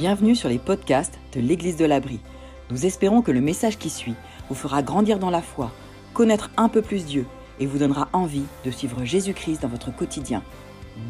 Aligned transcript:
Bienvenue 0.00 0.34
sur 0.34 0.48
les 0.48 0.58
podcasts 0.58 1.18
de 1.34 1.40
l'Église 1.40 1.76
de 1.76 1.84
l'Abri. 1.84 2.20
Nous 2.70 2.86
espérons 2.86 3.20
que 3.20 3.32
le 3.32 3.42
message 3.42 3.76
qui 3.76 3.90
suit 3.90 4.14
vous 4.48 4.54
fera 4.54 4.82
grandir 4.82 5.18
dans 5.18 5.28
la 5.28 5.42
foi, 5.42 5.74
connaître 6.14 6.50
un 6.56 6.70
peu 6.70 6.80
plus 6.80 7.04
Dieu 7.04 7.26
et 7.58 7.66
vous 7.66 7.76
donnera 7.76 8.08
envie 8.14 8.46
de 8.64 8.70
suivre 8.70 9.04
Jésus-Christ 9.04 9.60
dans 9.60 9.68
votre 9.68 9.94
quotidien. 9.94 10.42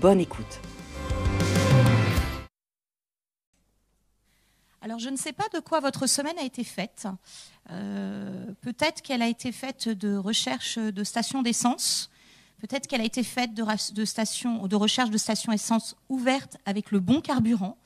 Bonne 0.01 0.19
écoute. 0.19 0.61
Alors, 4.83 4.99
je 4.99 5.09
ne 5.09 5.17
sais 5.17 5.33
pas 5.33 5.47
de 5.55 5.61
quoi 5.61 5.79
votre 5.79 6.09
semaine 6.09 6.37
a 6.41 6.45
été 6.45 6.65
faite. 6.65 7.07
Euh, 7.71 8.47
peut-être 8.61 9.03
qu'elle 9.03 9.23
a 9.23 9.29
été 9.29 9.53
faite 9.53 9.89
de 9.89 10.17
recherche 10.17 10.79
de 10.79 11.05
stations 11.05 11.43
d'essence. 11.43 12.11
Peut-être 12.59 12.89
qu'elle 12.89 13.03
a 13.03 13.05
été 13.05 13.23
faite 13.23 13.55
de, 13.55 13.63
de, 13.63 14.77
recherche 14.77 15.11
de 15.11 15.17
stations 15.17 15.53
essence 15.53 15.95
ouvertes 16.09 16.57
avec 16.67 16.91
le 16.91 16.99
bon 16.99 17.21
carburant. 17.21 17.77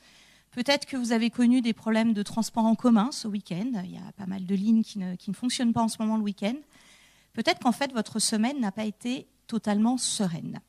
Peut-être 0.55 0.85
que 0.85 0.95
vous 0.95 1.11
avez 1.11 1.29
connu 1.29 1.59
des 1.59 1.73
problèmes 1.73 2.13
de 2.13 2.23
transport 2.23 2.63
en 2.63 2.75
commun 2.75 3.09
ce 3.11 3.27
week-end. 3.27 3.73
Il 3.83 3.91
y 3.91 3.97
a 3.97 4.11
pas 4.13 4.25
mal 4.25 4.45
de 4.45 4.55
lignes 4.55 4.85
qui 4.85 4.99
ne, 4.99 5.33
fonctionnent 5.33 5.73
pas 5.73 5.81
en 5.81 5.89
ce 5.89 5.97
moment 5.99 6.15
le 6.15 6.23
week-end. 6.23 6.55
Peut-être 7.33 7.59
qu'en 7.59 7.73
fait, 7.73 7.91
votre 7.91 8.19
semaine 8.19 8.61
n'a 8.61 8.71
pas 8.71 8.85
été 8.85 9.27
totalement 9.47 9.97
sereine. 9.97 10.61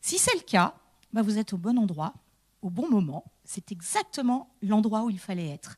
Si 0.00 0.18
c'est 0.18 0.36
le 0.36 0.44
cas, 0.44 0.76
bah 1.12 1.22
vous 1.22 1.38
êtes 1.38 1.54
au 1.54 1.58
bon 1.58 1.76
endroit, 1.76 2.14
au 2.62 2.70
bon 2.70 2.88
moment. 2.88 3.24
C'est 3.44 3.72
exactement 3.72 4.48
l'endroit 4.62 5.02
où 5.02 5.10
il 5.10 5.18
fallait 5.18 5.48
être. 5.48 5.76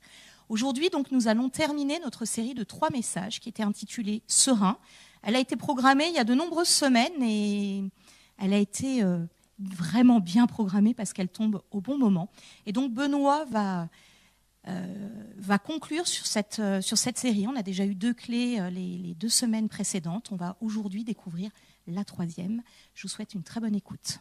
Aujourd'hui, 0.50 0.90
donc, 0.90 1.10
nous 1.10 1.26
allons 1.26 1.48
terminer 1.48 1.98
notre 2.00 2.26
série 2.26 2.52
de 2.52 2.64
trois 2.64 2.90
messages 2.90 3.40
qui 3.40 3.48
était 3.48 3.62
intitulée 3.62 4.22
Serein. 4.26 4.76
Elle 5.22 5.36
a 5.36 5.40
été 5.40 5.56
programmée 5.56 6.08
il 6.08 6.14
y 6.14 6.18
a 6.18 6.24
de 6.24 6.34
nombreuses 6.34 6.68
semaines 6.68 7.22
et 7.22 7.82
elle 8.36 8.52
a 8.52 8.58
été 8.58 9.02
euh, 9.02 9.24
vraiment 9.58 10.20
bien 10.20 10.46
programmée 10.46 10.94
parce 10.94 11.12
qu'elle 11.12 11.28
tombe 11.28 11.62
au 11.70 11.80
bon 11.80 11.98
moment. 11.98 12.30
Et 12.66 12.72
donc 12.72 12.92
Benoît 12.92 13.44
va, 13.46 13.88
euh, 14.68 15.08
va 15.36 15.58
conclure 15.58 16.06
sur 16.06 16.26
cette, 16.26 16.58
euh, 16.58 16.80
sur 16.80 16.98
cette 16.98 17.18
série. 17.18 17.46
On 17.46 17.56
a 17.56 17.62
déjà 17.62 17.84
eu 17.84 17.94
deux 17.94 18.14
clés 18.14 18.58
euh, 18.58 18.70
les, 18.70 18.98
les 18.98 19.14
deux 19.14 19.28
semaines 19.28 19.68
précédentes. 19.68 20.32
On 20.32 20.36
va 20.36 20.56
aujourd'hui 20.60 21.04
découvrir 21.04 21.50
la 21.86 22.04
troisième. 22.04 22.62
Je 22.94 23.02
vous 23.02 23.08
souhaite 23.08 23.34
une 23.34 23.42
très 23.42 23.60
bonne 23.60 23.74
écoute. 23.74 24.20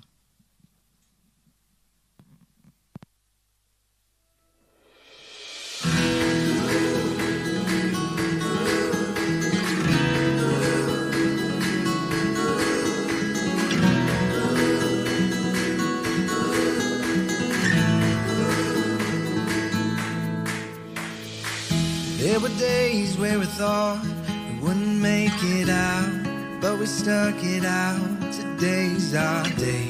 Days 23.03 23.17
where 23.17 23.39
we 23.39 23.45
thought 23.45 24.01
we 24.49 24.59
wouldn't 24.65 25.01
make 25.01 25.39
it 25.59 25.69
out, 25.69 26.61
but 26.61 26.79
we 26.79 26.85
stuck 26.85 27.35
it 27.39 27.65
out. 27.65 27.99
Today's 28.31 29.13
our 29.15 29.43
day. 29.67 29.89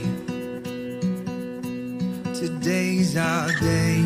Today's 2.34 3.16
our 3.16 3.50
day. 3.60 4.02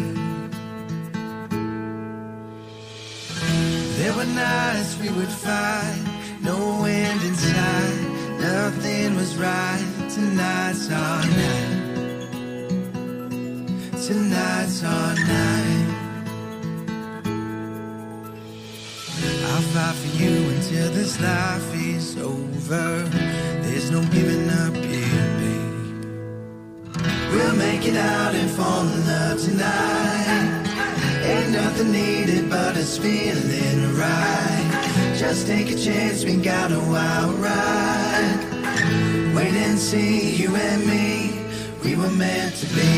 There 3.97 4.13
were 4.17 4.25
nights 4.25 4.97
we 5.01 5.09
would 5.09 5.33
fight, 5.45 6.03
no 6.41 6.83
end 6.85 7.21
in 7.23 7.35
sight, 7.35 7.99
nothing 8.39 9.15
was 9.15 9.35
right. 9.37 9.85
Tonight's 10.09 10.91
our 10.91 11.25
night. 11.39 11.77
Tonight's 14.07 14.83
our 14.83 15.15
night. 15.15 15.86
Fight 19.77 19.95
for 19.95 20.23
you 20.23 20.35
until 20.55 20.89
this 20.91 21.21
life 21.21 21.69
is 21.75 22.17
over. 22.17 22.89
There's 23.63 23.91
no 23.91 24.01
giving 24.15 24.49
up 24.63 24.75
here, 24.75 25.27
babe. 25.39 26.05
We'll 27.31 27.55
make 27.55 27.83
it 27.85 27.95
out 27.95 28.33
and 28.33 28.49
fall 28.49 28.85
in 28.95 29.01
love 29.05 29.39
tonight. 29.39 30.63
Ain't 31.31 31.51
nothing 31.51 31.91
needed 31.91 32.49
but 32.49 32.75
us 32.75 32.97
feeling 32.97 33.79
right. 33.95 34.67
Just 35.15 35.45
take 35.45 35.69
a 35.69 35.77
chance, 35.77 36.25
we 36.25 36.37
got 36.37 36.71
a 36.71 36.79
wild 36.93 37.35
ride. 37.35 38.39
Wait 39.35 39.53
and 39.65 39.77
see, 39.77 40.37
you 40.41 40.55
and 40.55 40.81
me, 40.87 41.39
we 41.83 41.95
were 41.95 42.15
meant 42.25 42.55
to 42.61 42.67
be. 42.77 42.93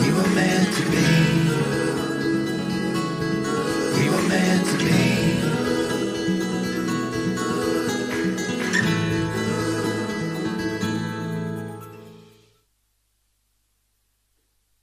We 0.00 0.08
were 0.16 0.30
meant 0.40 0.70
to 0.76 0.84
be. 0.90 1.39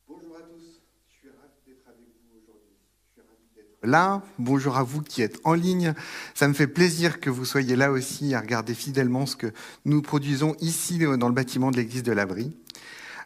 Bonjour 0.07 0.35
à 0.35 0.41
tous, 0.41 0.81
je 1.07 1.13
suis 1.13 1.29
ravi 1.29 1.53
d'être 1.65 1.87
avec 1.87 2.09
vous 2.19 2.39
aujourd'hui. 2.43 2.75
Je 3.07 3.13
suis 3.13 3.21
ravi 3.21 3.47
d'être 3.55 3.89
là. 3.89 4.21
Bonjour 4.37 4.75
à 4.75 4.83
vous 4.83 5.01
qui 5.01 5.21
êtes 5.21 5.39
en 5.45 5.53
ligne. 5.53 5.93
Ça 6.33 6.49
me 6.49 6.53
fait 6.53 6.67
plaisir 6.67 7.21
que 7.21 7.29
vous 7.29 7.45
soyez 7.45 7.77
là 7.77 7.91
aussi 7.91 8.33
à 8.35 8.41
regarder 8.41 8.73
fidèlement 8.73 9.25
ce 9.25 9.37
que 9.37 9.53
nous 9.85 10.01
produisons 10.01 10.55
ici 10.59 10.99
dans 10.99 11.29
le 11.29 11.33
bâtiment 11.33 11.71
de 11.71 11.77
l'église 11.77 12.03
de 12.03 12.11
l'Abri. 12.11 12.53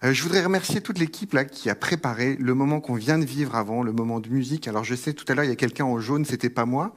Euh, 0.04 0.14
je 0.14 0.24
voudrais 0.24 0.44
remercier 0.44 0.82
toute 0.82 0.98
l'équipe 0.98 1.34
là 1.34 1.46
qui 1.46 1.70
a 1.70 1.76
préparé 1.76 2.36
le 2.40 2.56
moment 2.56 2.82
qu'on 2.82 2.96
vient 2.96 3.20
de 3.20 3.26
vivre 3.26 3.56
avant, 3.56 3.84
le 3.84 3.92
moment 3.92 4.20
de 4.20 4.30
musique. 4.30 4.68
Alors 4.68 4.84
je 4.84 4.96
sais 4.96 5.14
tout 5.14 5.26
à 5.28 5.36
l'heure 5.36 5.46
il 5.46 5.50
y 5.50 5.54
a 5.54 5.56
quelqu'un 5.56 5.86
en 5.86 6.00
jaune, 6.00 6.26
c'était 6.26 6.50
pas 6.50 6.66
moi, 6.66 6.96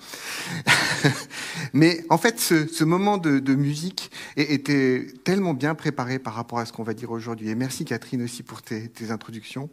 mais 1.75 2.04
en 2.09 2.16
fait 2.16 2.41
ce, 2.41 2.66
ce 2.66 2.82
moment 2.82 3.19
de, 3.19 3.41
de 3.41 3.54
musique 3.54 4.10
était 4.37 5.06
tellement 5.22 5.53
bien 5.53 5.75
préparé 5.75 6.19
par 6.19 6.32
rapport 6.32 6.59
à 6.59 6.64
ce 6.64 6.72
qu'on 6.72 6.82
va 6.82 6.94
dire 6.94 7.10
aujourd'hui. 7.10 7.50
Et 7.50 7.54
merci 7.54 7.84
Catherine 7.84 8.22
aussi 8.22 8.43
pour 8.43 8.62
tes, 8.62 8.88
tes 8.88 9.10
introductions. 9.10 9.69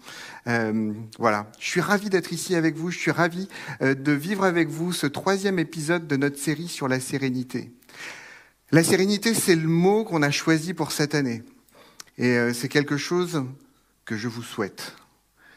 Euh, 0.47 0.91
voilà, 1.17 1.49
je 1.57 1.67
suis 1.67 1.81
ravi 1.81 2.09
d'être 2.09 2.33
ici 2.33 2.55
avec 2.55 2.75
vous. 2.75 2.91
Je 2.91 2.99
suis 2.99 3.11
ravi 3.11 3.47
euh, 3.81 3.93
de 3.93 4.11
vivre 4.11 4.43
avec 4.43 4.67
vous 4.67 4.91
ce 4.91 5.07
troisième 5.07 5.57
épisode 5.57 6.05
de 6.05 6.17
notre 6.17 6.37
série 6.37 6.67
sur 6.67 6.89
la 6.89 6.99
sérénité. 6.99 7.71
La 8.73 8.83
sérénité, 8.83 9.33
c'est 9.33 9.55
le 9.55 9.67
mot 9.67 10.03
qu'on 10.03 10.21
a 10.21 10.31
choisi 10.31 10.73
pour 10.73 10.91
cette 10.91 11.15
année. 11.15 11.43
Et 12.17 12.37
euh, 12.37 12.53
c'est 12.53 12.69
quelque 12.69 12.97
chose 12.97 13.43
que 14.05 14.17
je 14.17 14.27
vous 14.27 14.43
souhaite. 14.43 14.95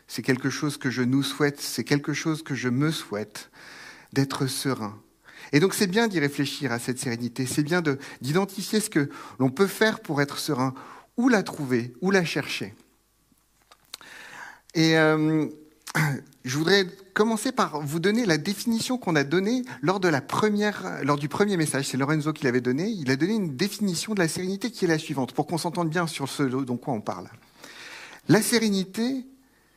C'est 0.07 0.23
quelque 0.23 0.51
chose 0.51 0.77
que 0.77 0.91
je 0.91 1.03
nous 1.03 1.23
souhaite. 1.23 1.61
C'est 1.61 1.85
quelque 1.85 2.13
chose 2.13 2.43
que 2.43 2.55
je 2.55 2.69
me 2.69 2.91
souhaite 2.91 3.51
d'être 4.13 4.47
serein. 4.47 5.01
Et 5.53 5.61
donc 5.61 5.75
c'est 5.75 5.87
bien 5.87 6.09
d'y 6.09 6.21
réfléchir 6.21 6.73
à 6.73 6.79
cette 6.79 6.99
sérénité. 6.99 7.47
C'est 7.47 7.63
bien 7.63 7.83
de- 7.83 7.99
d'identifier 8.21 8.81
ce 8.81 8.91
que 8.91 9.11
l'on 9.39 9.51
peut 9.51 9.67
faire 9.67 10.01
pour 10.01 10.21
être 10.23 10.39
serein. 10.39 10.75
Où 11.17 11.29
la 11.29 11.43
trouver 11.43 11.93
Où 12.01 12.11
la 12.11 12.25
chercher 12.25 12.75
euh, 14.77 15.49
je 16.45 16.59
voudrais 16.59 16.87
commencer 17.15 17.53
par 17.53 17.81
vous 17.81 18.01
donner 18.01 18.27
la 18.27 18.39
définition 18.39 18.99
qu'on 18.99 19.17
a 19.17 19.25
donnée 19.25 19.63
lors, 19.83 20.01
de 20.01 20.09
la 20.09 20.21
première, 20.21 21.05
lors 21.05 21.17
du 21.19 21.29
premier 21.29 21.57
message. 21.57 21.89
C'est 21.89 21.97
Lorenzo 21.97 22.33
qui 22.33 22.45
l'avait 22.45 22.61
donné. 22.61 22.89
Il 22.89 23.11
a 23.11 23.17
donné 23.17 23.35
une 23.35 23.57
définition 23.57 24.15
de 24.15 24.21
la 24.21 24.29
sérénité 24.29 24.71
qui 24.71 24.85
est 24.85 24.89
la 24.89 24.99
suivante, 24.99 25.33
pour 25.33 25.47
qu'on 25.47 25.59
s'entende 25.59 25.91
bien 25.91 26.07
sur 26.07 26.29
ce 26.29 26.43
dont 26.43 26.81
on 26.87 27.01
parle. 27.01 27.29
La 28.29 28.43
sérénité, 28.43 29.27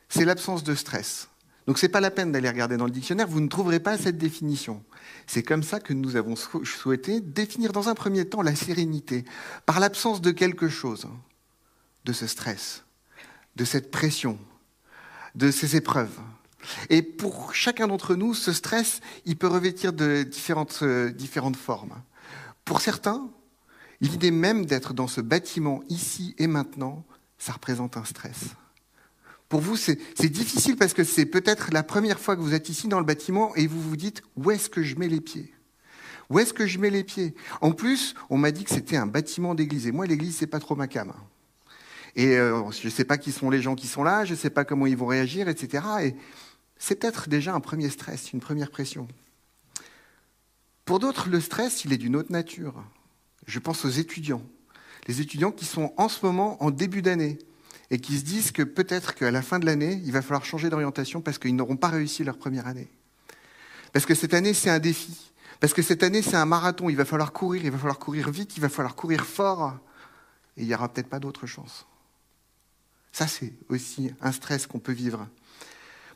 c'est 0.09 0.25
l'absence 0.25 0.63
de 0.63 0.73
stress. 0.73 1.27
Donc 1.67 1.77
c'est 1.77 1.89
pas 1.89 1.99
la 1.99 2.11
peine 2.11 2.31
d'aller 2.31 2.47
regarder 2.47 2.77
dans 2.77 2.85
le 2.85 2.91
dictionnaire, 2.91 3.27
vous 3.27 3.41
ne 3.41 3.49
trouverez 3.49 3.81
pas 3.81 3.97
cette 3.97 4.17
définition. 4.17 4.81
C'est 5.27 5.43
comme 5.43 5.63
ça 5.63 5.81
que 5.81 5.91
nous 5.91 6.15
avons 6.15 6.37
sou- 6.37 6.63
souhaité 6.63 7.19
définir 7.19 7.73
dans 7.73 7.89
un 7.89 7.93
premier 7.93 8.23
temps 8.23 8.41
la 8.41 8.55
sérénité, 8.55 9.25
par 9.65 9.81
l'absence 9.81 10.21
de 10.21 10.31
quelque 10.31 10.69
chose, 10.69 11.07
de 12.05 12.13
ce 12.13 12.25
stress, 12.25 12.85
de 13.57 13.65
cette 13.65 13.91
pression, 13.91 14.39
de 15.37 15.51
ces 15.51 15.75
épreuves. 15.75 16.19
Et 16.89 17.01
pour 17.01 17.53
chacun 17.53 17.87
d'entre 17.87 18.15
nous, 18.15 18.33
ce 18.33 18.51
stress, 18.51 18.99
il 19.25 19.37
peut 19.37 19.47
revêtir 19.47 19.93
de 19.93 20.23
différentes, 20.23 20.79
euh, 20.81 21.11
différentes 21.11 21.55
formes. 21.55 21.93
Pour 22.65 22.81
certains, 22.81 23.29
l'idée 24.01 24.31
même 24.31 24.65
d'être 24.65 24.93
dans 24.93 25.07
ce 25.07 25.21
bâtiment 25.21 25.81
ici 25.89 26.35
et 26.37 26.47
maintenant, 26.47 27.05
ça 27.37 27.53
représente 27.53 27.95
un 27.95 28.03
stress. 28.03 28.55
Pour 29.47 29.61
vous, 29.61 29.77
c'est 29.77 29.97
difficile 30.23 30.75
parce 30.75 30.93
que 30.93 31.05
c'est 31.05 31.25
peut-être 31.25 31.69
la 31.71 31.83
première 31.83 32.19
fois 32.19 32.35
que 32.35 32.41
vous 32.41 32.53
êtes 32.53 32.67
ici 32.67 32.89
dans 32.89 32.99
le 32.99 33.05
bâtiment 33.05 33.55
et 33.55 33.65
vous 33.65 33.81
vous 33.81 33.95
dites 33.95 34.21
où 34.35 34.51
est-ce 34.51 34.69
que 34.69 34.83
je 34.83 34.97
mets 34.97 35.07
les 35.07 35.21
pieds? 35.21 35.53
Où 36.29 36.39
est-ce 36.39 36.53
que 36.53 36.67
je 36.67 36.79
mets 36.79 36.89
les 36.89 37.05
pieds? 37.05 37.33
En 37.61 37.71
plus, 37.71 38.13
on 38.29 38.37
m'a 38.37 38.51
dit 38.51 38.65
que 38.65 38.71
c'était 38.71 38.97
un 38.97 39.05
bâtiment 39.05 39.55
d'église 39.55 39.87
et 39.87 39.93
moi, 39.93 40.05
l'église, 40.05 40.35
c'est 40.35 40.47
pas 40.47 40.59
trop 40.59 40.75
ma 40.75 40.87
cam. 40.87 41.13
Et 42.17 42.35
euh, 42.35 42.69
je 42.71 42.87
ne 42.87 42.91
sais 42.91 43.05
pas 43.05 43.19
qui 43.19 43.31
sont 43.31 43.51
les 43.51 43.61
gens 43.61 43.75
qui 43.75 43.85
sont 43.87 44.03
là, 44.03 44.25
je 44.25 44.31
ne 44.31 44.37
sais 44.37 44.49
pas 44.49 44.65
comment 44.65 44.87
ils 44.87 44.97
vont 44.97 45.05
réagir, 45.05 45.47
etc. 45.47 45.85
Et 46.01 46.15
c'est 46.79 46.99
peut-être 46.99 47.29
déjà 47.29 47.53
un 47.53 47.59
premier 47.59 47.89
stress, 47.89 48.33
une 48.33 48.39
première 48.39 48.71
pression. 48.71 49.07
Pour 50.83 50.97
d'autres, 50.97 51.29
le 51.29 51.39
stress, 51.39 51.85
il 51.85 51.93
est 51.93 51.97
d'une 51.97 52.15
autre 52.15 52.31
nature. 52.31 52.83
Je 53.45 53.59
pense 53.59 53.85
aux 53.85 53.89
étudiants. 53.89 54.41
Les 55.07 55.21
étudiants 55.21 55.51
qui 55.51 55.65
sont 55.65 55.93
en 55.95 56.09
ce 56.09 56.25
moment 56.25 56.61
en 56.63 56.71
début 56.71 57.03
d'année 57.03 57.37
et 57.91 57.99
qui 57.99 58.17
se 58.17 58.23
disent 58.23 58.51
que 58.51 58.63
peut-être 58.63 59.13
qu'à 59.13 59.29
la 59.29 59.43
fin 59.43 59.59
de 59.59 59.67
l'année, 59.67 60.01
il 60.03 60.11
va 60.11 60.23
falloir 60.23 60.43
changer 60.43 60.71
d'orientation 60.71 61.21
parce 61.21 61.37
qu'ils 61.37 61.55
n'auront 61.55 61.77
pas 61.77 61.89
réussi 61.89 62.23
leur 62.23 62.39
première 62.39 62.65
année. 62.65 62.89
Parce 63.93 64.07
que 64.07 64.15
cette 64.15 64.33
année, 64.33 64.55
c'est 64.55 64.71
un 64.71 64.79
défi. 64.79 65.31
Parce 65.59 65.73
que 65.73 65.83
cette 65.83 66.01
année, 66.01 66.23
c'est 66.23 66.35
un 66.35 66.45
marathon. 66.45 66.89
Il 66.89 66.95
va 66.97 67.05
falloir 67.05 67.31
courir, 67.31 67.63
il 67.63 67.71
va 67.71 67.77
falloir 67.77 67.99
courir 67.99 68.31
vite, 68.31 68.57
il 68.57 68.61
va 68.61 68.69
falloir 68.69 68.95
courir 68.95 69.23
fort. 69.23 69.77
Et 70.57 70.63
il 70.63 70.67
n'y 70.67 70.73
aura 70.73 70.89
peut-être 70.89 71.09
pas 71.09 71.19
d'autre 71.19 71.45
chance. 71.45 71.85
Ça, 73.11 73.27
c'est 73.27 73.53
aussi 73.69 74.11
un 74.21 74.31
stress 74.31 74.67
qu'on 74.67 74.79
peut 74.79 74.91
vivre. 74.91 75.27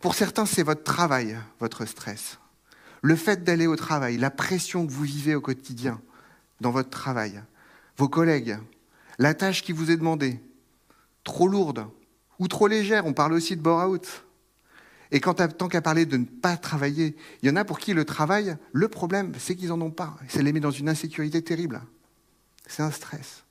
Pour 0.01 0.15
certains, 0.15 0.45
c'est 0.45 0.63
votre 0.63 0.83
travail, 0.83 1.37
votre 1.59 1.85
stress. 1.85 2.39
Le 3.01 3.15
fait 3.15 3.43
d'aller 3.43 3.67
au 3.67 3.75
travail, 3.75 4.17
la 4.17 4.31
pression 4.31 4.85
que 4.85 4.91
vous 4.91 5.03
vivez 5.03 5.35
au 5.35 5.41
quotidien 5.41 6.01
dans 6.59 6.71
votre 6.71 6.89
travail, 6.89 7.41
vos 7.97 8.09
collègues, 8.09 8.57
la 9.17 9.33
tâche 9.33 9.63
qui 9.63 9.71
vous 9.71 9.91
est 9.91 9.97
demandée, 9.97 10.39
trop 11.23 11.47
lourde 11.47 11.87
ou 12.39 12.47
trop 12.47 12.67
légère, 12.67 13.05
on 13.05 13.13
parle 13.13 13.33
aussi 13.33 13.55
de 13.55 13.61
bore-out. 13.61 14.23
Et 15.11 15.19
quand 15.19 15.35
tant 15.35 15.67
qu'à 15.67 15.81
parler 15.81 16.05
de 16.05 16.17
ne 16.17 16.25
pas 16.25 16.57
travailler, 16.57 17.15
il 17.41 17.49
y 17.49 17.51
en 17.51 17.55
a 17.57 17.65
pour 17.65 17.79
qui 17.79 17.93
le 17.93 18.05
travail, 18.05 18.57
le 18.71 18.87
problème, 18.87 19.33
c'est 19.37 19.55
qu'ils 19.55 19.69
n'en 19.69 19.81
ont 19.81 19.91
pas. 19.91 20.17
Ça 20.29 20.41
les 20.41 20.53
met 20.53 20.59
dans 20.59 20.71
une 20.71 20.87
insécurité 20.87 21.43
terrible. 21.43 21.81
C'est 22.65 22.81
un 22.81 22.91
stress, 22.91 23.43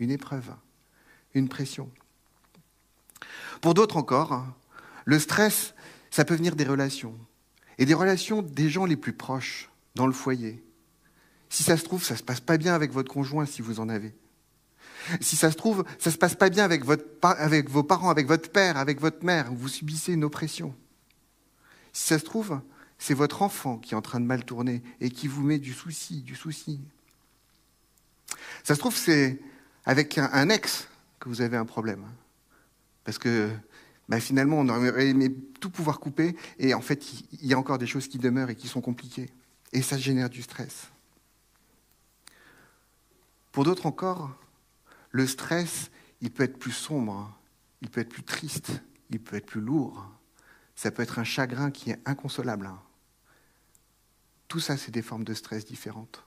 une 0.00 0.10
épreuve, 0.10 0.50
une 1.34 1.48
pression. 1.48 1.88
Pour 3.60 3.74
d'autres 3.74 3.96
encore, 3.96 4.46
le 5.04 5.18
stress, 5.18 5.74
ça 6.10 6.24
peut 6.24 6.34
venir 6.34 6.56
des 6.56 6.64
relations. 6.64 7.18
Et 7.78 7.86
des 7.86 7.94
relations 7.94 8.42
des 8.42 8.70
gens 8.70 8.84
les 8.84 8.96
plus 8.96 9.12
proches, 9.12 9.70
dans 9.94 10.06
le 10.06 10.12
foyer. 10.12 10.62
Si 11.48 11.62
ça 11.62 11.76
se 11.76 11.84
trouve, 11.84 12.02
ça 12.02 12.14
ne 12.14 12.18
se 12.18 12.24
passe 12.24 12.40
pas 12.40 12.56
bien 12.56 12.74
avec 12.74 12.92
votre 12.92 13.12
conjoint 13.12 13.46
si 13.46 13.62
vous 13.62 13.80
en 13.80 13.88
avez. 13.88 14.14
Si 15.20 15.36
ça 15.36 15.50
se 15.50 15.56
trouve, 15.56 15.84
ça 15.98 16.10
ne 16.10 16.14
se 16.14 16.18
passe 16.18 16.34
pas 16.34 16.50
bien 16.50 16.64
avec, 16.64 16.84
vos 16.84 16.96
parents, 17.82 18.10
avec 18.10 18.26
votre 18.26 18.50
père, 18.50 18.76
avec 18.76 19.00
votre 19.00 19.24
mère, 19.24 19.52
vous 19.52 19.68
subissez 19.68 20.12
une 20.12 20.24
oppression. 20.24 20.74
Si 21.92 22.08
ça 22.08 22.18
se 22.18 22.24
trouve, 22.24 22.60
c'est 22.98 23.14
votre 23.14 23.42
enfant 23.42 23.78
qui 23.78 23.94
est 23.94 23.96
en 23.96 24.02
train 24.02 24.20
de 24.20 24.26
mal 24.26 24.44
tourner 24.44 24.82
et 25.00 25.10
qui 25.10 25.28
vous 25.28 25.42
met 25.42 25.58
du 25.58 25.72
souci, 25.72 26.22
du 26.22 26.34
souci. 26.34 26.80
Ça 28.62 28.74
se 28.74 28.80
trouve, 28.80 28.96
c'est 28.96 29.40
avec 29.84 30.16
un, 30.18 30.48
ex 30.48 30.88
que 31.20 31.28
vous 31.28 31.40
avez 31.40 31.56
un 31.56 31.66
problème. 31.66 32.04
Parce 33.04 33.18
que 33.18 33.50
bah, 34.08 34.20
finalement, 34.20 34.58
on 34.58 34.68
aurait 34.68 35.08
aimé 35.08 35.34
tout 35.60 35.70
pouvoir 35.70 36.00
couper, 36.00 36.36
et 36.58 36.74
en 36.74 36.80
fait, 36.80 37.22
il 37.32 37.46
y 37.46 37.54
a 37.54 37.58
encore 37.58 37.78
des 37.78 37.86
choses 37.86 38.08
qui 38.08 38.18
demeurent 38.18 38.50
et 38.50 38.56
qui 38.56 38.68
sont 38.68 38.80
compliquées. 38.80 39.30
Et 39.72 39.82
ça 39.82 39.96
génère 39.96 40.30
du 40.30 40.42
stress. 40.42 40.88
Pour 43.52 43.64
d'autres 43.64 43.86
encore, 43.86 44.36
le 45.10 45.26
stress, 45.26 45.90
il 46.20 46.30
peut 46.30 46.42
être 46.42 46.58
plus 46.58 46.72
sombre, 46.72 47.32
il 47.82 47.88
peut 47.88 48.00
être 48.00 48.08
plus 48.08 48.24
triste, 48.24 48.72
il 49.10 49.20
peut 49.20 49.36
être 49.36 49.46
plus 49.46 49.60
lourd. 49.60 50.10
Ça 50.74 50.90
peut 50.90 51.02
être 51.02 51.18
un 51.18 51.24
chagrin 51.24 51.70
qui 51.70 51.90
est 51.90 52.00
inconsolable. 52.04 52.70
Tout 54.48 54.60
ça, 54.60 54.76
c'est 54.76 54.90
des 54.90 55.02
formes 55.02 55.24
de 55.24 55.34
stress 55.34 55.64
différentes. 55.64 56.24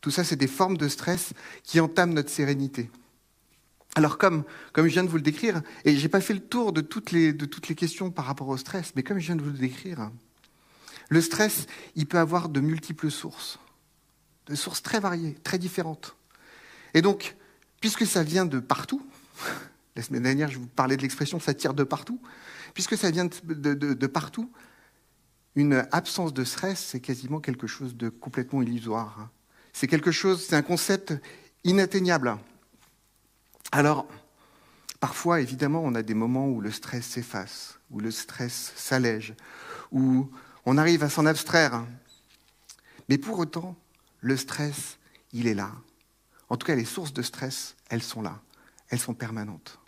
Tout 0.00 0.10
ça, 0.10 0.24
c'est 0.24 0.36
des 0.36 0.46
formes 0.46 0.76
de 0.76 0.88
stress 0.88 1.32
qui 1.62 1.80
entament 1.80 2.14
notre 2.14 2.30
sérénité. 2.30 2.90
Alors 3.94 4.18
comme, 4.18 4.44
comme 4.72 4.86
je 4.86 4.92
viens 4.92 5.04
de 5.04 5.08
vous 5.08 5.16
le 5.16 5.22
décrire, 5.22 5.62
et 5.84 5.96
je 5.96 6.02
n'ai 6.02 6.08
pas 6.08 6.20
fait 6.20 6.34
le 6.34 6.40
tour 6.40 6.72
de 6.72 6.80
toutes, 6.80 7.10
les, 7.10 7.34
questions 7.74 8.10
par 8.10 8.26
rapport 8.26 8.48
au 8.48 8.56
stress, 8.56 8.92
mais 8.94 9.02
comme 9.02 9.18
je 9.18 9.26
viens 9.26 9.36
de 9.36 9.42
vous 9.42 9.50
le 9.50 9.58
décrire, 9.58 10.10
le 11.08 11.20
stress, 11.20 11.66
il 11.96 12.06
peut 12.06 12.18
avoir 12.18 12.48
de 12.48 12.60
multiples 12.60 13.10
sources, 13.10 13.58
de 14.46 14.54
sources 14.54 14.82
très 14.82 15.00
variées, 15.00 15.36
très 15.42 15.58
différentes. 15.58 16.16
Et 16.94 17.02
donc, 17.02 17.36
puisque 17.80 18.06
ça 18.06 18.22
vient 18.22 18.44
de 18.44 18.60
partout, 18.60 19.04
la 19.96 20.02
semaine 20.02 20.22
dernière 20.22 20.50
je 20.50 20.58
vous 20.58 20.66
parlais 20.66 20.96
de 20.96 21.02
l'expression 21.02 21.40
ça 21.40 21.54
tire 21.54 21.74
de 21.74 21.84
partout, 21.84 22.20
puisque 22.74 22.96
ça 22.96 23.10
vient 23.10 23.24
de, 23.24 24.06
partout, 24.06 24.50
une 25.56 25.86
absence 25.90 26.32
de 26.32 26.44
stress, 26.44 26.78
c'est 26.78 27.00
quasiment 27.00 27.40
quelque 27.40 27.66
chose 27.66 27.96
de 27.96 28.10
complètement 28.10 28.62
illusoire. 28.62 29.30
C'est 29.72 29.88
quelque 29.88 30.12
chose, 30.12 30.46
c'est 30.46 30.54
un 30.54 30.62
concept 30.62 31.14
inatteignable. 31.64 32.36
Alors, 33.72 34.06
parfois, 35.00 35.40
évidemment, 35.40 35.82
on 35.84 35.94
a 35.94 36.02
des 36.02 36.14
moments 36.14 36.48
où 36.48 36.60
le 36.60 36.70
stress 36.70 37.06
s'efface, 37.06 37.78
où 37.90 38.00
le 38.00 38.10
stress 38.10 38.72
s'allège, 38.76 39.34
où 39.92 40.30
on 40.64 40.78
arrive 40.78 41.02
à 41.02 41.10
s'en 41.10 41.26
abstraire. 41.26 41.84
Mais 43.08 43.18
pour 43.18 43.38
autant, 43.38 43.76
le 44.20 44.36
stress, 44.36 44.98
il 45.32 45.46
est 45.46 45.54
là. 45.54 45.72
En 46.48 46.56
tout 46.56 46.66
cas, 46.66 46.74
les 46.74 46.84
sources 46.84 47.12
de 47.12 47.22
stress, 47.22 47.76
elles 47.90 48.02
sont 48.02 48.22
là. 48.22 48.40
Elles 48.88 48.98
sont 48.98 49.14
permanentes. 49.14 49.78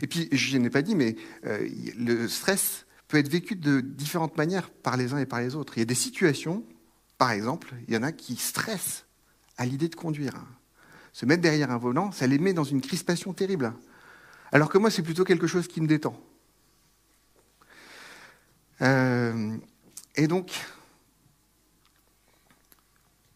Et 0.00 0.06
puis, 0.06 0.28
je 0.32 0.56
n'ai 0.56 0.70
pas 0.70 0.82
dit, 0.82 0.94
mais 0.94 1.16
euh, 1.44 1.68
le 1.98 2.26
stress 2.28 2.86
peut 3.08 3.18
être 3.18 3.28
vécu 3.28 3.56
de 3.56 3.80
différentes 3.80 4.38
manières 4.38 4.70
par 4.70 4.96
les 4.96 5.12
uns 5.12 5.18
et 5.18 5.26
par 5.26 5.40
les 5.40 5.54
autres. 5.54 5.76
Il 5.76 5.80
y 5.80 5.82
a 5.82 5.86
des 5.86 5.94
situations, 5.94 6.64
par 7.18 7.30
exemple, 7.30 7.74
il 7.86 7.92
y 7.92 7.96
en 7.96 8.02
a 8.02 8.10
qui 8.10 8.36
stressent 8.36 9.04
à 9.58 9.66
l'idée 9.66 9.90
de 9.90 9.94
conduire. 9.94 10.34
Se 11.12 11.26
mettre 11.26 11.42
derrière 11.42 11.70
un 11.70 11.78
volant, 11.78 12.10
ça 12.12 12.26
les 12.26 12.38
met 12.38 12.52
dans 12.52 12.64
une 12.64 12.80
crispation 12.80 13.32
terrible. 13.32 13.72
Alors 14.50 14.68
que 14.68 14.78
moi, 14.78 14.90
c'est 14.90 15.02
plutôt 15.02 15.24
quelque 15.24 15.46
chose 15.46 15.68
qui 15.68 15.80
me 15.80 15.86
détend. 15.86 16.18
Euh, 18.80 19.56
et 20.16 20.26
donc, 20.26 20.52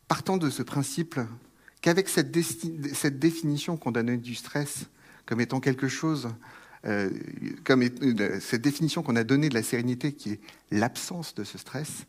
partant 0.08 0.36
de 0.36 0.50
ce 0.50 0.62
principe 0.62 1.18
qu'avec 1.80 2.08
cette, 2.08 2.30
définition 2.30 3.76
qu'on 3.76 3.92
donne 3.92 4.16
du 4.16 4.34
stress, 4.34 4.86
comme 5.24 5.40
étant 5.40 5.60
quelque 5.60 5.88
chose, 5.88 6.30
euh, 6.84 7.10
comme 7.64 7.82
euh, 7.82 8.40
cette 8.40 8.62
définition 8.62 9.02
qu'on 9.02 9.16
a 9.16 9.24
donnée 9.24 9.48
de 9.48 9.54
la 9.54 9.62
sérénité 9.62 10.12
qui 10.12 10.32
est 10.32 10.40
l'absence 10.70 11.34
de 11.34 11.44
ce 11.44 11.58
stress, 11.58 12.06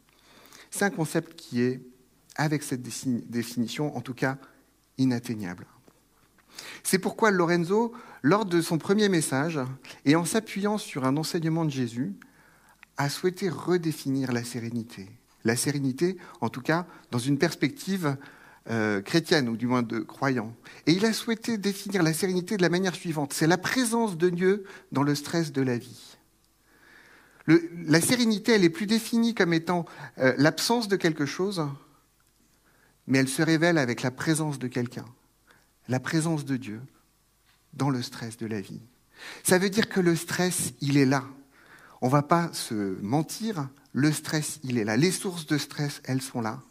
c'est 0.71 0.85
un 0.85 0.89
concept 0.89 1.35
qui 1.35 1.61
est, 1.61 1.81
avec 2.35 2.63
cette 2.63 2.81
définition, 2.81 3.95
en 3.95 4.01
tout 4.01 4.13
cas, 4.13 4.37
inatteignable. 4.97 5.65
C'est 6.83 6.99
pourquoi 6.99 7.31
Lorenzo, 7.31 7.93
lors 8.23 8.45
de 8.45 8.61
son 8.61 8.77
premier 8.77 9.09
message, 9.09 9.59
et 10.05 10.15
en 10.15 10.25
s'appuyant 10.25 10.77
sur 10.77 11.05
un 11.05 11.17
enseignement 11.17 11.65
de 11.65 11.71
Jésus, 11.71 12.13
a 12.97 13.09
souhaité 13.09 13.49
redéfinir 13.49 14.31
la 14.31 14.43
sérénité. 14.43 15.07
La 15.43 15.55
sérénité, 15.55 16.17
en 16.41 16.49
tout 16.49 16.61
cas, 16.61 16.87
dans 17.11 17.19
une 17.19 17.37
perspective 17.37 18.17
euh, 18.69 19.01
chrétienne, 19.01 19.47
ou 19.47 19.55
du 19.55 19.65
moins 19.65 19.83
de 19.83 19.99
croyants. 19.99 20.53
Et 20.87 20.91
il 20.91 21.05
a 21.05 21.13
souhaité 21.13 21.57
définir 21.57 22.03
la 22.03 22.11
sérénité 22.11 22.57
de 22.57 22.61
la 22.61 22.69
manière 22.69 22.95
suivante. 22.95 23.31
C'est 23.31 23.47
la 23.47 23.57
présence 23.57 24.17
de 24.17 24.29
Dieu 24.29 24.65
dans 24.91 25.03
le 25.03 25.15
stress 25.15 25.53
de 25.53 25.61
la 25.61 25.77
vie. 25.77 26.17
la 27.47 28.01
sérénité, 28.01 28.51
elle 28.53 28.65
est 28.65 28.69
plus 28.69 28.87
définie 28.87 29.33
comme 29.33 29.53
étant 29.53 29.85
euh, 30.17 30.33
l'absence 30.37 30.89
de 30.89 30.97
quelque 30.97 31.25
chose, 31.25 31.65
mais 33.07 33.19
elle 33.19 33.29
se 33.29 33.41
révèle 33.41 33.77
avec 33.77 34.01
la 34.01 34.11
présence 34.11 34.59
de 34.59 34.67
quelqu'un, 34.67 35.05
la 35.87 35.99
présence 35.99 36.45
de 36.45 36.57
Dieu 36.57 36.81
dans 37.73 37.89
le 37.89 38.01
stress 38.01 38.37
de 38.37 38.45
la 38.45 38.61
vie. 38.61 38.81
Ça 39.43 39.57
veut 39.57 39.69
dire 39.69 39.89
que 39.89 39.99
le 39.99 40.15
stress, 40.15 40.73
il 40.81 40.97
est 40.97 41.05
là. 41.05 41.23
On 42.01 42.07
ne 42.07 42.11
va 42.11 42.21
pas 42.21 42.51
se 42.53 42.99
mentir, 43.01 43.69
le 43.93 44.11
stress, 44.11 44.59
il 44.63 44.77
est 44.77 44.83
là. 44.83 44.97
Les 44.97 45.11
sources 45.11 45.47
de 45.47 45.57
stress, 45.57 46.01
elles 46.03 46.21
sont 46.21 46.41
là. 46.41 46.61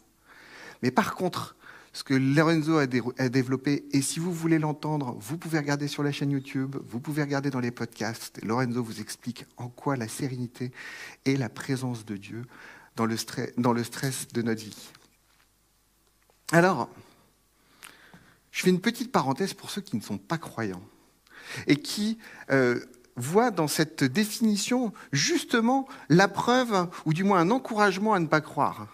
Mais 0.81 0.91
par 0.91 1.15
contre, 1.15 1.57
ce 1.97 2.03
que 2.03 2.13
Lorenzo 2.13 2.77
a, 2.77 2.85
développé. 2.85 3.85
Et 3.91 4.03
si 4.03 4.19
vous 4.19 4.31
voulez 4.31 4.59
l'entendre, 4.59 5.17
vous 5.19 5.37
pouvez 5.37 5.57
regarder 5.57 5.87
sur 5.87 6.03
la 6.03 6.11
chaîne 6.11 6.29
YouTube, 6.29 6.75
vous 6.87 6.99
pouvez 6.99 7.23
regarder 7.23 7.49
dans 7.49 7.59
les 7.59 7.71
podcasts. 7.71 8.39
Lorenzo 8.45 8.83
vous 8.83 9.01
explique 9.01 9.45
en 9.57 9.67
quoi 9.67 9.97
la 9.97 10.07
sérénité 10.07 10.71
est 11.25 11.35
la 11.35 11.49
présence 11.49 12.05
de 12.05 12.15
Dieu 12.15 12.43
dans 12.95 13.07
le 13.07 13.17
stress, 13.17 13.51
dans 13.57 13.73
le 13.73 13.83
stress 13.83 14.27
de 14.27 14.43
notre 14.43 14.61
vie. 14.61 14.89
Alors, 16.51 16.89
je 18.51 18.63
fais 18.63 18.69
une 18.69 18.81
petite 18.81 19.11
parenthèse 19.11 19.53
pour 19.53 19.69
ceux 19.69 19.81
qui 19.81 19.95
ne 19.95 20.01
sont 20.01 20.17
pas 20.17 20.37
croyants 20.37 20.83
et 21.67 21.75
qui 21.75 22.17
euh, 22.49 22.79
voient 23.15 23.51
dans 23.51 23.67
cette 23.67 24.03
définition 24.03 24.93
justement 25.11 25.87
la 26.09 26.27
preuve, 26.27 26.89
ou 27.05 27.13
du 27.13 27.23
moins 27.23 27.39
un 27.39 27.51
encouragement 27.51 28.13
à 28.13 28.19
ne 28.19 28.27
pas 28.27 28.41
croire. 28.41 28.87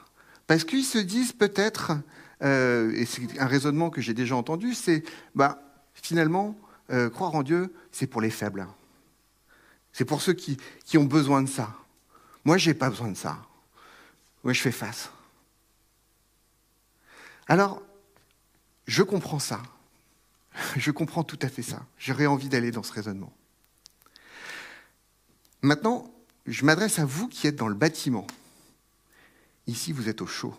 Parce 0.48 0.64
qu'ils 0.64 0.84
se 0.84 0.98
disent 0.98 1.32
peut-être, 1.32 1.94
euh, 2.42 2.92
et 2.94 3.06
c'est 3.06 3.40
un 3.40 3.46
raisonnement 3.46 3.90
que 3.90 4.02
j'ai 4.02 4.14
déjà 4.14 4.36
entendu, 4.36 4.74
c'est 4.74 5.04
bah, 5.36 5.62
finalement, 5.94 6.58
euh, 6.92 7.10
croire 7.10 7.36
en 7.36 7.44
Dieu, 7.44 7.74
c'est 7.92 8.08
pour 8.08 8.22
les 8.22 8.30
faibles. 8.30 8.68
C'est 9.92 10.06
pour 10.06 10.22
ceux 10.22 10.34
qui, 10.34 10.58
qui, 10.86 10.98
ont 10.98 11.06
besoin 11.06 11.44
de 11.44 11.48
ça. 11.48 11.76
Moi, 12.46 12.58
je 12.58 12.70
n'ai 12.70 12.74
pas 12.74 12.90
besoin 12.90 13.10
de 13.10 13.18
ça. 13.18 13.38
Moi, 14.44 14.54
je 14.54 14.62
fais 14.62 14.72
face. 14.72 15.12
Alors, 17.48 17.82
je 18.88 19.04
comprends 19.04 19.40
ça. 19.40 19.62
Je 20.78 20.92
comprends 20.92 21.24
tout 21.24 21.40
à 21.42 21.48
fait 21.48 21.64
ça. 21.64 21.84
J'aurais 21.98 22.28
envie 22.28 22.48
d'aller 22.48 22.70
dans 22.70 22.84
ce 22.84 22.94
raisonnement. 22.94 23.34
Maintenant, 25.64 26.14
je 26.46 26.66
m'adresse 26.66 27.00
à 27.00 27.06
vous 27.06 27.28
qui 27.28 27.48
êtes 27.48 27.56
dans 27.56 27.70
le 27.70 27.74
bâtiment. 27.74 28.28
Ici, 29.66 29.94
vous 29.94 30.10
êtes 30.10 30.22
au 30.22 30.28
chaud. 30.28 30.54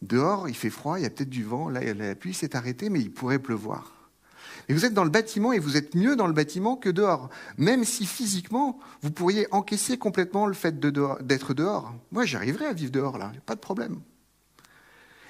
Dehors, 0.00 0.48
il 0.48 0.54
fait 0.54 0.70
froid, 0.70 0.98
il 0.98 1.02
y 1.02 1.06
a 1.06 1.10
peut-être 1.10 1.30
du 1.30 1.44
vent, 1.44 1.68
là, 1.68 1.92
la 1.92 2.14
pluie 2.14 2.34
s'est 2.34 2.56
arrêtée, 2.56 2.88
mais 2.88 3.00
il 3.00 3.12
pourrait 3.12 3.38
pleuvoir. 3.38 3.92
Et 4.68 4.74
vous 4.74 4.84
êtes 4.84 4.94
dans 4.94 5.04
le 5.04 5.10
bâtiment 5.10 5.52
et 5.52 5.58
vous 5.58 5.76
êtes 5.76 5.94
mieux 5.94 6.14
dans 6.14 6.26
le 6.26 6.32
bâtiment 6.32 6.76
que 6.76 6.88
dehors. 6.88 7.30
Même 7.58 7.84
si 7.84 8.06
physiquement, 8.06 8.78
vous 9.02 9.10
pourriez 9.10 9.46
encaisser 9.52 9.98
complètement 9.98 10.46
le 10.46 10.54
fait 10.54 10.78
d'être 10.78 11.54
dehors. 11.54 11.94
Moi, 12.12 12.24
j'arriverai 12.24 12.66
à 12.66 12.72
vivre 12.72 12.92
dehors, 12.92 13.18
là, 13.18 13.32
pas 13.46 13.54
de 13.56 13.60
problème. 13.60 14.00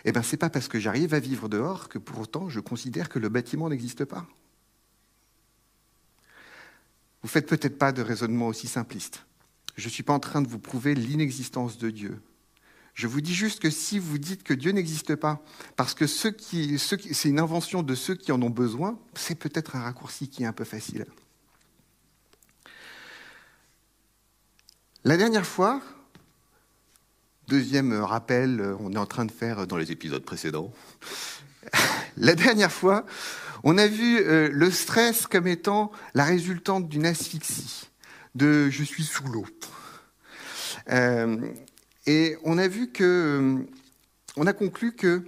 Eh 0.04 0.12
bien, 0.12 0.22
ce 0.22 0.32
n'est 0.32 0.38
pas 0.38 0.50
parce 0.50 0.68
que 0.68 0.78
j'arrive 0.78 1.14
à 1.14 1.20
vivre 1.20 1.48
dehors 1.48 1.88
que 1.88 1.98
pour 1.98 2.18
autant 2.18 2.48
je 2.48 2.60
considère 2.60 3.08
que 3.08 3.18
le 3.18 3.28
bâtiment 3.28 3.68
n'existe 3.68 4.04
pas. 4.04 4.26
Vous 7.22 7.28
ne 7.28 7.30
faites 7.30 7.48
peut-être 7.48 7.78
pas 7.78 7.92
de 7.92 8.02
raisonnement 8.02 8.48
aussi 8.48 8.68
simpliste. 8.68 9.24
Je 9.76 9.86
ne 9.86 9.90
suis 9.90 10.02
pas 10.02 10.12
en 10.12 10.20
train 10.20 10.42
de 10.42 10.48
vous 10.48 10.58
prouver 10.58 10.94
l'inexistence 10.94 11.78
de 11.78 11.90
Dieu. 11.90 12.20
Je 12.92 13.08
vous 13.08 13.20
dis 13.20 13.34
juste 13.34 13.60
que 13.60 13.70
si 13.70 13.98
vous 13.98 14.18
dites 14.18 14.44
que 14.44 14.54
Dieu 14.54 14.70
n'existe 14.70 15.16
pas, 15.16 15.42
parce 15.74 15.94
que 15.94 16.06
c'est 16.06 17.24
une 17.24 17.40
invention 17.40 17.82
de 17.82 17.94
ceux 17.94 18.14
qui 18.14 18.30
en 18.30 18.40
ont 18.42 18.50
besoin, 18.50 19.00
c'est 19.14 19.34
peut-être 19.34 19.74
un 19.74 19.80
raccourci 19.80 20.28
qui 20.28 20.44
est 20.44 20.46
un 20.46 20.52
peu 20.52 20.64
facile. 20.64 21.06
La 25.02 25.16
dernière 25.16 25.46
fois, 25.46 25.82
deuxième 27.48 27.92
rappel, 27.92 28.74
on 28.80 28.92
est 28.92 28.98
en 28.98 29.06
train 29.06 29.24
de 29.24 29.32
faire 29.32 29.66
dans 29.66 29.76
les 29.76 29.92
épisodes 29.92 30.24
précédents. 30.24 30.72
La 32.16 32.34
dernière 32.34 32.72
fois, 32.72 33.04
on 33.66 33.78
a 33.78 33.86
vu 33.86 34.18
euh, 34.18 34.50
le 34.52 34.70
stress 34.70 35.26
comme 35.26 35.46
étant 35.46 35.90
la 36.12 36.24
résultante 36.24 36.86
d'une 36.88 37.06
asphyxie, 37.06 37.88
de 38.34 38.68
je 38.68 38.84
suis 38.84 39.04
sous 39.04 39.26
l'eau. 39.26 39.46
Euh, 40.90 41.38
et 42.06 42.36
on 42.44 42.58
a 42.58 42.68
vu 42.68 42.92
que, 42.92 43.04
euh, 43.04 43.66
on 44.36 44.46
a 44.46 44.52
conclu 44.52 44.92
que 44.92 45.24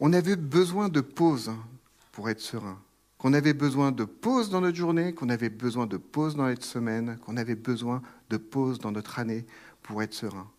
on 0.00 0.12
avait 0.12 0.36
besoin 0.36 0.90
de 0.90 1.00
pause 1.00 1.50
pour 2.12 2.28
être 2.28 2.40
serein, 2.40 2.78
qu'on 3.16 3.32
avait 3.32 3.54
besoin 3.54 3.90
de 3.90 4.04
pause 4.04 4.50
dans 4.50 4.60
notre 4.60 4.76
journée, 4.76 5.14
qu'on 5.14 5.30
avait 5.30 5.48
besoin 5.48 5.86
de 5.86 5.96
pause 5.96 6.36
dans 6.36 6.46
notre 6.46 6.66
semaine, 6.66 7.16
qu'on 7.24 7.38
avait 7.38 7.54
besoin 7.54 8.02
de 8.28 8.36
pause 8.36 8.80
dans 8.80 8.92
notre 8.92 9.18
année 9.18 9.46
pour 9.82 10.02
être 10.02 10.12
serein. 10.12 10.50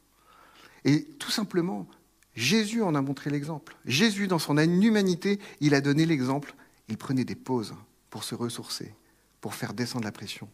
Et 0.86 1.04
tout 1.20 1.32
simplement, 1.32 1.88
Jésus 2.36 2.82
en 2.82 2.96
a 2.96 3.02
montré 3.02 3.30
l'exemple. 3.30 3.76
Jésus, 3.86 4.28
dans 4.28 4.40
son 4.40 4.58
humanité, 4.58 5.40
il 5.60 5.76
a 5.76 5.82
donné 5.82 6.06
l'exemple. 6.06 6.56
Il 6.88 6.98
prenait 6.98 7.26
des 7.26 7.36
pauses 7.36 7.74
pour 8.10 8.24
se 8.24 8.36
ressourcer, 8.36 8.94
pour 9.42 9.56
faire 9.56 9.74
descendre 9.74 10.06
la 10.06 10.12
pression, 10.12 10.50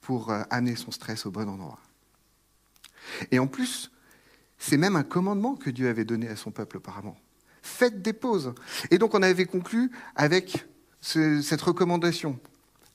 pour 0.00 0.30
euh, 0.30 0.42
amener 0.50 0.76
son 0.76 0.90
stress 0.90 1.26
au 1.26 1.30
bon 1.30 1.48
endroit. 1.48 1.80
Et 3.30 3.38
en 3.38 3.46
plus, 3.46 3.90
c'est 4.58 4.76
même 4.76 4.96
un 4.96 5.02
commandement 5.02 5.56
que 5.56 5.70
Dieu 5.70 5.88
avait 5.88 6.04
donné 6.04 6.28
à 6.28 6.36
son 6.36 6.50
peuple 6.50 6.76
auparavant. 6.76 7.18
Faites 7.62 8.02
des 8.02 8.12
pauses. 8.12 8.54
Et 8.90 8.98
donc 8.98 9.14
on 9.14 9.22
avait 9.22 9.46
conclu 9.46 9.90
avec 10.14 10.66
cette 11.00 11.62
recommandation. 11.62 12.38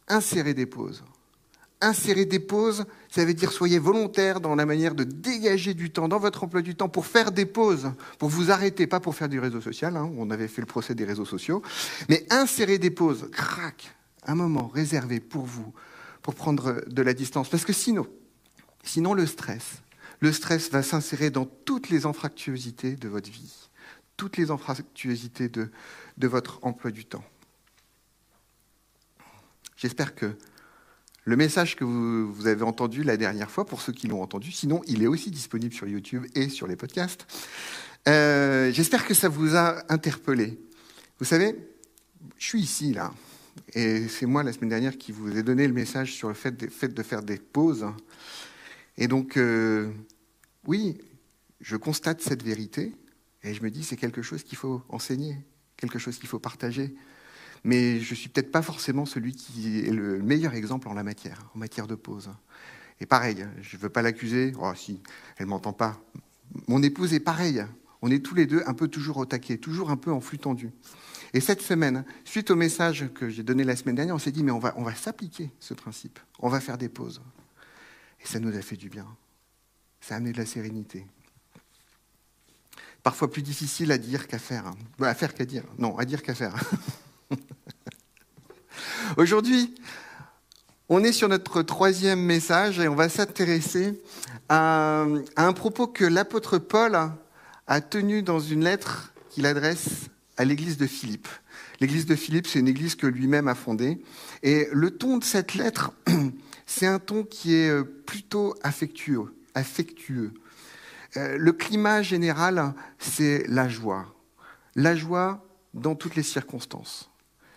Insérez 0.08 0.54
des 0.54 0.68
pauses. 0.68 1.04
Insérer 1.82 2.26
des 2.26 2.40
pauses, 2.40 2.86
ça 3.10 3.26
veut 3.26 3.34
dire 3.34 3.52
soyez 3.52 3.80
volontaire 3.80 4.40
dans 4.40 4.56
la 4.56 4.66
manière 4.66 4.96
de 4.96 5.04
dégager 5.04 5.74
du 5.74 5.92
temps 5.92 6.08
dans 6.08 6.20
votre 6.20 6.44
emploi 6.44 6.62
du 6.62 6.74
temps 6.74 6.88
pour 6.88 7.06
faire 7.06 7.32
des 7.32 7.46
pauses, 7.46 7.92
pour 8.18 8.30
vous 8.30 8.50
arrêter, 8.50 8.88
pas 8.88 9.02
pour 9.02 9.14
faire 9.14 9.28
du 9.28 9.40
réseau 9.40 9.60
social, 9.60 9.98
hein, 9.98 10.10
on 10.18 10.32
avait 10.32 10.48
fait 10.48 10.62
le 10.62 10.68
procès 10.68 10.96
des 10.96 11.04
réseaux 11.04 11.26
sociaux, 11.26 11.62
mais 12.08 12.26
insérer 12.30 12.78
des 12.78 12.92
pauses, 12.92 13.30
crac, 13.32 13.94
un 14.26 14.36
moment 14.36 14.68
réservé 14.68 15.20
pour 15.20 15.46
vous, 15.46 15.74
pour 16.22 16.34
prendre 16.34 16.82
de 16.88 17.02
la 17.02 17.14
distance. 17.14 17.50
Parce 17.50 17.66
que 17.66 17.74
sinon, 17.74 18.08
sinon 18.84 19.14
le 19.14 19.26
stress, 19.26 19.82
le 20.22 20.32
stress 20.32 20.72
va 20.72 20.82
s'insérer 20.82 21.30
dans 21.30 21.46
toutes 21.46 21.90
les 21.90 22.06
anfractuosités 22.06 22.96
de 22.96 23.10
votre 23.10 23.30
vie, 23.30 23.70
toutes 24.16 24.38
les 24.38 24.50
anfractuosités 24.50 25.50
de, 25.50 25.70
de 26.18 26.28
votre 26.28 26.60
emploi 26.64 26.92
du 26.92 27.04
temps. 27.06 27.24
J'espère 29.76 30.16
que 30.16 30.38
le 31.26 31.36
message 31.36 31.76
que 31.76 31.84
vous, 31.84 32.48
avez 32.48 32.62
entendu 32.62 33.04
la 33.04 33.18
dernière 33.18 33.50
fois, 33.50 33.66
pour 33.66 33.82
ceux 33.82 33.92
qui 33.92 34.08
l'ont 34.08 34.22
entendu, 34.22 34.52
sinon 34.52 34.82
il 34.88 35.02
est 35.04 35.08
aussi 35.08 35.32
disponible 35.32 35.74
sur 35.74 35.88
YouTube 35.88 36.26
et 36.36 36.50
sur 36.50 36.68
les 36.68 36.76
podcasts, 36.76 37.26
euh, 38.08 38.72
j'espère 38.72 39.06
que 39.08 39.16
ça 39.16 39.28
vous 39.28 39.56
a 39.56 39.92
interpellé. 39.92 40.60
Vous 41.18 41.26
savez, 41.26 41.56
je 42.38 42.46
suis 42.46 42.62
ici 42.62 42.94
là, 42.94 43.12
et 43.74 44.08
c'est 44.08 44.28
moi 44.28 44.44
la 44.44 44.54
semaine 44.54 44.70
dernière 44.70 44.98
qui 44.98 45.12
vous 45.12 45.36
ai 45.36 45.42
donné 45.42 45.68
le 45.68 45.74
message 45.74 46.14
sur 46.14 46.28
le 46.28 46.36
fait 46.36 46.56
de, 46.56 47.04
faire 47.04 47.24
des 47.24 47.38
pauses. 47.38 47.88
Et 48.98 49.08
donc, 49.08 49.38
euh, 49.38 49.92
oui, 50.68 51.00
je 51.60 51.76
constate 51.76 52.22
cette 52.22 52.44
vérité 52.44 52.94
et 53.42 53.56
je 53.56 53.64
me 53.64 53.72
dis 53.72 53.84
c'est 53.84 53.98
quelque 53.98 54.22
chose 54.22 54.44
qu'il 54.44 54.58
faut 54.60 54.84
enseigner, 54.90 55.38
quelque 55.76 55.98
chose 55.98 56.20
qu'il 56.20 56.30
faut 56.30 56.40
partager. 56.40 56.94
Mais 57.66 58.00
je 58.00 58.12
ne 58.12 58.16
suis 58.16 58.30
peut-être 58.30 58.52
pas 58.52 58.62
forcément 58.62 59.06
celui 59.06 59.34
qui 59.34 59.80
est 59.80 59.92
le 59.92 60.22
meilleur 60.22 60.54
exemple 60.54 60.88
en 60.88 60.94
la 60.94 61.04
matière, 61.04 61.50
en 61.54 61.60
matière 61.60 61.88
de 61.88 61.96
pause. 61.96 62.30
Et 63.02 63.06
pareil, 63.06 63.46
je 63.62 63.76
ne 63.76 63.82
veux 63.82 63.90
pas 63.90 64.02
l'accuser. 64.02 64.54
Oh 64.58 64.72
si, 64.74 65.02
elle 65.36 65.48
m'entend 65.48 65.74
pas. 65.74 66.00
Mon 66.70 66.82
épouse 66.82 67.14
est 67.14 67.20
pareille. 67.20 67.66
On 68.02 68.10
est 68.10 68.24
tous 68.24 68.36
les 68.36 68.46
deux 68.46 68.64
un 68.68 68.74
peu 68.74 68.88
toujours 68.88 69.18
au 69.18 69.26
taquet, 69.26 69.58
toujours 69.58 69.90
un 69.90 69.98
peu 69.98 70.14
en 70.14 70.22
flux 70.22 70.38
tendu. 70.38 70.72
Et 71.34 71.42
cette 71.42 71.62
semaine, 71.62 72.06
suite 72.24 72.52
au 72.52 72.56
message 72.56 73.10
que 73.14 73.30
j'ai 73.30 73.44
donné 73.44 73.66
la 73.66 73.76
semaine 73.76 73.96
dernière, 73.96 74.16
on 74.16 74.20
s'est 74.20 74.32
dit 74.32 74.44
mais 74.44 74.52
on 74.52 74.60
va, 74.60 74.74
on 74.78 74.84
va 74.84 74.96
s'appliquer 74.96 75.52
ce 75.60 75.74
principe. 75.74 76.20
On 76.40 76.48
va 76.48 76.62
faire 76.62 76.78
des 76.78 76.88
pauses. 76.88 77.22
Et 78.24 78.28
ça 78.28 78.40
nous 78.40 78.56
a 78.56 78.62
fait 78.62 78.78
du 78.78 78.88
bien 78.88 79.08
ça 80.06 80.14
a 80.14 80.18
amené 80.18 80.34
de 80.34 80.38
la 80.38 80.46
sérénité. 80.46 81.08
Parfois 83.02 83.32
plus 83.32 83.42
difficile 83.42 83.92
à 83.92 83.98
dire 83.98 84.28
qu'à 84.28 84.38
faire. 84.38 84.72
Bah, 85.00 85.10
à 85.10 85.16
faire 85.16 85.34
qu'à 85.34 85.46
dire. 85.46 85.64
Non, 85.80 85.98
à 85.98 86.06
dire 86.06 86.22
qu'à 86.22 86.36
faire. 86.36 86.56
Aujourd'hui, 89.18 89.74
on 90.90 91.04
est 91.04 91.12
sur 91.12 91.30
notre 91.30 91.62
troisième 91.62 92.20
message 92.20 92.80
et 92.80 92.88
on 92.88 92.96
va 92.96 93.10
s'intéresser 93.10 94.02
à, 94.50 95.06
un 95.38 95.54
propos 95.54 95.88
que 95.88 96.06
l'apôtre 96.06 96.58
Paul 96.58 96.98
a 97.68 97.82
tenu 97.82 98.22
dans 98.22 98.40
une 98.40 98.64
lettre 98.64 99.14
qu'il 99.30 99.46
adresse 99.46 100.10
à 100.38 100.46
l'église 100.46 100.78
de 100.78 100.88
Philippe. 100.88 101.28
L'église 101.80 102.06
de 102.06 102.16
Philippe, 102.16 102.48
c'est 102.48 102.60
une 102.60 102.68
église 102.68 102.96
que 102.96 103.08
lui-même 103.08 103.48
a 103.48 103.56
fondée. 103.56 104.04
Et 104.44 104.68
le 104.72 104.92
ton 104.92 105.18
de 105.18 105.24
cette 105.24 105.56
lettre, 105.56 105.92
c'est 106.66 106.88
un 106.88 107.00
ton 107.00 107.24
qui 107.24 107.54
est 107.56 107.84
plutôt 108.06 108.54
affectueux 108.64 109.34
affectueux. 109.56 110.34
Euh, 111.18 111.38
le 111.40 111.54
climat 111.54 112.02
général, 112.04 112.74
c'est 113.00 113.46
la 113.48 113.68
joie. 113.68 114.14
La 114.76 114.96
joie 114.96 115.44
dans 115.74 115.96
toutes 115.96 116.16
les 116.16 116.24
circonstances. 116.24 117.10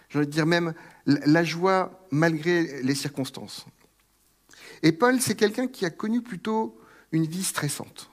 J'ai 0.08 0.18
envie 0.18 0.26
de 0.26 0.32
dire 0.32 0.46
même 0.46 0.74
la 1.06 1.44
joie 1.44 2.06
malgré 2.10 2.82
les 2.82 2.94
circonstances. 2.94 3.66
Et 4.82 4.92
Paul, 4.92 5.20
c'est 5.20 5.34
quelqu'un 5.34 5.66
qui 5.66 5.84
a 5.84 5.90
connu 5.90 6.22
plutôt 6.22 6.78
une 7.12 7.26
vie 7.26 7.44
stressante. 7.44 8.10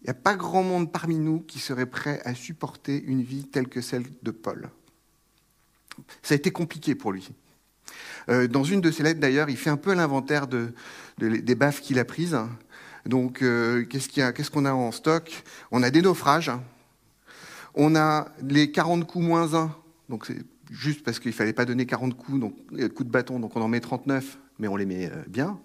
Il 0.00 0.04
n'y 0.04 0.10
a 0.10 0.14
pas 0.14 0.36
grand 0.36 0.62
monde 0.62 0.92
parmi 0.92 1.18
nous 1.18 1.40
qui 1.40 1.58
serait 1.58 1.86
prêt 1.86 2.20
à 2.24 2.34
supporter 2.34 3.02
une 3.02 3.22
vie 3.22 3.44
telle 3.48 3.68
que 3.68 3.80
celle 3.80 4.04
de 4.22 4.30
Paul. 4.30 4.70
Ça 6.22 6.34
a 6.34 6.36
été 6.36 6.50
compliqué 6.50 6.94
pour 6.94 7.12
lui. 7.12 7.30
Euh, 8.28 8.46
dans 8.46 8.64
une 8.64 8.80
de 8.80 8.90
ses 8.90 9.02
lettres, 9.02 9.20
d'ailleurs, 9.20 9.50
il 9.50 9.56
fait 9.56 9.70
un 9.70 9.76
peu 9.76 9.92
l'inventaire 9.94 10.46
de, 10.46 10.72
des 11.18 11.54
baffes 11.54 11.80
qu'il 11.80 11.98
a 11.98 12.04
prises. 12.04 12.38
Donc, 13.06 13.42
euh, 13.42 13.84
qu'est-ce 13.86 14.50
qu'on 14.50 14.64
a, 14.64 14.72
en 14.72 14.92
stock? 14.92 15.42
On 15.70 15.82
a 15.82 15.90
des 15.90 16.02
naufrages. 16.02 16.52
On 17.74 17.96
a 17.96 18.28
les 18.42 18.70
40 18.70 19.06
coups 19.06 19.24
moins 19.24 19.54
1. 19.54 19.74
Donc, 20.08 20.26
c'est 20.26 20.44
juste 20.70 21.02
parce 21.02 21.18
qu'il 21.18 21.30
ne 21.30 21.36
fallait 21.36 21.52
pas 21.52 21.64
donner 21.64 21.86
40 21.86 22.16
coups, 22.16 22.40
donc, 22.40 22.56
euh, 22.72 22.88
coups 22.88 23.06
de 23.06 23.12
bâton, 23.12 23.40
donc 23.40 23.56
on 23.56 23.60
en 23.60 23.68
met 23.68 23.80
39, 23.80 24.38
mais 24.58 24.68
on 24.68 24.76
les 24.76 24.86
met 24.86 25.10
euh, 25.10 25.22
bien. 25.28 25.58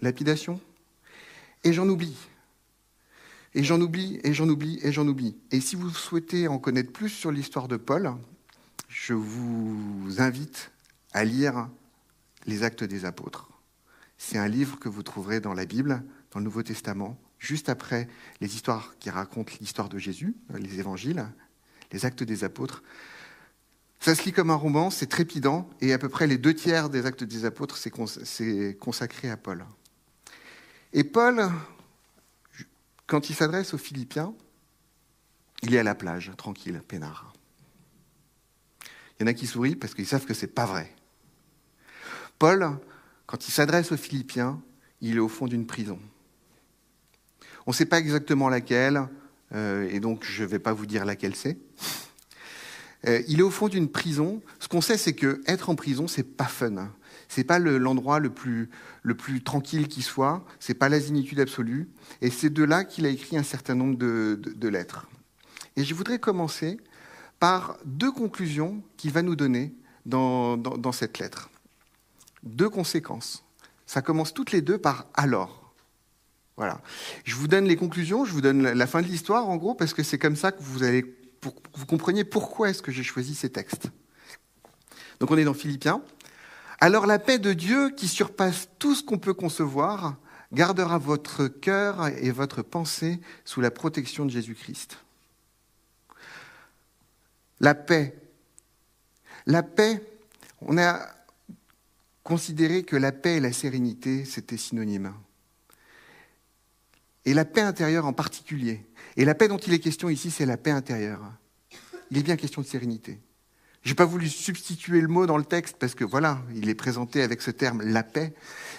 lapidation. 0.00 0.60
Et 1.64 1.72
j'en 1.72 1.88
oublie. 1.88 2.16
Et 3.54 3.62
j'en 3.62 3.80
oublie, 3.80 4.18
et 4.24 4.32
j'en 4.32 4.48
oublie, 4.48 4.78
et 4.82 4.92
j'en 4.92 5.06
oublie. 5.06 5.36
Et 5.50 5.60
si 5.60 5.76
vous 5.76 5.90
souhaitez 5.90 6.48
en 6.48 6.58
connaître 6.58 6.92
plus 6.92 7.10
sur 7.10 7.30
l'histoire 7.30 7.68
de 7.68 7.76
Paul, 7.76 8.14
je 8.88 9.12
vous 9.12 10.14
invite 10.18 10.72
à 11.12 11.24
lire 11.24 11.68
les 12.46 12.62
actes 12.62 12.84
des 12.84 13.04
apôtres. 13.04 13.50
C'est 14.18 14.38
un 14.38 14.48
livre 14.48 14.78
que 14.78 14.88
vous 14.88 15.02
trouverez 15.02 15.40
dans 15.40 15.52
la 15.52 15.66
Bible, 15.66 16.02
dans 16.30 16.38
le 16.38 16.44
Nouveau 16.44 16.62
Testament, 16.62 17.18
juste 17.38 17.68
après 17.68 18.08
les 18.40 18.54
histoires 18.54 18.94
qui 18.98 19.10
racontent 19.10 19.52
l'histoire 19.60 19.88
de 19.88 19.98
Jésus, 19.98 20.34
les 20.54 20.78
évangiles, 20.78 21.26
les 21.90 22.06
actes 22.06 22.22
des 22.22 22.44
apôtres. 22.44 22.82
Ça 24.02 24.16
se 24.16 24.24
lit 24.24 24.32
comme 24.32 24.50
un 24.50 24.56
roman, 24.56 24.90
c'est 24.90 25.06
trépidant, 25.06 25.70
et 25.80 25.92
à 25.92 25.98
peu 25.98 26.08
près 26.08 26.26
les 26.26 26.36
deux 26.36 26.54
tiers 26.54 26.90
des 26.90 27.06
actes 27.06 27.22
des 27.22 27.44
apôtres, 27.44 27.76
c'est 27.76 28.76
consacré 28.80 29.30
à 29.30 29.36
Paul. 29.36 29.64
Et 30.92 31.04
Paul, 31.04 31.48
quand 33.06 33.30
il 33.30 33.36
s'adresse 33.36 33.74
aux 33.74 33.78
Philippiens, 33.78 34.34
il 35.62 35.72
est 35.72 35.78
à 35.78 35.84
la 35.84 35.94
plage, 35.94 36.32
tranquille, 36.36 36.82
peinard. 36.88 37.32
Il 39.20 39.22
y 39.22 39.24
en 39.24 39.28
a 39.28 39.34
qui 39.34 39.46
sourient 39.46 39.76
parce 39.76 39.94
qu'ils 39.94 40.08
savent 40.08 40.26
que 40.26 40.34
ce 40.34 40.46
n'est 40.46 40.52
pas 40.52 40.66
vrai. 40.66 40.92
Paul, 42.40 42.76
quand 43.26 43.46
il 43.46 43.52
s'adresse 43.52 43.92
aux 43.92 43.96
Philippiens, 43.96 44.60
il 45.00 45.14
est 45.14 45.20
au 45.20 45.28
fond 45.28 45.46
d'une 45.46 45.64
prison. 45.64 46.00
On 47.66 47.70
ne 47.70 47.76
sait 47.76 47.86
pas 47.86 48.00
exactement 48.00 48.48
laquelle, 48.48 49.06
euh, 49.54 49.88
et 49.92 50.00
donc 50.00 50.24
je 50.24 50.42
ne 50.42 50.48
vais 50.48 50.58
pas 50.58 50.72
vous 50.72 50.86
dire 50.86 51.04
laquelle 51.04 51.36
c'est. 51.36 51.56
Euh, 53.06 53.20
il 53.28 53.40
est 53.40 53.42
au 53.42 53.50
fond 53.50 53.68
d'une 53.68 53.88
prison. 53.88 54.40
Ce 54.60 54.68
qu'on 54.68 54.80
sait, 54.80 54.96
c'est 54.96 55.14
que 55.14 55.40
être 55.46 55.70
en 55.70 55.74
prison, 55.74 56.06
c'est 56.06 56.22
pas 56.22 56.44
fun. 56.46 56.90
C'est 57.28 57.44
pas 57.44 57.58
le- 57.58 57.78
l'endroit 57.78 58.18
le 58.18 58.30
plus, 58.30 58.68
le 59.02 59.14
plus 59.16 59.42
tranquille 59.42 59.88
qui 59.88 60.02
soit. 60.02 60.44
C'est 60.60 60.74
pas 60.74 60.88
la 60.88 61.00
zénitude 61.00 61.40
absolue. 61.40 61.88
Et 62.20 62.30
c'est 62.30 62.50
de 62.50 62.62
là 62.62 62.84
qu'il 62.84 63.06
a 63.06 63.08
écrit 63.08 63.36
un 63.36 63.42
certain 63.42 63.74
nombre 63.74 63.96
de, 63.96 64.40
de- 64.40 64.68
lettres. 64.68 65.08
Et 65.76 65.84
je 65.84 65.94
voudrais 65.94 66.18
commencer 66.18 66.78
par 67.40 67.76
deux 67.84 68.12
conclusions 68.12 68.82
qu'il 68.96 69.10
va 69.12 69.22
nous 69.22 69.34
donner 69.36 69.74
dans, 70.06 70.56
dans- 70.56 70.76
dans 70.76 70.92
cette 70.92 71.18
lettre. 71.18 71.50
Deux 72.44 72.68
conséquences. 72.68 73.44
Ça 73.86 74.02
commence 74.02 74.32
toutes 74.34 74.52
les 74.52 74.60
deux 74.62 74.78
par 74.78 75.06
alors. 75.14 75.72
Voilà. 76.56 76.80
Je 77.24 77.34
vous 77.34 77.48
donne 77.48 77.64
les 77.64 77.76
conclusions, 77.76 78.24
je 78.24 78.32
vous 78.32 78.40
donne 78.42 78.62
la 78.62 78.86
fin 78.86 79.00
de 79.02 79.06
l'histoire 79.06 79.48
en 79.48 79.56
gros, 79.56 79.74
parce 79.74 79.94
que 79.94 80.02
c'est 80.02 80.18
comme 80.18 80.36
ça 80.36 80.52
que 80.52 80.62
vous 80.62 80.82
allez, 80.82 81.14
pour 81.42 81.56
que 81.56 81.68
vous 81.74 81.86
compreniez 81.86 82.24
pourquoi 82.24 82.70
est-ce 82.70 82.80
que 82.80 82.92
j'ai 82.92 83.02
choisi 83.02 83.34
ces 83.34 83.50
textes. 83.50 83.88
Donc 85.20 85.30
on 85.30 85.36
est 85.36 85.44
dans 85.44 85.54
Philippiens. 85.54 86.00
Alors 86.80 87.04
la 87.04 87.18
paix 87.18 87.38
de 87.38 87.52
Dieu, 87.52 87.90
qui 87.90 88.08
surpasse 88.08 88.68
tout 88.78 88.94
ce 88.94 89.02
qu'on 89.02 89.18
peut 89.18 89.34
concevoir, 89.34 90.16
gardera 90.52 90.98
votre 90.98 91.48
cœur 91.48 92.06
et 92.06 92.30
votre 92.30 92.62
pensée 92.62 93.20
sous 93.44 93.60
la 93.60 93.70
protection 93.70 94.24
de 94.24 94.30
Jésus-Christ. 94.30 94.98
La 97.60 97.74
paix. 97.74 98.16
La 99.46 99.64
paix, 99.64 100.00
on 100.60 100.78
a 100.78 101.00
considéré 102.22 102.84
que 102.84 102.96
la 102.96 103.10
paix 103.10 103.36
et 103.36 103.40
la 103.40 103.52
sérénité, 103.52 104.24
c'était 104.24 104.56
synonyme. 104.56 105.12
Et 107.24 107.34
la 107.34 107.44
paix 107.44 107.62
intérieure 107.62 108.06
en 108.06 108.12
particulier. 108.12 108.84
Et 109.16 109.24
la 109.24 109.34
paix 109.34 109.48
dont 109.48 109.58
il 109.58 109.72
est 109.72 109.78
question 109.78 110.08
ici, 110.08 110.30
c'est 110.30 110.46
la 110.46 110.56
paix 110.56 110.70
intérieure. 110.70 111.20
Il 112.10 112.18
est 112.18 112.22
bien 112.22 112.36
question 112.36 112.62
de 112.62 112.66
sérénité. 112.66 113.20
Je 113.82 113.90
n'ai 113.90 113.94
pas 113.94 114.04
voulu 114.04 114.28
substituer 114.28 115.00
le 115.00 115.08
mot 115.08 115.26
dans 115.26 115.36
le 115.36 115.44
texte 115.44 115.76
parce 115.78 115.94
que 115.94 116.04
voilà, 116.04 116.40
il 116.54 116.68
est 116.68 116.74
présenté 116.74 117.22
avec 117.22 117.42
ce 117.42 117.50
terme 117.50 117.82
la 117.82 118.02
paix. 118.02 118.32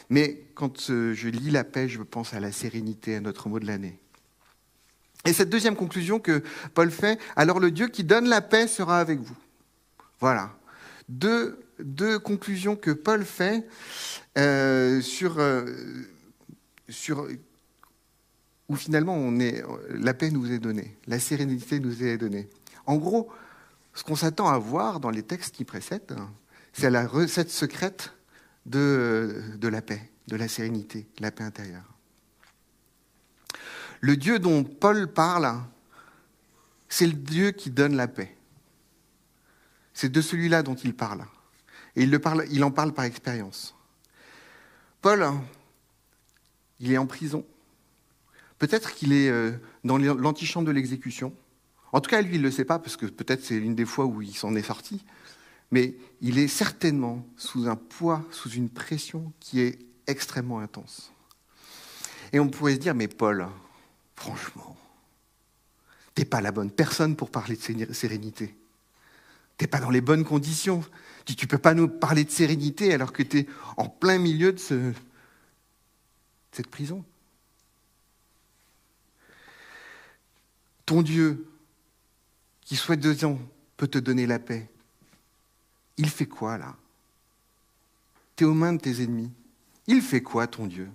Mais 0.10 0.46
quand 0.56 0.90
euh, 0.90 1.14
je 1.14 1.28
lis 1.28 1.52
la 1.52 1.64
paix, 1.64 1.90
je 1.90 2.02
pense 2.02 2.34
à 2.34 2.40
la 2.40 2.52
sérénité, 2.52 3.16
à 3.16 3.20
notre 3.20 3.50
mot 3.50 3.60
de 3.60 3.66
l'année. 3.66 4.00
Et 5.26 5.34
cette 5.34 5.50
deuxième 5.50 5.76
conclusion 5.76 6.20
que 6.20 6.44
Paul 6.74 6.92
fait, 6.92 7.20
alors 7.36 7.60
le 7.60 7.72
Dieu 7.72 7.88
qui 7.88 8.04
donne 8.04 8.28
la 8.28 8.42
paix 8.42 8.68
sera 8.68 9.00
avec 9.00 9.20
vous. 9.20 9.38
Voilà. 10.20 10.56
Deux, 11.10 11.60
conclusions 12.24 12.76
que 12.76 12.92
Paul 12.92 13.26
fait 13.26 13.66
euh, 14.38 15.02
sur, 15.02 15.40
euh, 15.40 15.66
sur 16.88 17.28
où 18.70 18.76
finalement 18.76 19.32
est, 19.40 19.64
la 19.90 20.14
paix 20.14 20.32
nous 20.32 20.52
est 20.52 20.60
donnée, 20.60 20.98
la 21.08 21.20
sérénité 21.20 21.80
nous 21.80 22.04
est 22.04 22.18
donnée. 22.18 22.50
En 22.86 22.96
gros, 22.96 23.32
ce 23.94 24.04
qu'on 24.04 24.16
s'attend 24.16 24.48
à 24.48 24.58
voir 24.58 25.00
dans 25.00 25.10
les 25.10 25.24
textes 25.24 25.56
qui 25.56 25.66
précèdent, 25.66 26.16
c'est 26.72 26.90
la 26.90 27.06
recette 27.06 27.52
secrète 27.52 28.14
de, 28.66 29.44
de 29.58 29.68
la 29.68 29.82
paix, 29.82 30.10
de 30.28 30.36
la 30.36 30.48
sérénité, 30.48 31.08
la 31.20 31.32
paix 31.32 31.44
intérieure. 31.44 31.94
Le 34.00 34.18
Dieu 34.18 34.40
dont 34.40 34.64
Paul 34.64 35.08
parle, 35.08 35.62
c'est 36.90 37.08
le 37.08 37.14
Dieu 37.14 37.52
qui 37.52 37.72
donne 37.72 37.96
la 37.96 38.08
paix. 38.08 38.36
C'est 39.94 40.12
de 40.12 40.22
celui-là 40.22 40.62
dont 40.64 40.76
il 40.76 40.94
parle. 40.94 41.26
Et 41.96 42.04
il, 42.04 42.64
en 42.64 42.72
parle 42.72 42.94
par 42.94 43.06
expérience. 43.06 43.76
Paul, 45.02 45.26
il 46.80 46.92
est 46.92 46.98
en 46.98 47.06
prison. 47.06 47.46
Peut-être 48.64 48.96
qu'il 48.96 49.12
est 49.12 49.28
euh, 49.28 49.52
dans 49.84 49.98
l'antichambre 49.98 50.66
de 50.66 50.72
l'exécution. 50.72 51.34
En 51.92 52.00
tout 52.00 52.10
cas, 52.10 52.22
lui, 52.22 52.36
il 52.36 52.38
ne 52.38 52.46
le 52.46 52.50
sait 52.50 52.64
pas, 52.64 52.80
parce 52.80 52.96
que 52.96 53.06
peut-être 53.06 53.44
c'est 53.44 53.60
l'une 53.60 53.76
des 53.76 53.84
fois 53.84 54.06
où 54.06 54.22
il 54.22 54.34
s'en 54.34 54.56
est 54.56 54.64
sorti. 54.64 55.04
Mais 55.70 55.98
il 56.22 56.40
est 56.40 56.48
certainement 56.48 57.28
sous 57.36 57.68
un 57.68 57.76
poids, 57.76 58.24
sous 58.32 58.52
une 58.52 58.70
pression 58.70 59.34
qui 59.42 59.60
est 59.60 59.80
extrêmement 60.08 60.60
intense. 60.60 61.12
Et 62.32 62.40
on 62.40 62.48
pourrait 62.48 62.76
se 62.76 62.80
dire, 62.80 62.96
mais 62.96 63.10
Paul, 63.10 63.50
franchement, 64.16 64.78
t'es 66.16 66.24
pas 66.24 66.40
la 66.40 66.54
bonne 66.54 66.72
personne 66.72 67.18
pour 67.18 67.32
parler 67.32 67.58
de 67.58 67.92
sérénité. 67.92 68.56
T'es 69.58 69.68
pas 69.68 69.82
dans 69.82 69.90
les 69.90 70.00
bonnes 70.00 70.24
conditions. 70.24 70.86
Tu 71.26 71.34
ne 71.34 71.48
peux 71.50 71.58
pas 71.58 71.74
nous 71.74 71.90
parler 71.90 72.24
de 72.24 72.32
sérénité 72.32 72.94
alors 72.94 73.12
que 73.12 73.24
tu 73.24 73.40
es 73.40 73.48
en 73.76 73.90
plein 73.90 74.20
milieu 74.20 74.54
de, 74.54 74.60
ce, 74.60 74.74
de 74.74 74.94
cette 76.54 76.68
prison. 76.68 77.04
Ton 80.86 81.02
Dieu, 81.02 81.48
qui 82.62 82.78
deux 82.98 83.26
ans, 83.26 83.40
peut 83.78 83.88
te 83.88 83.98
donner 83.98 84.26
la 84.26 84.40
paix. 84.40 84.70
Il 85.98 86.10
fait 86.10 86.28
quoi 86.28 86.58
là? 86.58 86.76
Tu 88.36 88.44
es 88.44 88.48
aux 88.48 88.54
mains 88.54 88.74
de 88.74 88.80
tes 88.80 89.02
ennemis. 89.04 89.32
Il 89.88 90.02
fait 90.02 90.22
quoi 90.22 90.48
ton 90.48 90.68
Dieu? 90.68 90.90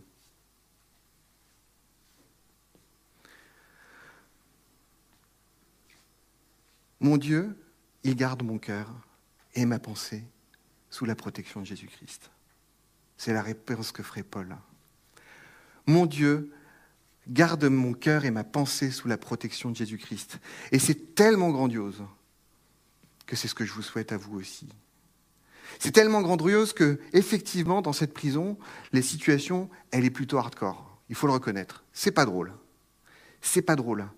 Mon 7.00 7.16
Dieu, 7.16 7.56
il 8.02 8.16
garde 8.16 8.42
mon 8.42 8.58
cœur 8.58 8.92
et 9.54 9.64
ma 9.66 9.78
pensée 9.78 10.24
sous 10.90 11.04
la 11.04 11.14
protection 11.14 11.60
de 11.60 11.66
Jésus-Christ. 11.66 12.30
C'est 13.16 13.32
la 13.32 13.42
réponse 13.42 13.92
que 13.92 14.02
ferait 14.02 14.22
Paul. 14.22 14.56
Mon 15.86 16.06
Dieu 16.06 16.52
garde 17.28 17.64
mon 17.64 17.92
cœur 17.92 18.24
et 18.24 18.30
ma 18.30 18.44
pensée 18.44 18.90
sous 18.90 19.08
la 19.08 19.18
protection 19.18 19.70
de 19.70 19.76
Jésus-Christ. 19.76 20.38
Et 20.72 20.78
c'est 20.78 21.14
tellement 21.14 21.50
grandiose 21.50 22.02
que 23.26 23.36
c'est 23.36 23.48
ce 23.48 23.54
que 23.54 23.64
je 23.64 23.72
vous 23.72 23.82
souhaite 23.82 24.12
à 24.12 24.16
vous 24.16 24.38
aussi. 24.38 24.68
C'est 25.78 25.92
tellement 25.92 26.22
grandiose 26.22 26.72
que, 26.72 26.98
effectivement, 27.12 27.82
dans 27.82 27.92
cette 27.92 28.14
prison, 28.14 28.58
les 28.92 29.02
situations, 29.02 29.68
elle 29.90 30.04
est 30.04 30.10
plutôt 30.10 30.38
hardcore. 30.38 30.98
Il 31.08 31.14
faut 31.14 31.26
le 31.26 31.34
reconnaître. 31.34 31.84
C'est 31.92 32.10
pas 32.10 32.24
drôle. 32.24 32.52
C'est 33.40 33.62
pas 33.62 33.76
drôle. 33.76 34.08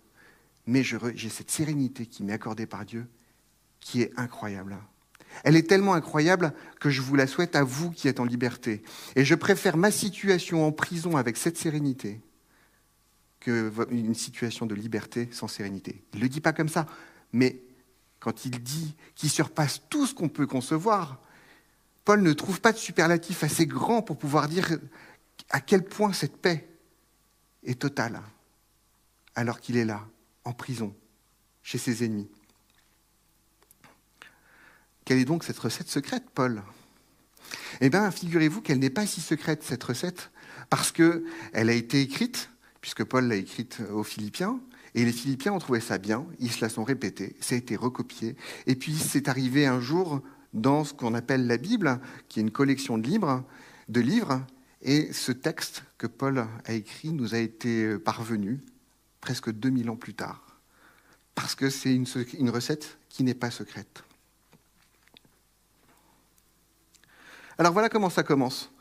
Mais 0.66 0.82
j'ai 0.84 1.28
cette 1.28 1.50
sérénité 1.50 2.06
qui 2.06 2.22
m'est 2.22 2.32
accordée 2.32 2.66
par 2.66 2.84
Dieu 2.84 3.06
qui 3.80 4.02
est 4.02 4.12
incroyable. 4.16 4.78
Elle 5.44 5.56
est 5.56 5.68
tellement 5.68 5.94
incroyable 5.94 6.52
que 6.80 6.90
je 6.90 7.00
vous 7.00 7.16
la 7.16 7.26
souhaite 7.26 7.56
à 7.56 7.64
vous 7.64 7.90
qui 7.90 8.08
êtes 8.08 8.20
en 8.20 8.24
liberté. 8.24 8.82
Et 9.16 9.24
je 9.24 9.34
préfère 9.34 9.76
ma 9.76 9.90
situation 9.90 10.66
en 10.66 10.72
prison 10.72 11.16
avec 11.16 11.36
cette 11.36 11.56
sérénité 11.56 12.20
qu'une 13.40 14.14
situation 14.14 14.66
de 14.66 14.74
liberté 14.74 15.28
sans 15.32 15.48
sérénité. 15.48 16.04
Il 16.12 16.18
ne 16.18 16.24
le 16.24 16.28
dit 16.28 16.40
pas 16.40 16.52
comme 16.52 16.68
ça, 16.68 16.86
mais 17.32 17.62
quand 18.18 18.44
il 18.44 18.62
dit 18.62 18.94
qu'il 19.14 19.30
surpasse 19.30 19.82
tout 19.88 20.06
ce 20.06 20.14
qu'on 20.14 20.28
peut 20.28 20.46
concevoir, 20.46 21.20
Paul 22.04 22.22
ne 22.22 22.32
trouve 22.32 22.60
pas 22.60 22.72
de 22.72 22.78
superlatif 22.78 23.42
assez 23.42 23.66
grand 23.66 24.02
pour 24.02 24.18
pouvoir 24.18 24.48
dire 24.48 24.78
à 25.48 25.60
quel 25.60 25.84
point 25.84 26.12
cette 26.12 26.36
paix 26.36 26.68
est 27.64 27.80
totale, 27.80 28.20
alors 29.34 29.60
qu'il 29.60 29.76
est 29.76 29.84
là, 29.84 30.06
en 30.44 30.52
prison, 30.52 30.94
chez 31.62 31.78
ses 31.78 32.04
ennemis. 32.04 32.30
Quelle 35.04 35.18
est 35.18 35.24
donc 35.24 35.44
cette 35.44 35.58
recette 35.58 35.88
secrète, 35.88 36.24
Paul? 36.34 36.62
Eh 37.80 37.90
bien, 37.90 38.10
figurez-vous 38.10 38.60
qu'elle 38.60 38.78
n'est 38.78 38.90
pas 38.90 39.06
si 39.06 39.20
secrète, 39.20 39.62
cette 39.62 39.82
recette, 39.82 40.30
parce 40.68 40.92
qu'elle 40.92 41.24
a 41.52 41.72
été 41.72 42.00
écrite, 42.00 42.50
puisque 42.80 43.04
Paul 43.04 43.26
l'a 43.26 43.36
écrite 43.36 43.80
aux 43.92 44.02
Philippiens, 44.02 44.60
et 44.94 45.04
les 45.04 45.12
Philippiens 45.12 45.52
ont 45.52 45.58
trouvé 45.58 45.80
ça 45.80 45.98
bien, 45.98 46.26
ils 46.38 46.50
se 46.50 46.60
la 46.62 46.68
sont 46.68 46.84
répétés, 46.84 47.36
ça 47.40 47.54
a 47.54 47.58
été 47.58 47.76
recopié, 47.76 48.36
et 48.66 48.74
puis 48.74 48.96
c'est 48.96 49.28
arrivé 49.28 49.66
un 49.66 49.80
jour 49.80 50.20
dans 50.52 50.84
ce 50.84 50.92
qu'on 50.92 51.14
appelle 51.14 51.46
la 51.46 51.58
Bible, 51.58 52.00
qui 52.28 52.40
est 52.40 52.42
une 52.42 52.50
collection 52.50 52.98
de 52.98 53.06
livres, 54.00 54.46
et 54.82 55.12
ce 55.12 55.30
texte 55.30 55.84
que 55.98 56.06
Paul 56.06 56.46
a 56.64 56.72
écrit 56.72 57.12
nous 57.12 57.34
a 57.34 57.38
été 57.38 57.98
parvenu 57.98 58.60
presque 59.20 59.50
2000 59.52 59.90
ans 59.90 59.96
plus 59.96 60.14
tard, 60.14 60.58
parce 61.34 61.54
que 61.54 61.70
c'est 61.70 61.94
une 61.94 62.50
recette 62.50 62.98
qui 63.08 63.22
n'est 63.22 63.34
pas 63.34 63.50
secrète. 63.50 64.02
Alors 67.58 67.74
voilà 67.74 67.90
comment 67.90 68.10
ça 68.10 68.22
commence. 68.22 68.72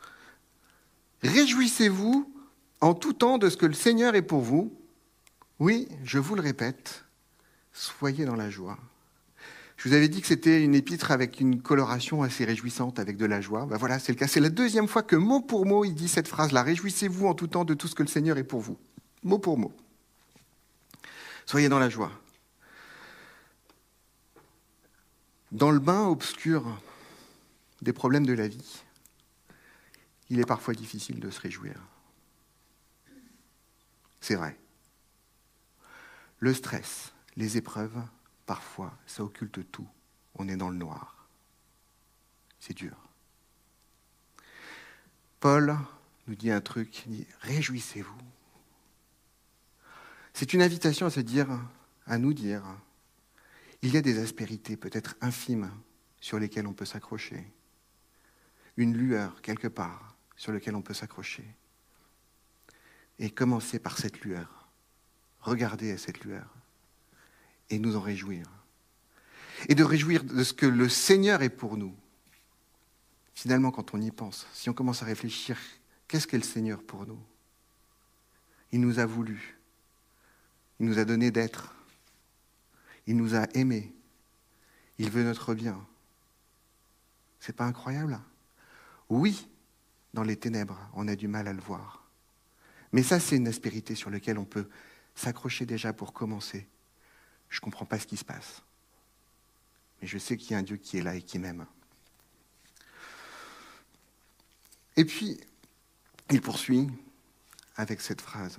Réjouissez-vous 1.22 2.34
en 2.80 2.94
tout 2.94 3.12
temps 3.12 3.38
de 3.38 3.48
ce 3.48 3.56
que 3.56 3.66
le 3.66 3.74
Seigneur 3.74 4.14
est 4.14 4.22
pour 4.22 4.40
vous. 4.40 4.76
Oui, 5.58 5.88
je 6.04 6.18
vous 6.18 6.34
le 6.34 6.42
répète, 6.42 7.04
soyez 7.72 8.24
dans 8.24 8.36
la 8.36 8.50
joie. 8.50 8.78
Je 9.76 9.88
vous 9.88 9.94
avais 9.94 10.08
dit 10.08 10.20
que 10.20 10.26
c'était 10.26 10.62
une 10.62 10.74
épître 10.74 11.10
avec 11.10 11.40
une 11.40 11.62
coloration 11.62 12.22
assez 12.22 12.44
réjouissante, 12.44 12.98
avec 12.98 13.16
de 13.16 13.24
la 13.24 13.40
joie. 13.40 13.64
Ben 13.64 13.78
voilà, 13.78 13.98
c'est 13.98 14.12
le 14.12 14.18
cas. 14.18 14.26
C'est 14.26 14.40
la 14.40 14.50
deuxième 14.50 14.86
fois 14.86 15.02
que 15.02 15.16
mot 15.16 15.40
pour 15.40 15.64
mot, 15.64 15.86
il 15.86 15.94
dit 15.94 16.08
cette 16.08 16.28
phrase-là. 16.28 16.62
Réjouissez-vous 16.62 17.26
en 17.26 17.32
tout 17.32 17.46
temps 17.46 17.64
de 17.64 17.72
tout 17.72 17.88
ce 17.88 17.94
que 17.94 18.02
le 18.02 18.08
Seigneur 18.08 18.36
est 18.36 18.44
pour 18.44 18.60
vous. 18.60 18.76
Mot 19.22 19.38
pour 19.38 19.56
mot. 19.56 19.72
Soyez 21.46 21.70
dans 21.70 21.78
la 21.78 21.88
joie. 21.88 22.12
Dans 25.50 25.70
le 25.70 25.80
bain 25.80 26.06
obscur 26.06 26.78
des 27.80 27.94
problèmes 27.94 28.26
de 28.26 28.34
la 28.34 28.48
vie, 28.48 28.82
il 30.28 30.40
est 30.40 30.46
parfois 30.46 30.74
difficile 30.74 31.20
de 31.20 31.30
se 31.30 31.40
réjouir. 31.40 31.74
C'est 34.20 34.36
vrai. 34.36 34.58
Le 36.38 36.54
stress, 36.54 37.12
les 37.36 37.56
épreuves, 37.56 38.02
parfois, 38.46 38.96
ça 39.06 39.22
occulte 39.24 39.70
tout 39.70 39.88
on 40.34 40.48
est 40.48 40.56
dans 40.56 40.70
le 40.70 40.76
noir. 40.76 41.28
C'est 42.58 42.76
dur. 42.76 42.96
Paul 45.38 45.76
nous 46.26 46.34
dit 46.34 46.50
un 46.50 46.60
truc, 46.60 47.04
il 47.06 47.12
dit 47.12 47.26
réjouissez-vous. 47.40 48.18
C'est 50.32 50.52
une 50.52 50.62
invitation 50.62 51.06
à 51.06 51.10
se 51.10 51.20
dire, 51.20 51.48
à 52.06 52.18
nous 52.18 52.32
dire, 52.32 52.62
il 53.82 53.92
y 53.92 53.96
a 53.96 54.02
des 54.02 54.18
aspérités 54.18 54.76
peut-être 54.76 55.16
infimes 55.20 55.70
sur 56.20 56.38
lesquelles 56.38 56.66
on 56.66 56.74
peut 56.74 56.84
s'accrocher, 56.84 57.50
une 58.76 58.96
lueur 58.96 59.42
quelque 59.42 59.68
part 59.68 60.16
sur 60.36 60.52
laquelle 60.52 60.76
on 60.76 60.82
peut 60.82 60.94
s'accrocher. 60.94 61.44
Et 63.22 63.30
commencer 63.30 63.78
par 63.78 63.98
cette 63.98 64.22
lueur, 64.22 64.66
regarder 65.40 65.92
à 65.92 65.98
cette 65.98 66.24
lueur 66.24 66.52
et 67.68 67.78
nous 67.78 67.94
en 67.94 68.00
réjouir. 68.00 68.46
Et 69.68 69.74
de 69.74 69.84
réjouir 69.84 70.24
de 70.24 70.42
ce 70.42 70.54
que 70.54 70.64
le 70.64 70.88
Seigneur 70.88 71.42
est 71.42 71.50
pour 71.50 71.76
nous. 71.76 71.94
Finalement, 73.34 73.70
quand 73.70 73.94
on 73.94 74.00
y 74.00 74.10
pense, 74.10 74.46
si 74.54 74.70
on 74.70 74.72
commence 74.72 75.02
à 75.02 75.06
réfléchir, 75.06 75.58
qu'est-ce 76.08 76.26
qu'est 76.26 76.38
le 76.38 76.42
Seigneur 76.42 76.82
pour 76.82 77.06
nous? 77.06 77.20
Il 78.72 78.80
nous 78.80 78.98
a 78.98 79.04
voulu, 79.06 79.58
il 80.78 80.86
nous 80.86 80.98
a 80.98 81.04
donné 81.04 81.30
d'être, 81.30 81.74
il 83.06 83.16
nous 83.16 83.34
a 83.34 83.44
aimés, 83.54 83.94
il 84.98 85.10
veut 85.10 85.24
notre 85.24 85.54
bien. 85.54 85.86
C'est 87.38 87.54
pas 87.54 87.64
incroyable? 87.64 88.18
Oui, 89.10 89.46
dans 90.14 90.22
les 90.22 90.36
ténèbres, 90.36 90.78
on 90.94 91.06
a 91.06 91.16
du 91.16 91.28
mal 91.28 91.48
à 91.48 91.52
le 91.52 91.60
voir. 91.60 91.99
Mais 92.92 93.02
ça, 93.02 93.20
c'est 93.20 93.36
une 93.36 93.48
aspérité 93.48 93.94
sur 93.94 94.10
laquelle 94.10 94.38
on 94.38 94.44
peut 94.44 94.68
s'accrocher 95.14 95.66
déjà 95.66 95.92
pour 95.92 96.12
commencer. 96.12 96.66
Je 97.48 97.58
ne 97.58 97.60
comprends 97.60 97.84
pas 97.84 97.98
ce 97.98 98.06
qui 98.06 98.16
se 98.16 98.24
passe. 98.24 98.62
Mais 100.00 100.08
je 100.08 100.18
sais 100.18 100.36
qu'il 100.36 100.52
y 100.52 100.54
a 100.54 100.58
un 100.58 100.62
Dieu 100.62 100.76
qui 100.76 100.98
est 100.98 101.02
là 101.02 101.14
et 101.14 101.22
qui 101.22 101.38
m'aime. 101.38 101.66
Et 104.96 105.04
puis, 105.04 105.40
il 106.30 106.40
poursuit 106.40 106.88
avec 107.76 108.00
cette 108.00 108.20
phrase. 108.20 108.58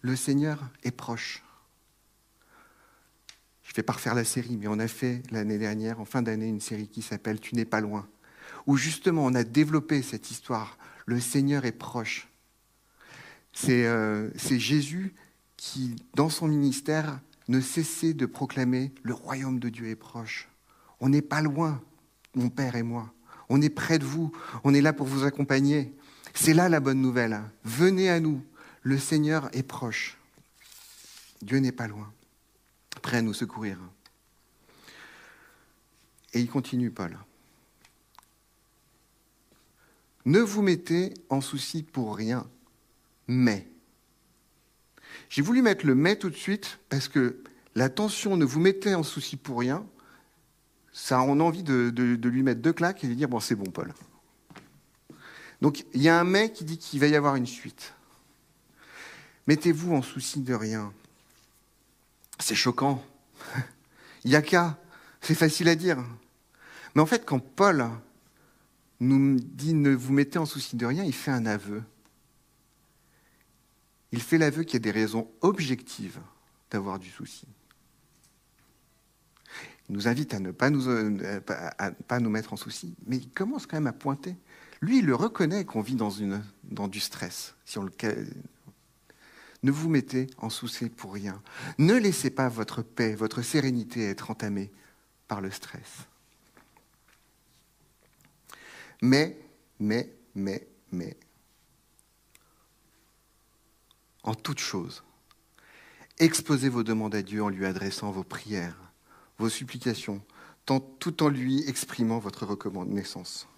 Le 0.00 0.16
Seigneur 0.16 0.58
est 0.82 0.90
proche. 0.90 1.42
Je 3.62 3.70
ne 3.70 3.76
vais 3.76 3.82
pas 3.82 3.94
refaire 3.94 4.14
la 4.14 4.24
série, 4.24 4.56
mais 4.56 4.66
on 4.66 4.78
a 4.78 4.88
fait 4.88 5.22
l'année 5.30 5.58
dernière, 5.58 6.00
en 6.00 6.04
fin 6.04 6.22
d'année, 6.22 6.48
une 6.48 6.60
série 6.60 6.88
qui 6.88 7.00
s'appelle 7.00 7.40
Tu 7.40 7.54
n'es 7.54 7.64
pas 7.64 7.80
loin, 7.80 8.08
où 8.66 8.76
justement 8.76 9.24
on 9.24 9.34
a 9.34 9.44
développé 9.44 10.02
cette 10.02 10.30
histoire. 10.30 10.76
Le 11.06 11.20
Seigneur 11.20 11.64
est 11.64 11.72
proche. 11.72 12.28
C'est 13.52 13.86
euh, 13.86 14.30
Jésus 14.34 15.14
qui, 15.56 15.96
dans 16.14 16.28
son 16.28 16.48
ministère, 16.48 17.20
ne 17.48 17.60
cessait 17.60 18.14
de 18.14 18.26
proclamer 18.26 18.92
Le 19.02 19.14
royaume 19.14 19.58
de 19.58 19.68
Dieu 19.68 19.88
est 19.88 19.96
proche. 19.96 20.48
On 21.00 21.08
n'est 21.08 21.22
pas 21.22 21.42
loin, 21.42 21.82
mon 22.34 22.48
Père 22.48 22.76
et 22.76 22.82
moi. 22.82 23.12
On 23.48 23.60
est 23.60 23.70
près 23.70 23.98
de 23.98 24.04
vous. 24.04 24.32
On 24.64 24.72
est 24.72 24.80
là 24.80 24.92
pour 24.92 25.06
vous 25.06 25.24
accompagner. 25.24 25.92
C'est 26.34 26.54
là 26.54 26.68
la 26.68 26.80
bonne 26.80 27.00
nouvelle. 27.00 27.42
Venez 27.64 28.08
à 28.08 28.20
nous. 28.20 28.42
Le 28.82 28.98
Seigneur 28.98 29.48
est 29.52 29.62
proche. 29.62 30.16
Dieu 31.42 31.58
n'est 31.58 31.72
pas 31.72 31.88
loin, 31.88 32.12
prêt 33.02 33.18
à 33.18 33.22
nous 33.22 33.34
secourir. 33.34 33.78
Et 36.32 36.40
il 36.40 36.48
continue, 36.48 36.90
Paul. 36.90 37.18
Ne 40.24 40.38
vous 40.38 40.62
mettez 40.62 41.12
en 41.28 41.40
souci 41.40 41.82
pour 41.82 42.16
rien, 42.16 42.48
mais. 43.32 43.68
J'ai 45.28 45.42
voulu 45.42 45.62
mettre 45.62 45.86
le 45.86 45.94
mais 45.94 46.16
tout 46.16 46.30
de 46.30 46.36
suite 46.36 46.78
parce 46.88 47.08
que 47.08 47.42
la 47.74 47.88
tension 47.88 48.36
ne 48.36 48.44
vous 48.44 48.60
mettez 48.60 48.94
en 48.94 49.02
souci 49.02 49.36
pour 49.36 49.58
rien, 49.58 49.86
ça 50.92 51.22
on 51.22 51.40
a 51.40 51.42
envie 51.42 51.62
de, 51.62 51.90
lui 52.28 52.42
mettre 52.42 52.60
deux 52.60 52.72
claques 52.72 53.02
et 53.02 53.06
lui 53.06 53.16
dire 53.16 53.28
bon 53.28 53.40
c'est 53.40 53.54
bon 53.54 53.70
Paul. 53.70 53.92
Donc 55.62 55.84
il 55.94 56.02
y 56.02 56.08
a 56.08 56.20
un 56.20 56.24
mais 56.24 56.52
qui 56.52 56.64
dit 56.64 56.78
qu'il 56.78 57.00
va 57.00 57.06
y 57.06 57.16
avoir 57.16 57.36
une 57.36 57.46
suite. 57.46 57.94
Mettez-vous 59.46 59.94
en 59.94 60.02
souci 60.02 60.40
de 60.40 60.54
rien. 60.54 60.92
C'est 62.38 62.54
choquant. 62.54 63.04
Il. 64.24 64.40
C'est 65.20 65.34
facile 65.34 65.68
à 65.68 65.74
dire. 65.74 65.98
Mais 66.94 67.00
en 67.00 67.06
fait, 67.06 67.24
quand 67.24 67.40
Paul 67.40 67.88
nous 69.00 69.38
dit 69.40 69.74
ne 69.74 69.94
vous 69.94 70.12
mettez 70.12 70.38
en 70.38 70.46
souci 70.46 70.76
de 70.76 70.86
rien, 70.86 71.04
il 71.04 71.14
fait 71.14 71.30
un 71.30 71.46
aveu. 71.46 71.82
Il 74.12 74.20
fait 74.20 74.38
l'aveu 74.38 74.62
qu'il 74.62 74.74
y 74.74 74.76
a 74.76 74.80
des 74.80 74.90
raisons 74.90 75.30
objectives 75.40 76.20
d'avoir 76.70 76.98
du 76.98 77.10
souci. 77.10 77.46
Il 79.88 79.96
nous 79.96 80.06
invite 80.08 80.32
à 80.34 80.38
ne 80.38 80.52
pas 80.52 80.70
nous, 80.70 82.30
mettre 82.30 82.52
en 82.52 82.56
souci, 82.56 82.94
mais 83.06 83.16
il 83.16 83.30
commence 83.30 83.66
quand 83.66 83.76
même 83.76 83.86
à 83.86 83.92
pointer. 83.92 84.36
Lui, 84.80 84.98
il 84.98 85.06
le 85.06 85.14
reconnaît 85.14 85.64
qu'on 85.64 85.80
vit 85.80 85.96
dans, 85.96 86.88
du 86.88 87.00
stress, 87.00 87.54
si 87.64 87.78
on 87.78 87.88
ne 89.62 89.70
vous 89.70 89.88
mettez 89.88 90.28
en 90.38 90.50
souci 90.50 90.88
pour 90.88 91.12
rien. 91.12 91.40
Ne 91.78 91.94
laissez 91.94 92.30
pas 92.30 92.48
votre 92.48 92.82
paix, 92.82 93.14
votre 93.14 93.42
sérénité 93.42 94.04
être 94.04 94.30
entamée 94.30 94.72
par 95.28 95.40
le 95.40 95.50
stress. 95.50 96.06
Mais, 99.02 99.36
mais, 99.78 100.12
mais, 100.34 100.66
mais, 100.90 101.16
en 104.22 104.34
toute 104.34 104.60
chose, 104.60 105.02
exposez 106.18 106.68
vos 106.68 106.82
demandes 106.82 107.14
à 107.14 107.22
Dieu 107.22 107.42
en 107.42 107.48
lui 107.48 107.66
adressant 107.66 108.10
vos 108.10 108.24
prières, 108.24 108.76
vos 109.38 109.48
supplications, 109.48 110.22
tout 110.64 111.22
en 111.22 111.28
lui 111.28 111.68
exprimant 111.68 112.18
votre 112.18 112.46
reconnaissance. 112.46 113.48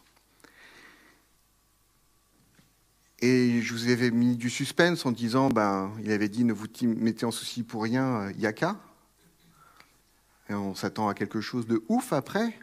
Et 3.20 3.62
je 3.62 3.72
vous 3.72 3.88
avais 3.90 4.10
mis 4.10 4.36
du 4.36 4.50
suspense 4.50 5.06
en 5.06 5.12
disant, 5.12 5.48
ben, 5.48 5.92
il 6.02 6.10
avait 6.10 6.28
dit 6.28 6.44
ne 6.44 6.52
vous 6.52 6.66
mettez 6.82 7.24
en 7.24 7.30
souci 7.30 7.62
pour 7.62 7.82
rien, 7.82 8.30
il 8.36 8.44
a 8.46 8.52
qu'à. 8.52 8.76
Et 10.50 10.54
on 10.54 10.74
s'attend 10.74 11.08
à 11.08 11.14
quelque 11.14 11.40
chose 11.40 11.66
de 11.66 11.82
ouf 11.88 12.12
après, 12.12 12.58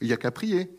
il 0.00 0.06
n'y 0.06 0.12
a 0.12 0.16
qu'à 0.16 0.30
prier. 0.30 0.70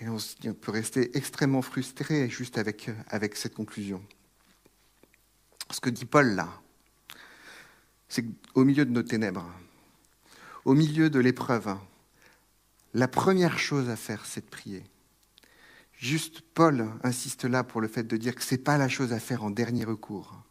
Et 0.00 0.08
on, 0.08 0.18
peut 0.54 0.70
rester 0.70 1.16
extrêmement 1.16 1.62
frustré 1.62 2.28
juste 2.28 2.58
avec 2.58 3.36
cette 3.36 3.54
conclusion. 3.54 4.02
Ce 5.70 5.80
que 5.80 5.90
dit 5.90 6.06
Paul 6.06 6.34
là, 6.34 6.48
c'est 8.08 8.24
qu'au 8.24 8.64
milieu 8.64 8.84
de 8.84 8.90
nos 8.90 9.02
ténèbres, 9.02 9.48
au 10.64 10.74
milieu 10.74 11.10
de 11.10 11.18
l'épreuve, 11.18 11.76
la 12.94 13.08
première 13.08 13.58
chose 13.58 13.90
à 13.90 13.96
faire, 13.96 14.24
c'est 14.24 14.44
de 14.44 14.50
prier. 14.50 14.84
Juste 15.92 16.40
Paul 16.54 16.88
insiste 17.02 17.44
là 17.44 17.64
pour 17.64 17.80
le 17.80 17.88
fait 17.88 18.04
de 18.04 18.16
dire 18.16 18.34
que 18.34 18.42
ce 18.42 18.54
n'est 18.54 18.60
pas 18.60 18.78
la 18.78 18.88
chose 18.88 19.12
à 19.12 19.20
faire 19.20 19.44
en 19.44 19.50
dernier 19.50 19.84
recours. 19.84 20.42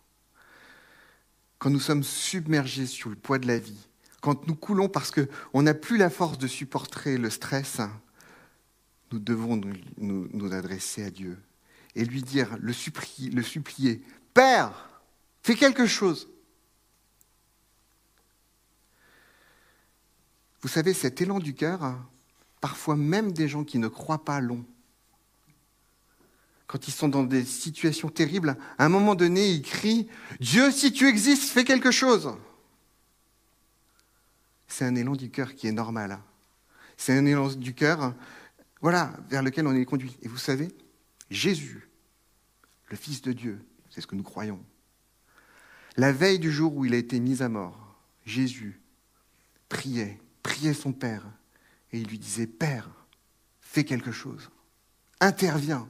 Quand 1.57 1.69
nous 1.69 1.79
sommes 1.79 2.03
submergés 2.03 2.85
sous 2.85 3.09
le 3.09 3.15
poids 3.15 3.39
de 3.39 3.47
la 3.47 3.57
vie, 3.57 3.87
quand 4.21 4.47
nous 4.47 4.55
coulons 4.55 4.89
parce 4.89 5.11
qu'on 5.11 5.61
n'a 5.61 5.73
plus 5.73 5.97
la 5.97 6.09
force 6.09 6.37
de 6.37 6.47
supporter 6.47 7.17
le 7.17 7.29
stress, 7.29 7.79
nous 9.11 9.19
devons 9.19 9.59
nous, 9.97 10.53
adresser 10.53 11.03
à 11.03 11.09
Dieu 11.09 11.37
et 11.95 12.05
lui 12.05 12.21
dire, 12.21 12.57
le 12.59 12.73
supplier, 12.73 14.03
Père, 14.33 14.96
fais 15.43 15.55
quelque 15.55 15.85
chose. 15.85 16.29
Vous 20.61 20.67
savez, 20.67 20.93
cet 20.93 21.21
élan 21.21 21.39
du 21.39 21.53
cœur, 21.53 21.97
parfois 22.61 22.95
même 22.95 23.31
des 23.31 23.47
gens 23.47 23.63
qui 23.63 23.79
ne 23.79 23.87
croient 23.87 24.25
pas 24.25 24.39
l'ont 24.39 24.65
quand 26.67 26.89
ils 26.89 26.91
sont 26.91 27.07
dans 27.07 27.23
des 27.23 27.45
situations 27.45 28.09
terribles, 28.09 28.57
à 28.77 28.85
un 28.85 28.89
moment 28.89 29.15
donné, 29.15 29.49
ils 29.49 29.61
crient 29.61 30.07
Dieu, 30.41 30.69
si 30.69 30.91
tu 30.91 31.07
existes, 31.07 31.49
fais 31.49 31.63
quelque 31.63 31.91
chose. 31.91 32.35
C'est 34.67 34.83
un 34.83 34.95
élan 34.95 35.15
du 35.15 35.31
cœur 35.31 35.55
qui 35.55 35.67
est 35.67 35.71
normal. 35.71 36.19
C'est 36.97 37.17
un 37.17 37.25
élan 37.25 37.47
du 37.53 37.73
cœur, 37.73 38.13
voilà, 38.81 39.13
vers 39.29 39.43
lequel 39.43 39.65
on 39.65 39.73
est 39.73 39.85
conduit. 39.85 40.17
Et 40.21 40.27
vous 40.27 40.37
savez, 40.37 40.67
Jésus, 41.31 41.89
le 42.89 42.97
Fils 42.97 43.21
de 43.21 43.31
Dieu, 43.31 43.65
c'est 43.89 44.01
ce 44.01 44.07
que 44.07 44.15
nous 44.15 44.23
croyons. 44.23 44.59
La 45.97 46.11
veille 46.11 46.37
du 46.37 46.51
jour 46.51 46.75
où 46.75 46.85
il 46.85 46.93
a 46.93 46.97
été 46.97 47.19
mis 47.19 47.41
à 47.41 47.49
mort, 47.49 47.95
Jésus 48.23 48.79
priait, 49.67 50.19
priait 50.43 50.75
son 50.75 50.93
Père, 50.93 51.25
et 51.91 51.99
il 51.99 52.07
lui 52.07 52.19
disait 52.19 52.45
Père, 52.45 52.87
fais 53.61 53.83
quelque 53.83 54.11
chose, 54.11 54.51
interviens. 55.19 55.89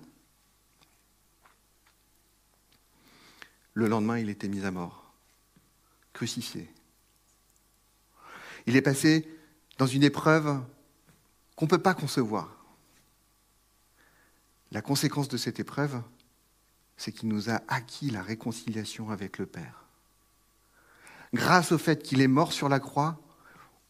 Le 3.73 3.87
lendemain, 3.87 4.17
il 4.17 4.29
était 4.29 4.47
mis 4.47 4.63
à 4.63 4.71
mort, 4.71 5.13
crucifié. 6.13 6.73
Il 8.65 8.77
est 8.77 8.81
passé 8.81 9.29
dans 9.77 9.87
une 9.87 10.03
épreuve 10.03 10.63
qu'on 11.57 11.65
ne 11.65 11.69
peut 11.69 11.81
pas 11.81 11.93
concevoir. 11.93 12.65
La 14.71 14.81
conséquence 14.81 15.27
de 15.27 15.37
cette 15.37 15.59
épreuve, 15.59 16.01
c'est 16.95 17.11
qu'il 17.11 17.29
nous 17.29 17.49
a 17.49 17.61
acquis 17.67 18.09
la 18.09 18.21
réconciliation 18.21 19.09
avec 19.09 19.37
le 19.37 19.45
Père. 19.45 19.86
Grâce 21.33 21.71
au 21.71 21.77
fait 21.77 22.03
qu'il 22.03 22.21
est 22.21 22.27
mort 22.27 22.53
sur 22.53 22.69
la 22.69 22.79
croix, 22.79 23.19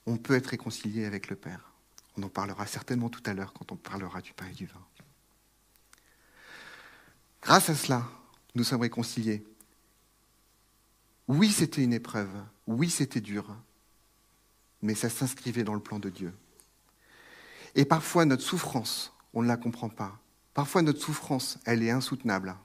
on 0.05 0.17
peut 0.17 0.35
être 0.35 0.47
réconcilié 0.47 1.05
avec 1.05 1.29
le 1.29 1.35
Père. 1.35 1.71
On 2.17 2.23
en 2.23 2.29
parlera 2.29 2.65
certainement 2.65 3.09
tout 3.09 3.21
à 3.25 3.33
l'heure 3.33 3.53
quand 3.53 3.71
on 3.71 3.75
parlera 3.75 4.21
du 4.21 4.33
pain 4.33 4.47
et 4.47 4.53
du 4.53 4.65
vin. 4.65 4.85
Grâce 7.41 7.69
à 7.69 7.75
cela, 7.75 8.03
nous 8.55 8.63
sommes 8.63 8.81
réconciliés. 8.81 9.45
Oui, 11.27 11.51
c'était 11.51 11.83
une 11.83 11.93
épreuve. 11.93 12.29
Oui, 12.65 12.89
c'était 12.89 13.21
dur. 13.21 13.55
Mais 14.81 14.95
ça 14.95 15.09
s'inscrivait 15.09 15.63
dans 15.63 15.73
le 15.73 15.79
plan 15.79 15.99
de 15.99 16.09
Dieu. 16.09 16.33
Et 17.75 17.85
parfois, 17.85 18.25
notre 18.25 18.43
souffrance, 18.43 19.13
on 19.33 19.43
ne 19.43 19.47
la 19.47 19.57
comprend 19.57 19.89
pas. 19.89 20.19
Parfois, 20.53 20.81
notre 20.81 21.01
souffrance, 21.01 21.59
elle 21.65 21.83
est 21.83 21.91
insoutenable. 21.91 22.55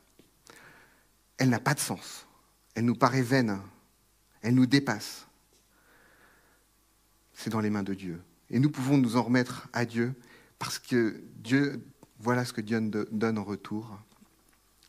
Elle 1.37 1.51
n'a 1.51 1.61
pas 1.61 1.75
de 1.75 1.81
sens. 1.81 2.27
Elle 2.75 2.87
nous 2.87 2.95
paraît 2.95 3.23
vaine. 3.23 3.61
Elle 4.43 4.55
nous 4.55 4.67
dépasse. 4.67 5.27
C'est 7.35 7.51
dans 7.51 7.61
les 7.61 7.71
mains 7.71 7.83
de 7.83 7.95
Dieu. 7.95 8.21
Et 8.51 8.59
nous 8.59 8.71
pouvons 8.71 8.99
nous 8.99 9.17
en 9.17 9.23
remettre 9.23 9.69
à 9.73 9.85
Dieu 9.85 10.15
parce 10.59 10.79
que 10.79 11.23
Dieu, 11.37 11.85
voilà 12.19 12.45
ce 12.45 12.53
que 12.53 12.61
Dieu 12.61 12.81
donne 13.11 13.39
en 13.39 13.45
retour. 13.45 13.99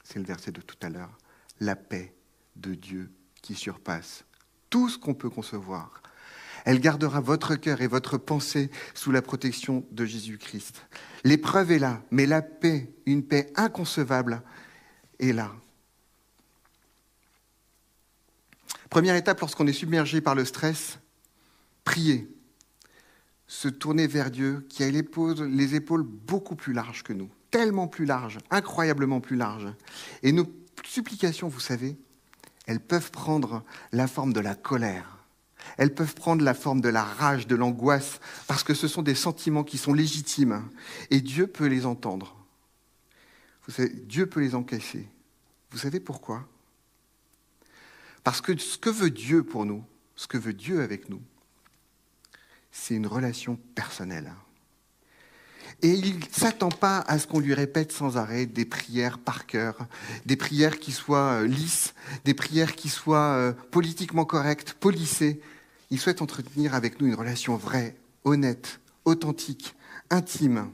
C'est 0.04 0.20
le 0.20 0.26
verset 0.26 0.52
de 0.52 0.62
tout 0.62 0.76
à 0.82 0.90
l'heure. 0.90 1.18
La 1.60 1.76
paix 1.76 2.14
de 2.56 2.76
Dieu 2.76 3.10
qui 3.42 3.56
surpasse 3.56 4.26
tout 4.70 4.90
ce 4.90 4.98
qu'on 4.98 5.14
peut 5.14 5.30
concevoir. 5.30 6.02
Elle 6.66 6.80
gardera 6.80 7.20
votre 7.22 7.56
cœur 7.56 7.82
et 7.82 7.88
votre 7.88 8.18
pensée 8.18 8.72
sous 8.94 9.12
la 9.12 9.22
protection 9.22 9.86
de 9.92 10.06
Jésus-Christ. 10.06 10.86
L'épreuve 11.24 11.72
est 11.72 11.80
là, 11.80 12.02
mais 12.10 12.26
la 12.26 12.42
paix, 12.42 12.92
une 13.06 13.24
paix 13.24 13.52
inconcevable, 13.56 14.42
est 15.20 15.34
là. 15.34 15.52
Première 18.94 19.16
étape 19.16 19.40
lorsqu'on 19.40 19.66
est 19.66 19.74
submergé 19.74 20.22
par 20.22 20.36
le 20.36 20.46
stress, 20.46 21.00
prier. 21.84 22.32
Se 23.48 23.68
tourner 23.68 24.06
vers 24.06 24.30
Dieu 24.30 24.68
qui 24.70 24.84
a 24.84 24.92
les 24.92 25.00
épaules, 25.00 25.46
les 25.46 25.74
épaules 25.74 26.04
beaucoup 26.04 26.56
plus 26.56 26.74
larges 26.74 27.02
que 27.02 27.12
nous, 27.12 27.32
tellement 27.50 27.88
plus 27.88 28.06
larges, 28.06 28.38
incroyablement 28.52 29.20
plus 29.20 29.36
larges. 29.36 29.74
Et 30.22 30.32
nos 30.32 30.46
supplications, 30.86 31.48
vous 31.48 31.60
savez, 31.60 31.98
elles 32.68 32.80
peuvent 32.80 33.10
prendre 33.10 33.64
la 33.92 34.06
forme 34.06 34.32
de 34.32 34.40
la 34.40 34.54
colère. 34.54 35.26
Elles 35.78 35.96
peuvent 35.96 36.14
prendre 36.14 36.44
la 36.44 36.54
forme 36.54 36.80
de 36.80 36.90
la 36.90 37.04
rage, 37.04 37.48
de 37.48 37.56
l'angoisse, 37.56 38.20
parce 38.46 38.62
que 38.62 38.76
ce 38.76 38.88
sont 38.88 39.02
des 39.02 39.16
sentiments 39.16 39.64
qui 39.64 39.80
sont 39.80 39.96
légitimes. 39.96 40.70
Et 41.10 41.22
Dieu 41.22 41.48
peut 41.48 41.66
les 41.66 41.88
entendre. 41.88 42.36
Dieu 44.06 44.28
peut 44.28 44.42
les 44.42 44.54
encaisser. 44.54 45.08
Vous 45.72 45.80
savez 45.80 46.00
pourquoi? 46.00 46.48
Parce 48.24 48.42
que 48.42 48.58
ce 48.58 48.78
que 48.78 48.90
veut 48.90 49.10
Dieu 49.10 49.44
pour 49.44 49.66
nous, 49.66 49.84
ce 50.16 50.28
que 50.28 50.38
veut 50.38 50.54
Dieu 50.54 50.82
avec 50.82 51.10
nous, 51.10 51.22
c'est 52.72 52.96
une 52.96 53.08
relation 53.08 53.58
personnelle. 53.76 54.34
Et 55.82 55.90
il 55.90 56.20
ne 56.20 56.26
s'attend 56.32 56.70
pas 56.70 57.00
à 57.00 57.20
ce 57.20 57.28
qu'on 57.28 57.40
lui 57.40 57.54
répète 57.54 57.92
sans 57.92 58.18
arrêt 58.18 58.46
des 58.46 58.66
prières 58.66 59.20
par 59.20 59.46
cœur, 59.46 59.88
des 60.26 60.38
prières 60.38 60.80
qui 60.80 60.92
soient 60.92 61.42
euh, 61.42 61.48
lisses, 61.48 61.94
des 62.24 62.34
prières 62.34 62.76
qui 62.76 62.90
soient 62.90 63.36
euh, 63.36 63.54
politiquement 63.72 64.24
correctes, 64.24 64.74
polissées. 64.74 65.42
Il 65.92 66.00
souhaite 66.00 66.22
entretenir 66.22 66.74
avec 66.74 67.02
nous 67.02 67.08
une 67.08 67.16
relation 67.16 67.58
vraie, 67.58 67.98
honnête, 68.24 68.80
authentique, 69.04 69.76
intime. 70.10 70.72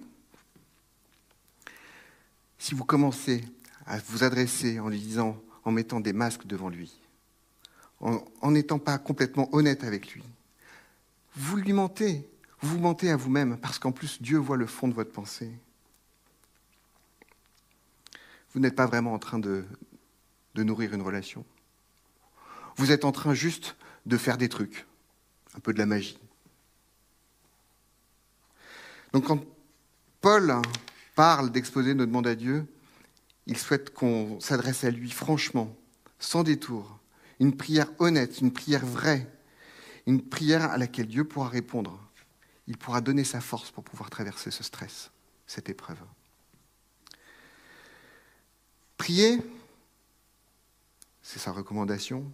Si 2.60 2.76
vous 2.76 2.86
commencez 2.86 3.44
à 3.88 3.98
vous 3.98 4.24
adresser 4.24 4.80
en 4.80 4.90
lui 4.90 5.00
disant, 5.00 5.42
en 5.64 5.72
mettant 5.72 6.00
des 6.00 6.14
masques 6.14 6.46
devant 6.46 6.70
lui, 6.70 7.00
en 8.02 8.52
n'étant 8.52 8.80
pas 8.80 8.98
complètement 8.98 9.54
honnête 9.54 9.84
avec 9.84 10.14
lui, 10.14 10.24
vous 11.36 11.58
lui 11.58 11.74
mentez, 11.74 12.28
vous 12.62 12.80
mentez 12.80 13.10
à 13.10 13.16
vous-même 13.16 13.58
parce 13.58 13.80
qu'en 13.80 13.92
plus 13.92 14.22
Dieu 14.22 14.38
voit 14.38 14.58
le 14.58 14.66
fond 14.66 14.88
de 14.88 14.94
votre 14.94 15.12
pensée. 15.12 15.52
Vous 18.54 18.60
n'êtes 18.60 18.76
pas 18.76 18.88
vraiment 18.88 19.14
en 19.14 19.20
train 19.20 19.40
de, 19.40 19.66
de 20.56 20.64
nourrir 20.64 20.94
une 20.94 21.02
relation. 21.02 21.46
Vous 22.78 22.92
êtes 22.92 23.06
en 23.06 23.12
train 23.12 23.34
juste 23.34 23.76
de 24.06 24.18
faire 24.18 24.38
des 24.38 24.50
trucs, 24.50 24.86
un 25.56 25.60
peu 25.60 25.74
de 25.74 25.80
la 25.80 25.86
magie. 25.86 26.20
Donc 29.14 29.26
quand 29.26 29.44
Paul 30.22 30.62
parle 31.16 31.52
d'exposer 31.52 31.94
nos 31.94 32.06
demandes 32.06 32.28
à 32.28 32.36
Dieu, 32.36 32.66
il 33.46 33.58
souhaite 33.58 33.94
qu'on 33.94 34.40
s'adresse 34.40 34.84
à 34.84 34.92
lui 34.92 35.10
franchement, 35.10 35.76
sans 36.20 36.44
détour, 36.44 36.99
une 37.40 37.56
prière 37.56 37.90
honnête, 38.00 38.42
une 38.42 38.52
prière 38.52 38.86
vraie, 38.86 39.28
une 40.06 40.22
prière 40.22 40.72
à 40.72 40.78
laquelle 40.78 41.08
Dieu 41.08 41.24
pourra 41.24 41.50
répondre 41.50 42.10
il 42.70 42.78
pourra 42.78 43.02
donner 43.02 43.24
sa 43.24 43.42
force 43.42 43.72
pour 43.72 43.84
pouvoir 43.84 44.12
traverser 44.12 44.52
ce 44.52 44.64
stress, 44.64 45.10
cette 45.48 45.70
épreuve. 45.70 45.98
Prier, 48.96 49.42
c'est 51.24 51.40
sa 51.40 51.52
recommandation. 51.52 52.32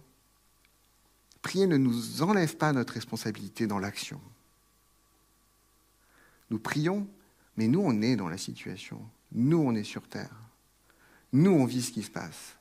Prier 1.40 1.66
ne 1.66 1.78
nous 1.78 2.22
enlève 2.22 2.56
pas 2.58 2.74
notre 2.74 2.92
responsabilité 2.92 3.66
dans 3.66 3.78
l'action. 3.78 4.20
Nous 6.50 6.58
prions, 6.58 7.08
mais 7.56 7.66
nous, 7.66 7.80
on 7.80 8.02
est 8.02 8.16
dans 8.16 8.28
la 8.28 8.38
situation. 8.38 9.00
Nous, 9.32 9.58
on 9.58 9.74
est 9.74 9.84
sur 9.84 10.06
Terre. 10.06 10.36
Nous, 11.32 11.50
on 11.50 11.64
vit 11.64 11.82
ce 11.82 11.92
qui 11.92 12.02
se 12.02 12.10
passe. 12.10 12.55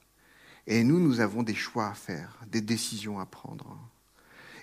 Et 0.68 0.84
nous, 0.84 1.00
nous 1.00 1.20
avons 1.20 1.44
des 1.44 1.56
choix 1.56 1.88
à 1.88 1.94
faire, 1.94 2.40
des 2.48 2.62
décisions 2.62 3.20
à 3.20 3.26
prendre. 3.26 3.78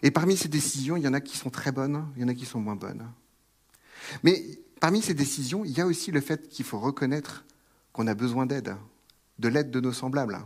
Et 0.02 0.10
parmi 0.10 0.36
ces 0.36 0.48
décisions, 0.48 0.96
il 0.96 1.04
y 1.04 1.08
en 1.08 1.14
a 1.14 1.20
qui 1.20 1.36
sont 1.36 1.50
très 1.50 1.70
bonnes, 1.70 2.06
il 2.16 2.22
y 2.22 2.24
en 2.24 2.28
a 2.28 2.34
qui 2.34 2.44
sont 2.44 2.60
moins 2.60 2.74
bonnes. 2.74 3.08
Mais 4.24 4.42
parmi 4.80 5.00
ces 5.00 5.14
décisions, 5.14 5.64
il 5.64 5.70
y 5.70 5.80
a 5.80 5.86
aussi 5.86 6.10
le 6.10 6.20
fait 6.20 6.48
qu'il 6.48 6.64
faut 6.64 6.80
reconnaître 6.80 7.44
qu'on 7.92 8.06
a 8.08 8.14
besoin 8.14 8.46
d'aide, 8.46 8.76
de 9.38 9.48
l'aide 9.48 9.70
de 9.70 9.80
nos 9.80 9.92
semblables. 9.92 10.38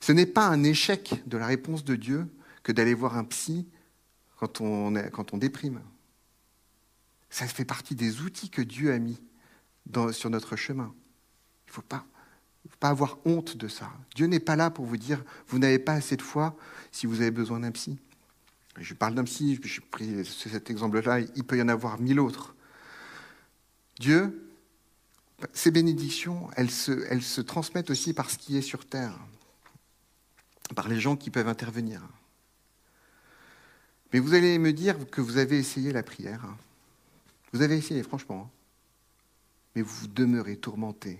Ce 0.00 0.12
n'est 0.12 0.26
pas 0.26 0.48
un 0.48 0.64
échec 0.64 1.22
de 1.26 1.36
la 1.38 1.46
réponse 1.46 1.84
de 1.84 1.94
Dieu 1.94 2.26
que 2.62 2.72
d'aller 2.72 2.94
voir 2.94 3.16
un 3.16 3.24
psy 3.24 3.68
quand 4.38 4.60
on, 4.60 4.94
on 4.96 5.38
déprime. 5.38 5.80
Ça 7.30 7.46
fait 7.46 7.64
partie 7.64 7.94
des 7.94 8.20
outils 8.22 8.50
que 8.50 8.62
Dieu 8.62 8.92
a 8.92 8.98
mis 8.98 9.20
sur 10.12 10.30
notre 10.30 10.56
chemin. 10.56 10.92
Il 11.66 11.70
ne 11.70 11.72
faut 11.74 11.82
pas, 11.82 12.04
faut 12.68 12.78
pas 12.78 12.88
avoir 12.88 13.18
honte 13.24 13.56
de 13.56 13.68
ça. 13.68 13.90
Dieu 14.14 14.26
n'est 14.26 14.40
pas 14.40 14.56
là 14.56 14.70
pour 14.70 14.84
vous 14.84 14.96
dire 14.96 15.22
vous 15.48 15.58
n'avez 15.58 15.78
pas 15.78 15.92
assez 15.92 16.16
de 16.16 16.22
foi 16.22 16.56
si 16.92 17.06
vous 17.06 17.20
avez 17.20 17.30
besoin 17.30 17.60
d'un 17.60 17.72
psy. 17.72 17.98
Je 18.78 18.94
parle 18.94 19.14
d'un 19.14 19.24
psy, 19.24 19.58
j'ai 19.62 19.80
pris 19.80 20.24
cet 20.24 20.70
exemple-là, 20.70 21.20
il 21.20 21.44
peut 21.44 21.56
y 21.56 21.62
en 21.62 21.68
avoir 21.68 21.98
mille 21.98 22.20
autres. 22.20 22.54
Dieu, 23.98 24.50
ces 25.52 25.70
bénédictions, 25.70 26.50
elles 26.56 26.70
se, 26.70 27.06
elles 27.10 27.22
se 27.22 27.40
transmettent 27.40 27.90
aussi 27.90 28.12
par 28.12 28.30
ce 28.30 28.36
qui 28.36 28.56
est 28.56 28.62
sur 28.62 28.84
terre, 28.84 29.18
par 30.74 30.88
les 30.88 31.00
gens 31.00 31.16
qui 31.16 31.30
peuvent 31.30 31.48
intervenir. 31.48 32.02
Mais 34.12 34.18
vous 34.18 34.34
allez 34.34 34.58
me 34.58 34.72
dire 34.72 34.96
que 35.10 35.20
vous 35.20 35.38
avez 35.38 35.58
essayé 35.58 35.92
la 35.92 36.02
prière. 36.02 36.46
Vous 37.52 37.62
avez 37.62 37.76
essayé, 37.76 38.02
franchement. 38.02 38.50
Mais 39.74 39.82
vous 39.82 40.06
demeurez 40.06 40.56
tourmenté. 40.56 41.18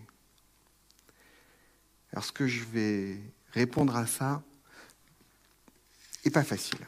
Alors 2.16 2.24
ce 2.24 2.32
que 2.32 2.46
je 2.46 2.64
vais 2.64 3.20
répondre 3.52 3.94
à 3.94 4.06
ça 4.06 4.42
n'est 6.24 6.30
pas 6.30 6.44
facile. 6.44 6.78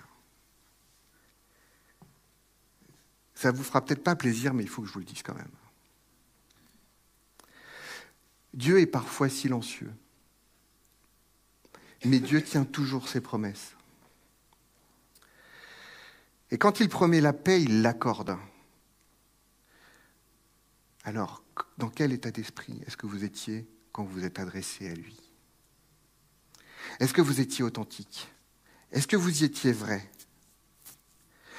Ça 3.35 3.51
vous 3.51 3.63
fera 3.63 3.85
peut-être 3.85 4.03
pas 4.03 4.17
plaisir, 4.17 4.55
mais 4.55 4.63
il 4.63 4.71
faut 4.71 4.81
que 4.81 4.89
je 4.89 4.93
vous 4.95 5.01
le 5.01 5.05
dise 5.05 5.23
quand 5.23 5.35
même. 5.35 5.51
Dieu 8.55 8.81
est 8.81 8.87
parfois 8.87 9.29
silencieux, 9.29 9.93
mais 12.07 12.21
Dieu 12.21 12.43
tient 12.43 12.65
toujours 12.65 13.07
ses 13.07 13.21
promesses. 13.21 13.77
Et 16.51 16.57
quand 16.57 16.81
il 16.81 16.89
promet 16.89 17.21
la 17.21 17.35
paix, 17.35 17.61
il 17.63 17.83
l'accorde. 17.83 18.39
Alors, 21.05 21.43
dans 21.77 21.91
quel 21.91 22.15
état 22.15 22.31
d'esprit 22.31 22.81
est-ce 22.87 22.97
que 22.97 23.07
vous 23.07 23.25
étiez 23.25 23.69
quand 23.99 24.05
vous 24.05 24.25
êtes 24.25 24.39
adressé 24.39 24.89
à 24.89 24.95
lui 24.95 25.17
Est-ce 27.01 27.13
que 27.13 27.21
vous 27.21 27.41
étiez 27.41 27.65
authentique? 27.65 28.29
Est-ce 28.93 29.09
que 29.09 29.17
vous 29.17 29.43
y 29.43 29.45
étiez 29.45 29.73
vrai? 29.73 30.09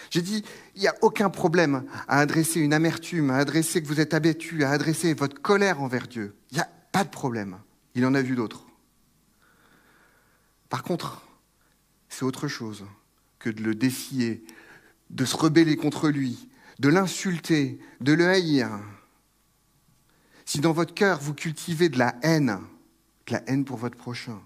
J'ai 0.09 0.21
dit, 0.21 0.45
il 0.73 0.79
n'y 0.79 0.87
a 0.87 0.95
aucun 1.01 1.29
problème 1.29 1.83
à 2.07 2.19
adresser 2.19 2.61
une 2.61 2.71
amertume, 2.71 3.29
à 3.29 3.35
adresser 3.35 3.81
que 3.81 3.87
vous 3.89 3.99
êtes 3.99 4.13
abattu, 4.13 4.63
à 4.63 4.69
adresser 4.69 5.13
votre 5.13 5.41
colère 5.41 5.81
envers 5.81 6.07
Dieu. 6.07 6.33
Il 6.51 6.55
n'y 6.55 6.61
a 6.61 6.69
pas 6.93 7.03
de 7.03 7.09
problème. 7.09 7.59
Il 7.93 8.05
en 8.05 8.13
a 8.13 8.21
vu 8.21 8.37
d'autres. 8.37 8.65
Par 10.69 10.83
contre, 10.83 11.21
c'est 12.07 12.23
autre 12.23 12.47
chose 12.47 12.85
que 13.37 13.49
de 13.49 13.61
le 13.61 13.75
défier, 13.75 14.45
de 15.09 15.25
se 15.25 15.35
rebeller 15.35 15.75
contre 15.75 16.07
lui, 16.07 16.47
de 16.79 16.87
l'insulter, 16.87 17.81
de 17.99 18.13
le 18.13 18.29
haïr. 18.29 18.69
Si 20.49 20.61
dans 20.61 20.71
votre 20.71 20.95
cœur 20.95 21.19
vous 21.19 21.35
cultivez 21.35 21.89
de 21.89 21.99
la 21.99 22.15
haine, 22.23 22.59
de 23.27 23.33
la 23.33 23.43
haine 23.47 23.65
pour 23.65 23.77
votre 23.77 23.97
prochain, 23.97 24.41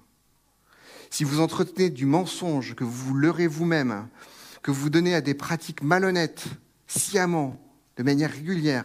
si 1.10 1.24
vous 1.24 1.40
entretenez 1.40 1.90
du 1.90 2.06
mensonge, 2.06 2.76
que 2.76 2.84
vous 2.84 2.92
vous 2.92 3.14
leurrez 3.14 3.48
vous-même, 3.48 4.10
que 4.64 4.72
vous 4.72 4.90
donnez 4.90 5.16
à 5.16 5.22
des 5.22 5.34
pratiques 5.34 5.82
malhonnêtes, 5.82 6.44
sciemment, 6.88 7.58
de 7.96 8.04
manière 8.04 8.32
régulière, 8.32 8.84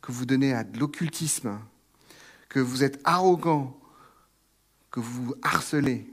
que 0.00 0.12
vous 0.12 0.26
donnez 0.26 0.52
à 0.54 0.62
de 0.62 0.78
l'occultisme, 0.78 1.58
que 2.48 2.60
vous 2.60 2.84
êtes 2.84 3.00
arrogant, 3.02 3.76
que 4.92 5.00
vous 5.00 5.24
vous 5.24 5.34
harcelez, 5.42 6.08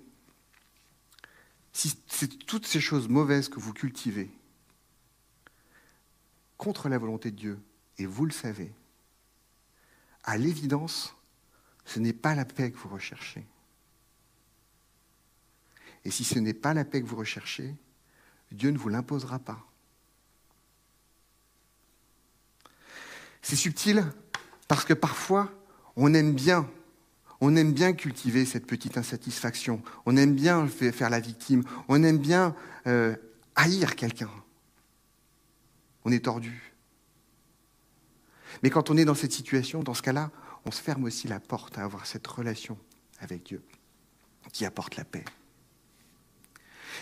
si 1.71 1.95
c'est 2.08 2.47
toutes 2.47 2.65
ces 2.65 2.82
choses 2.82 3.10
mauvaises 3.10 3.47
que 3.47 3.60
vous 3.60 3.73
cultivez 3.73 4.32
contre 6.58 6.89
la 6.89 6.97
volonté 6.97 7.30
de 7.30 7.36
Dieu, 7.36 7.60
et 7.99 8.08
vous 8.08 8.25
le 8.25 8.32
savez, 8.32 8.73
à 10.23 10.38
l'évidence, 10.38 11.15
ce 11.86 11.99
n'est 11.99 12.13
pas 12.13 12.36
la 12.36 12.45
paix 12.45 12.71
que 12.71 12.77
vous 12.77 12.89
recherchez. 12.89 13.45
Et 16.05 16.12
si 16.12 16.23
ce 16.23 16.39
n'est 16.39 16.53
pas 16.53 16.73
la 16.73 16.86
paix 16.86 17.01
que 17.01 17.07
vous 17.07 17.15
recherchez, 17.15 17.75
Dieu 18.51 18.71
ne 18.71 18.77
vous 18.77 18.89
l'imposera 18.89 19.39
pas. 19.39 19.65
C'est 23.41 23.55
subtil 23.55 24.05
parce 24.67 24.86
que 24.86 24.93
parfois, 24.93 25.51
on 25.95 26.13
aime 26.13 26.34
bien, 26.34 26.69
on 27.39 27.55
aime 27.55 27.73
bien 27.73 27.93
cultiver 27.93 28.45
cette 28.45 28.67
petite 28.67 28.97
insatisfaction, 28.97 29.81
on 30.05 30.15
aime 30.15 30.36
bien 30.36 30.67
faire 30.67 31.10
la 31.10 31.19
victime, 31.19 31.63
on 31.88 32.03
aime 32.03 32.19
bien 32.19 32.55
euh, 32.88 33.15
haïr 33.55 33.95
quelqu'un. 33.95 34.29
On 36.05 36.12
est 36.12 36.25
tordu. 36.25 36.70
Mais 38.63 38.69
quand 38.69 38.89
on 38.89 38.97
est 38.97 39.06
dans 39.06 39.15
cette 39.15 39.32
situation, 39.32 39.84
dans 39.84 39.93
ce 39.93 40.02
cas-là, 40.02 40.32
on 40.65 40.71
se 40.71 40.82
ferme 40.82 41.04
aussi 41.04 41.28
la 41.28 41.39
porte 41.39 41.78
à 41.78 41.84
avoir 41.84 42.06
cette 42.06 42.26
relation 42.28 42.78
avec 43.19 43.43
Dieu 43.43 43.62
qui 44.52 44.65
apporte 44.65 44.95
la 44.95 45.06
paix. 45.06 45.26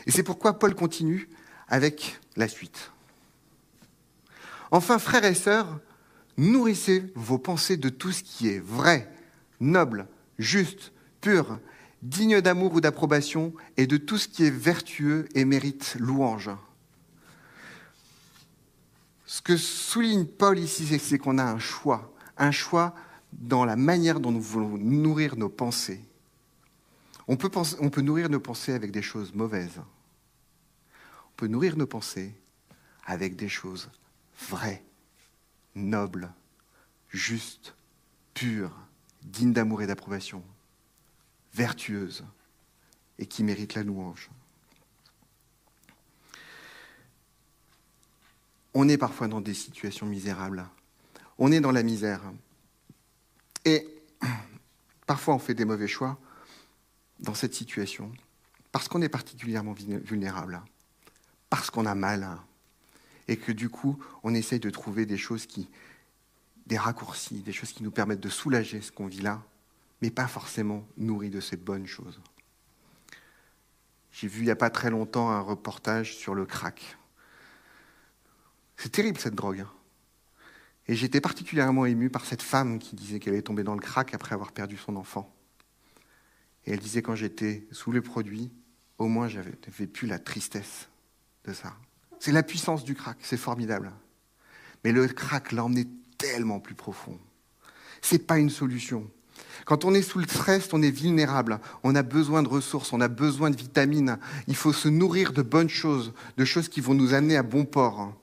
Et 0.06 0.12
c'est 0.12 0.24
pourquoi 0.24 0.60
Paul 0.60 0.76
continue 0.76 1.30
avec 1.68 2.20
la 2.36 2.48
suite. 2.48 2.92
Enfin, 4.72 5.00
frères 5.00 5.26
et 5.26 5.34
sœurs, 5.34 5.80
nourrissez 6.38 7.12
vos 7.16 7.38
pensées 7.38 7.78
de 7.78 7.90
tout 7.90 8.12
ce 8.12 8.24
qui 8.24 8.50
est 8.50 8.60
vrai, 8.60 9.12
noble, 9.60 10.08
juste, 10.38 10.92
pur, 11.22 11.60
digne 12.02 12.40
d'amour 12.40 12.74
ou 12.74 12.82
d'approbation, 12.82 13.54
et 13.78 13.88
de 13.88 13.98
tout 13.98 14.18
ce 14.18 14.28
qui 14.28 14.46
est 14.46 14.52
vertueux 14.52 15.28
et 15.36 15.44
mérite 15.44 15.98
louange. 16.00 16.50
Ce 19.30 19.44
que 19.44 19.58
souligne 19.58 20.26
Paul 20.26 20.58
ici, 20.58 20.88
c'est 20.98 21.20
qu'on 21.20 21.38
a 21.38 21.44
un 21.44 21.60
choix, 21.60 22.12
un 22.36 22.50
choix 22.50 22.96
dans 23.32 23.64
la 23.64 23.76
manière 23.76 24.20
dont 24.20 24.32
nous 24.32 24.42
voulons 24.42 24.76
nourrir 24.80 25.36
nos 25.36 25.50
pensées. 25.50 26.04
On 27.28 27.38
peut, 27.38 28.02
nourrir 28.02 28.28
nos 28.28 28.40
pensées 28.40 28.74
avec 28.74 28.90
des 28.90 29.04
choses 29.04 29.32
mauvaises. 29.36 29.84
On 31.28 31.36
peut 31.36 31.46
nourrir 31.46 31.78
nos 31.78 31.86
pensées 31.86 32.34
avec 33.06 33.36
des 33.36 33.50
choses 33.50 33.92
vraies, 34.50 34.84
nobles, 35.76 36.34
justes, 37.10 37.76
pures, 38.34 38.76
dignes 39.22 39.54
d'amour 39.54 39.84
et 39.84 39.86
d'approbation, 39.86 40.44
vertueuses 41.54 42.26
et 43.20 43.28
qui 43.28 43.44
méritent 43.44 43.76
la 43.76 43.84
louange. 43.84 44.32
On 48.82 48.88
est 48.88 48.98
parfois 48.98 49.28
dans 49.28 49.42
des 49.42 49.54
situations 49.54 50.06
misérables. 50.06 50.66
On 51.38 51.52
est 51.52 51.60
dans 51.60 51.74
la 51.74 51.84
misère. 51.84 52.22
Et 53.66 53.86
parfois 55.06 55.36
on 55.36 55.40
fait 55.40 55.54
des 55.54 55.66
mauvais 55.66 55.90
choix 55.90 56.18
dans 57.20 57.34
cette 57.34 57.54
situation 57.54 58.10
parce 58.72 58.88
qu'on 58.88 59.02
est 59.02 59.10
particulièrement 59.10 59.74
vulnérable, 59.74 60.62
parce 61.50 61.70
qu'on 61.70 61.86
a 61.86 61.94
mal, 61.94 62.38
et 63.28 63.36
que 63.36 63.52
du 63.52 63.68
coup 63.68 64.02
on 64.24 64.34
essaye 64.34 64.62
de 64.62 64.70
trouver 64.70 65.06
des 65.06 65.18
choses 65.18 65.46
qui, 65.46 65.68
des 66.66 66.78
raccourcis, 66.78 67.42
des 67.42 67.52
choses 67.52 67.74
qui 67.74 67.84
nous 67.84 67.92
permettent 67.92 68.22
de 68.22 68.30
soulager 68.30 68.80
ce 68.80 68.94
qu'on 68.94 69.08
vit 69.08 69.20
là, 69.20 69.44
mais 70.02 70.10
pas 70.10 70.30
forcément 70.30 70.88
nourris 70.96 71.30
de 71.30 71.42
ces 71.42 71.58
bonnes 71.58 71.86
choses. 71.86 72.22
J'ai 74.14 74.30
vu 74.30 74.40
il 74.40 74.46
n'y 74.46 74.52
a 74.52 74.56
pas 74.56 74.70
très 74.70 74.90
longtemps 74.90 75.32
un 75.32 75.42
reportage 75.42 76.16
sur 76.16 76.34
le 76.34 76.46
crack. 76.46 76.96
C'est 78.82 78.94
terrible 78.94 79.20
cette 79.20 79.36
drogue. 79.36 79.60
Hein. 79.60 79.72
Et 80.88 80.96
j'étais 80.96 81.20
particulièrement 81.20 81.86
ému 81.86 82.10
par 82.10 82.26
cette 82.26 82.42
femme 82.42 82.80
qui 82.80 82.96
disait 82.96 83.20
qu'elle 83.20 83.36
est 83.36 83.42
tombée 83.42 83.64
dans 83.64 83.76
le 83.76 83.82
crack 83.82 84.14
après 84.14 84.34
avoir 84.34 84.54
perdu 84.54 84.78
son 84.78 84.96
enfant. 84.96 85.36
Et 86.66 86.72
elle 86.72 86.80
disait 86.80 87.02
quand 87.02 87.14
j'étais 87.14 87.68
sous 87.74 87.92
le 87.92 88.02
produit, 88.02 88.50
au 88.98 89.08
moins 89.08 89.28
j'avais 89.28 89.52
plus 89.52 90.08
la 90.08 90.18
tristesse 90.18 90.88
de 91.44 91.52
ça. 91.52 91.76
C'est 92.20 92.32
la 92.32 92.42
puissance 92.42 92.86
du 92.86 92.96
crack, 92.96 93.18
c'est 93.22 93.38
formidable. 93.38 93.92
Mais 94.86 94.94
le 94.94 95.08
crack 95.10 95.52
l'a 95.52 95.66
emmené 95.66 95.86
tellement 96.18 96.62
plus 96.62 96.76
profond. 96.76 97.20
C'est 98.02 98.26
pas 98.26 98.40
une 98.40 98.50
solution. 98.50 99.10
Quand 99.66 99.84
on 99.84 99.94
est 99.94 100.02
sous 100.02 100.20
le 100.20 100.28
stress, 100.28 100.70
on 100.72 100.82
est 100.82 100.90
vulnérable. 100.90 101.60
On 101.84 101.96
a 101.96 102.04
besoin 102.04 102.44
de 102.44 102.48
ressources, 102.48 102.94
on 102.94 103.02
a 103.02 103.10
besoin 103.10 103.50
de 103.50 103.58
vitamines. 103.58 104.18
Il 104.48 104.56
faut 104.56 104.74
se 104.74 104.88
nourrir 104.88 105.34
de 105.34 105.42
bonnes 105.42 105.70
choses, 105.70 106.14
de 106.38 106.46
choses 106.46 106.70
qui 106.70 106.80
vont 106.80 106.94
nous 106.94 107.14
amener 107.14 107.36
à 107.36 107.44
bon 107.44 107.66
port. 107.66 108.14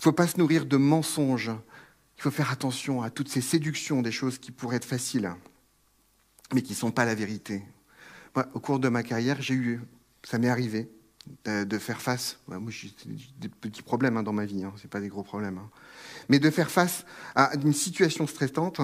Il 0.00 0.08
ne 0.08 0.12
faut 0.12 0.12
pas 0.12 0.26
se 0.26 0.38
nourrir 0.38 0.64
de 0.64 0.78
mensonges. 0.78 1.50
Il 2.16 2.22
faut 2.22 2.30
faire 2.30 2.50
attention 2.50 3.02
à 3.02 3.10
toutes 3.10 3.28
ces 3.28 3.42
séductions, 3.42 4.00
des 4.00 4.10
choses 4.10 4.38
qui 4.38 4.50
pourraient 4.50 4.76
être 4.76 4.86
faciles, 4.86 5.30
mais 6.54 6.62
qui 6.62 6.72
ne 6.72 6.78
sont 6.78 6.90
pas 6.90 7.04
la 7.04 7.14
vérité. 7.14 7.62
au 8.54 8.60
cours 8.60 8.78
de 8.78 8.88
ma 8.88 9.02
carrière, 9.02 9.42
j'ai 9.42 9.52
eu, 9.52 9.82
ça 10.22 10.38
m'est 10.38 10.48
arrivé, 10.48 10.88
de, 11.44 11.78
faire 11.78 12.00
face. 12.00 12.38
moi, 12.48 12.70
j'ai 12.70 12.90
des 13.40 13.50
petits 13.50 13.82
problèmes 13.82 14.16
hein, 14.16 14.22
dans 14.22 14.32
ma 14.32 14.46
vie, 14.46 14.64
hein, 14.64 14.72
ce 14.80 14.86
pas 14.86 15.02
des 15.02 15.08
gros 15.08 15.22
problèmes. 15.22 15.58
Hein. 15.58 15.68
mais 16.30 16.38
de 16.38 16.48
faire 16.48 16.70
face 16.70 17.04
à 17.34 17.54
une 17.56 17.74
situation 17.74 18.26
stressante, 18.26 18.80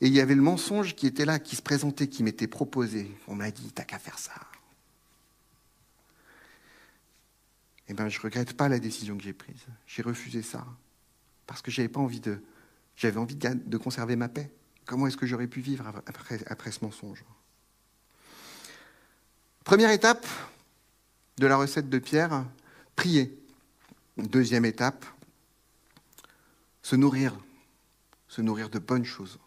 et 0.00 0.08
il 0.08 0.12
y 0.12 0.20
avait 0.20 0.34
le 0.34 0.42
mensonge 0.42 0.96
qui 0.96 1.06
était 1.06 1.26
là, 1.26 1.38
qui 1.38 1.54
se 1.54 1.62
présentait, 1.62 2.08
qui 2.08 2.24
m'était 2.24 2.48
proposé. 2.48 3.08
On 3.28 3.36
m'a 3.36 3.52
dit, 3.52 3.70
t'as 3.72 3.84
qu'à 3.84 4.00
faire 4.00 4.18
ça. 4.18 4.32
Eh 7.88 7.94
ben, 7.94 8.08
je 8.08 8.18
ne 8.18 8.22
regrette 8.22 8.54
pas 8.54 8.68
la 8.68 8.78
décision 8.78 9.16
que 9.16 9.22
j'ai 9.22 9.32
prise. 9.32 9.64
J'ai 9.86 10.02
refusé 10.02 10.42
ça 10.42 10.66
parce 11.46 11.62
que 11.62 11.70
j'avais 11.70 11.88
pas 11.88 12.00
envie 12.00 12.20
de, 12.20 12.42
j'avais 12.96 13.18
envie 13.18 13.36
de, 13.36 13.76
conserver 13.76 14.16
ma 14.16 14.28
paix. 14.28 14.50
Comment 14.84 15.06
est-ce 15.06 15.16
que 15.16 15.26
j'aurais 15.26 15.46
pu 15.46 15.60
vivre 15.60 15.86
après, 16.06 16.40
après 16.46 16.72
ce 16.72 16.84
mensonge? 16.84 17.24
Première 19.64 19.90
étape 19.90 20.26
de 21.38 21.46
la 21.46 21.56
recette 21.56 21.88
de 21.88 21.98
Pierre, 21.98 22.44
prier. 22.94 23.36
Deuxième 24.16 24.64
étape, 24.64 25.04
se 26.82 26.96
nourrir, 26.96 27.36
se 28.28 28.40
nourrir 28.40 28.70
de 28.70 28.78
bonnes 28.78 29.04
choses. 29.04 29.38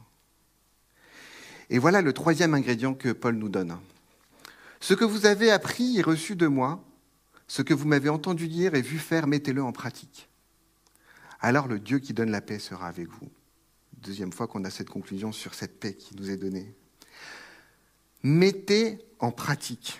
Et 1.71 1.79
voilà 1.79 2.01
le 2.01 2.13
troisième 2.13 2.53
ingrédient 2.53 2.93
que 2.93 3.11
Paul 3.11 3.35
nous 3.35 3.49
donne. 3.49 3.79
Ce 4.79 4.93
que 4.93 5.05
vous 5.05 5.25
avez 5.25 5.51
appris 5.51 5.97
et 5.97 6.01
reçu 6.01 6.35
de 6.35 6.47
moi, 6.47 6.83
ce 7.49 7.63
que 7.63 7.73
vous 7.73 7.87
m'avez 7.87 8.09
entendu 8.09 8.47
dire 8.47 8.75
et 8.75 8.81
vu 8.81 8.99
faire, 8.99 9.25
mettez-le 9.25 9.63
en 9.63 9.71
pratique. 9.71 10.29
Alors 11.41 11.67
le 11.67 11.79
Dieu 11.79 11.97
qui 11.97 12.13
donne 12.13 12.29
la 12.29 12.41
paix 12.41 12.59
sera 12.59 12.87
avec 12.87 13.09
vous. 13.09 13.27
Deuxième 13.97 14.31
fois 14.31 14.47
qu'on 14.47 14.63
a 14.65 14.69
cette 14.69 14.89
conclusion 14.89 15.31
sur 15.31 15.55
cette 15.55 15.79
paix 15.79 15.95
qui 15.95 16.15
nous 16.15 16.29
est 16.29 16.37
donnée. 16.37 16.75
Mettez 18.21 18.99
en 19.17 19.31
pratique. 19.31 19.99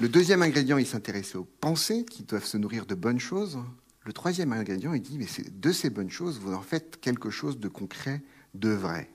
Le 0.00 0.08
deuxième 0.08 0.42
ingrédient, 0.42 0.78
il 0.78 0.86
s'intéressait 0.86 1.36
aux 1.36 1.48
pensées 1.60 2.04
qui 2.04 2.22
doivent 2.22 2.44
se 2.44 2.56
nourrir 2.56 2.86
de 2.86 2.94
bonnes 2.94 3.18
choses. 3.18 3.58
Le 4.04 4.12
troisième 4.12 4.52
ingrédient, 4.52 4.92
il 4.92 5.02
dit, 5.02 5.18
mais 5.18 5.26
de 5.50 5.72
ces 5.72 5.90
bonnes 5.90 6.10
choses, 6.10 6.38
vous 6.38 6.54
en 6.54 6.62
faites 6.62 7.00
quelque 7.00 7.28
chose 7.28 7.58
de 7.58 7.68
concret, 7.68 8.22
de 8.54 8.70
vrai. 8.70 9.10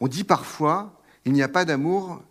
On 0.00 0.08
dit 0.08 0.24
parfois, 0.24 1.02
il 1.24 1.32
n'y 1.32 1.42
a 1.42 1.48
pas 1.48 1.64
d'amour 1.64 2.22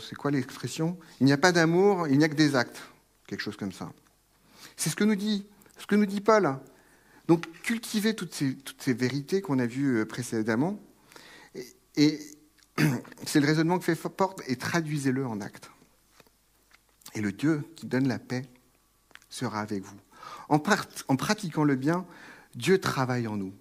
c'est 0.00 0.14
quoi 0.14 0.30
l'expression? 0.30 0.98
Il 1.20 1.26
n'y 1.26 1.32
a 1.32 1.38
pas 1.38 1.52
d'amour, 1.52 2.06
il 2.08 2.18
n'y 2.18 2.24
a 2.24 2.28
que 2.28 2.34
des 2.34 2.54
actes. 2.54 2.82
Quelque 3.26 3.40
chose 3.40 3.56
comme 3.56 3.72
ça. 3.72 3.92
C'est 4.76 4.90
ce 4.90 4.96
que 4.96 5.04
nous 5.04 5.14
dit, 5.14 5.46
ce 5.78 5.86
que 5.86 5.94
nous 5.94 6.06
dit 6.06 6.20
Paul. 6.20 6.58
Donc 7.28 7.50
cultivez 7.62 8.14
toutes 8.14 8.34
ces, 8.34 8.92
vérités 8.92 9.40
qu'on 9.40 9.58
a 9.58 9.66
vues 9.66 10.00
euh, 10.00 10.06
précédemment. 10.06 10.80
Et, 11.96 12.18
c'est 13.26 13.40
le 13.40 13.46
raisonnement 13.46 13.78
que 13.78 13.84
fait 13.84 14.08
Porte 14.08 14.42
et 14.46 14.56
traduisez-le 14.56 15.26
en 15.26 15.40
actes. 15.40 15.70
Et 17.14 17.20
le 17.20 17.32
Dieu 17.32 17.64
qui 17.76 17.86
donne 17.86 18.08
la 18.08 18.18
paix 18.18 18.48
sera 19.28 19.60
avec 19.60 19.82
vous. 19.82 19.98
En 20.48 20.58
pratiquant 20.58 21.64
le 21.64 21.76
bien, 21.76 22.06
Dieu 22.54 22.78
travaille 22.78 23.26
en 23.26 23.36
nous. 23.36 23.52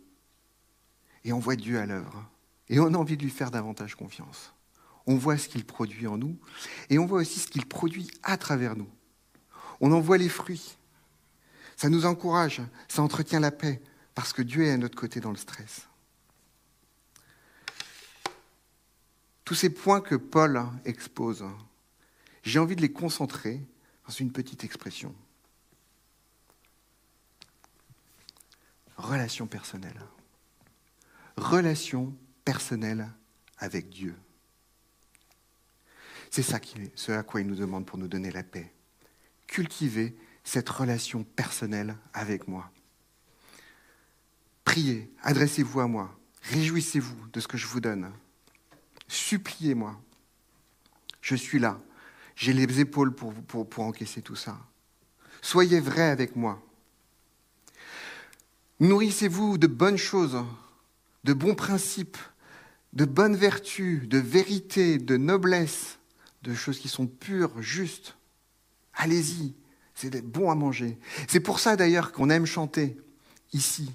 Et 1.23 1.33
on 1.33 1.39
voit 1.39 1.55
Dieu 1.55 1.79
à 1.79 1.85
l'œuvre. 1.85 2.25
Et 2.69 2.79
on 2.79 2.93
a 2.93 2.97
envie 2.97 3.17
de 3.17 3.23
lui 3.23 3.29
faire 3.29 3.51
davantage 3.51 3.95
confiance 3.95 4.53
on 5.07 5.15
voit 5.15 5.37
ce 5.37 5.47
qu'il 5.47 5.65
produit 5.65 6.07
en 6.07 6.17
nous, 6.17 6.37
et 6.89 6.99
on 6.99 7.05
voit 7.05 7.21
aussi 7.21 7.39
ce 7.39 7.47
qu'il 7.47 7.65
produit 7.65 8.09
à 8.23 8.37
travers 8.37 8.75
nous. 8.75 8.89
On 9.79 9.91
en 9.91 9.99
voit 9.99 10.17
les 10.17 10.29
fruits. 10.29 10.77
Ça 11.75 11.89
nous 11.89 12.05
encourage, 12.05 12.61
ça 12.87 13.01
entretient 13.01 13.39
la 13.39 13.51
paix, 13.51 13.81
parce 14.13 14.33
que 14.33 14.41
Dieu 14.41 14.63
est 14.65 14.71
à 14.71 14.77
notre 14.77 14.97
côté 14.97 15.19
dans 15.19 15.31
le 15.31 15.37
stress. 15.37 15.87
Tous 19.43 19.55
ces 19.55 19.69
points 19.69 20.01
que 20.01 20.15
Paul 20.15 20.63
expose, 20.85 21.43
j'ai 22.43 22.59
envie 22.59 22.75
de 22.75 22.81
les 22.81 22.91
concentrer 22.91 23.59
dans 24.07 24.13
une 24.13 24.31
petite 24.31 24.63
expression. 24.63 25.15
Relation 28.97 29.47
personnelle. 29.47 29.99
Relation 31.37 32.15
personnelle 32.45 33.09
avec 33.57 33.89
Dieu. 33.89 34.15
C'est 36.31 36.43
ça 36.43 36.61
qui, 36.61 36.77
à 37.09 37.23
quoi 37.23 37.41
il 37.41 37.47
nous 37.47 37.55
demande 37.55 37.85
pour 37.85 37.97
nous 37.97 38.07
donner 38.07 38.31
la 38.31 38.41
paix. 38.41 38.71
Cultiver 39.47 40.15
cette 40.45 40.69
relation 40.69 41.25
personnelle 41.25 41.97
avec 42.13 42.47
moi. 42.47 42.71
Priez, 44.63 45.11
adressez-vous 45.23 45.81
à 45.81 45.87
moi, 45.87 46.17
réjouissez-vous 46.43 47.27
de 47.33 47.39
ce 47.41 47.49
que 47.49 47.57
je 47.57 47.67
vous 47.67 47.81
donne. 47.81 48.13
Suppliez-moi. 49.09 50.01
Je 51.21 51.35
suis 51.35 51.59
là. 51.59 51.77
J'ai 52.37 52.53
les 52.53 52.79
épaules 52.79 53.13
pour, 53.13 53.33
pour, 53.33 53.69
pour 53.69 53.83
encaisser 53.83 54.21
tout 54.21 54.37
ça. 54.37 54.57
Soyez 55.41 55.81
vrai 55.81 56.09
avec 56.09 56.37
moi. 56.37 56.63
Nourrissez-vous 58.79 59.57
de 59.57 59.67
bonnes 59.67 59.97
choses, 59.97 60.37
de 61.25 61.33
bons 61.33 61.55
principes, 61.55 62.17
de 62.93 63.03
bonnes 63.03 63.35
vertus, 63.35 64.07
de 64.07 64.17
vérité, 64.17 64.97
de 64.97 65.17
noblesse, 65.17 65.99
de 66.43 66.53
choses 66.53 66.79
qui 66.79 66.87
sont 66.87 67.07
pures, 67.07 67.61
justes. 67.61 68.15
Allez-y, 68.95 69.53
c'est 69.95 70.25
bon 70.25 70.49
à 70.49 70.55
manger. 70.55 70.97
C'est 71.27 71.39
pour 71.39 71.59
ça 71.59 71.75
d'ailleurs 71.75 72.11
qu'on 72.11 72.29
aime 72.29 72.45
chanter 72.45 72.97
ici. 73.53 73.91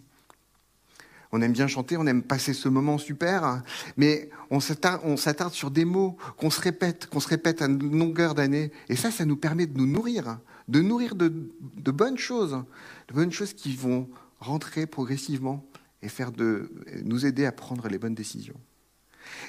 On 1.33 1.43
aime 1.43 1.53
bien 1.53 1.67
chanter, 1.67 1.97
on 1.97 2.07
aime 2.07 2.23
passer 2.23 2.55
ce 2.55 2.69
moment 2.69 2.99
super, 2.99 3.63
mais 3.97 4.31
on 4.51 4.61
s'attarde 4.61 5.53
sur 5.53 5.71
des 5.71 5.85
mots 5.85 6.17
qu'on 6.37 6.51
se 6.51 6.61
répète, 6.61 7.07
qu'on 7.07 7.21
se 7.21 7.29
répète 7.29 7.63
à 7.63 7.69
longueur 7.69 8.35
d'année. 8.35 8.71
Et 8.89 8.97
ça, 8.97 9.11
ça 9.11 9.25
nous 9.25 9.37
permet 9.37 9.67
de 9.67 9.77
nous 9.77 9.87
nourrir, 9.87 10.39
de 10.69 10.81
nourrir 10.81 11.15
de, 11.15 11.51
de, 11.61 11.91
bonnes 11.91 12.17
choses, 12.17 12.63
de 13.09 13.15
bonnes 13.15 13.33
choses 13.33 13.53
qui 13.53 13.75
vont 13.75 14.09
rentrer 14.39 14.87
progressivement 14.87 15.67
et 16.03 16.09
faire 16.09 16.31
de, 16.31 16.71
nous 17.03 17.27
aider 17.27 17.45
à 17.45 17.53
prendre 17.53 17.89
les 17.89 17.99
bonnes 17.99 18.15
décisions. 18.15 18.59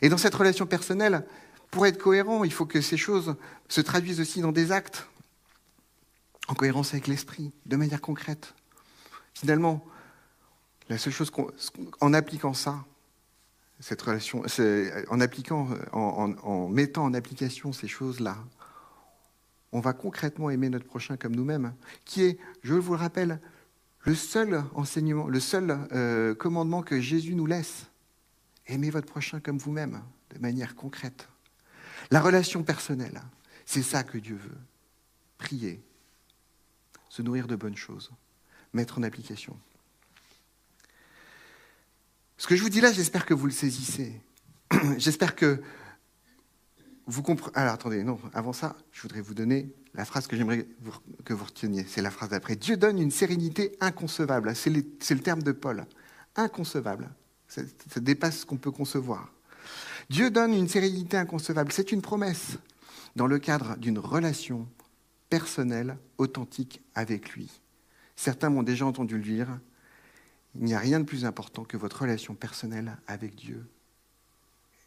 Et 0.02 0.10
dans 0.10 0.18
cette 0.18 0.36
relation 0.36 0.66
personnelle, 0.66 1.26
pour 1.72 1.86
être 1.86 1.97
cohérent, 1.97 2.43
il 2.43 2.53
faut 2.53 2.65
que 2.65 2.82
ces 2.82 2.97
choses 2.97 3.36
se 3.68 3.82
traduisent 3.82 4.20
aussi 4.20 4.41
dans 4.41 4.51
des 4.51 4.72
actes, 4.72 5.07
en 6.47 6.53
cohérence 6.53 6.93
avec 6.93 7.07
l'esprit, 7.07 7.51
de 7.65 7.76
manière 7.76 8.01
concrète. 8.01 8.53
Finalement, 9.34 9.86
la 10.89 10.97
seule 10.97 11.13
chose 11.13 11.32
en 11.99 12.13
appliquant 12.13 12.53
ça, 12.53 12.86
cette 13.80 14.01
relation, 14.01 14.43
en 15.91 16.70
mettant 16.70 17.03
en 17.03 17.13
application 17.13 17.74
ces 17.74 17.88
choses-là, 17.88 18.38
on 19.72 19.80
va 19.80 19.93
concrètement 19.93 20.49
aimer 20.49 20.70
notre 20.70 20.86
prochain 20.86 21.18
comme 21.18 21.36
nous-mêmes, 21.36 21.74
qui 22.05 22.24
est, 22.24 22.39
je 22.63 22.74
vous 22.74 22.93
le 22.93 22.99
rappelle, 22.99 23.39
le 24.01 24.15
seul 24.15 24.63
enseignement, 24.74 25.28
le 25.28 25.39
seul 25.39 25.78
euh, 25.91 26.34
commandement 26.34 26.82
que 26.82 27.01
Jésus 27.01 27.36
nous 27.36 27.45
laisse. 27.45 27.88
Aimez 28.68 28.89
votre 28.89 29.07
prochain 29.07 29.39
comme 29.41 29.57
vous-même, 29.57 30.01
de 30.34 30.39
manière 30.39 30.76
concrète. 30.76 31.28
La 32.12 32.22
relation 32.22 32.64
personnelle, 32.64 33.22
c'est 33.66 33.84
ça 33.84 34.03
que 34.03 34.18
Dieu 34.18 34.36
veut. 34.36 34.58
Prier, 35.38 35.82
se 37.10 37.22
nourrir 37.22 37.47
de 37.47 37.55
bonnes 37.55 37.76
choses, 37.76 38.12
mettre 38.74 38.97
en 38.97 39.03
application. 39.03 39.58
Ce 42.38 42.47
que 42.47 42.55
je 42.55 42.64
vous 42.64 42.70
dis 42.70 42.82
là, 42.82 42.91
j'espère 42.91 43.26
que 43.26 43.34
vous 43.34 43.45
le 43.45 43.51
saisissez. 43.51 44.22
j'espère 44.97 45.36
que 45.36 45.62
vous 47.08 47.24
comprenez. 47.24 47.55
Alors 47.55 47.74
attendez, 47.74 48.03
non, 48.03 48.20
avant 48.34 48.53
ça, 48.53 48.76
je 48.91 49.01
voudrais 49.01 49.22
vous 49.22 49.34
donner 49.34 49.74
la 49.93 50.05
phrase 50.05 50.28
que 50.28 50.36
j'aimerais 50.36 50.68
que 51.26 51.34
vous 51.34 51.45
reteniez. 51.45 51.86
C'est 51.88 52.01
la 52.01 52.12
phrase 52.12 52.30
d'après. 52.30 52.55
Dieu 52.55 52.78
donne 52.78 52.99
une 52.99 53.12
sérénité 53.12 53.76
inconcevable. 53.80 54.55
C'est 54.55 54.70
le 54.70 55.22
terme 55.22 55.41
de 55.41 55.51
Paul. 55.51 55.86
Inconcevable. 56.36 57.10
Ça, 57.47 57.62
ça 57.91 57.99
dépasse 57.99 58.39
ce 58.39 58.45
qu'on 58.45 58.58
peut 58.58 58.72
concevoir. 58.72 59.32
Dieu 60.10 60.32
donne 60.32 60.53
une 60.53 60.70
sérénité 60.70 61.18
inconcevable. 61.18 61.72
C'est 61.72 61.91
une 61.91 62.01
promesse 62.01 62.58
dans 63.16 63.28
le 63.28 63.39
cadre 63.39 63.76
d'une 63.78 63.99
relation 63.99 64.68
personnelle, 65.30 65.97
authentique 66.18 66.82
avec 66.95 67.32
lui. 67.32 67.49
Certains 68.16 68.49
m'ont 68.49 68.64
déjà 68.64 68.86
entendu 68.86 69.18
le 69.18 69.24
dire. 69.24 69.60
Il 70.55 70.64
n'y 70.64 70.74
a 70.74 70.80
rien 70.80 70.99
de 70.99 71.05
plus 71.05 71.26
important 71.26 71.64
que 71.64 71.78
votre 71.78 72.01
relation 72.01 72.36
personnelle 72.36 72.97
avec 73.08 73.36
Dieu. 73.36 73.66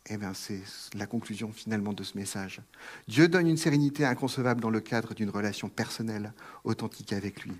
Eh 0.08 0.16
bien, 0.16 0.32
c'est 0.32 0.62
la 0.94 1.06
conclusion 1.06 1.52
finalement 1.52 1.92
de 1.92 2.02
ce 2.02 2.16
message. 2.16 2.62
Dieu 3.06 3.28
donne 3.28 3.46
une 3.46 3.58
sérénité 3.58 4.04
inconcevable 4.04 4.60
dans 4.60 4.70
le 4.70 4.80
cadre 4.80 5.14
d'une 5.14 5.30
relation 5.30 5.68
personnelle, 5.68 6.32
authentique 6.64 7.12
avec 7.12 7.42
lui. 7.42 7.52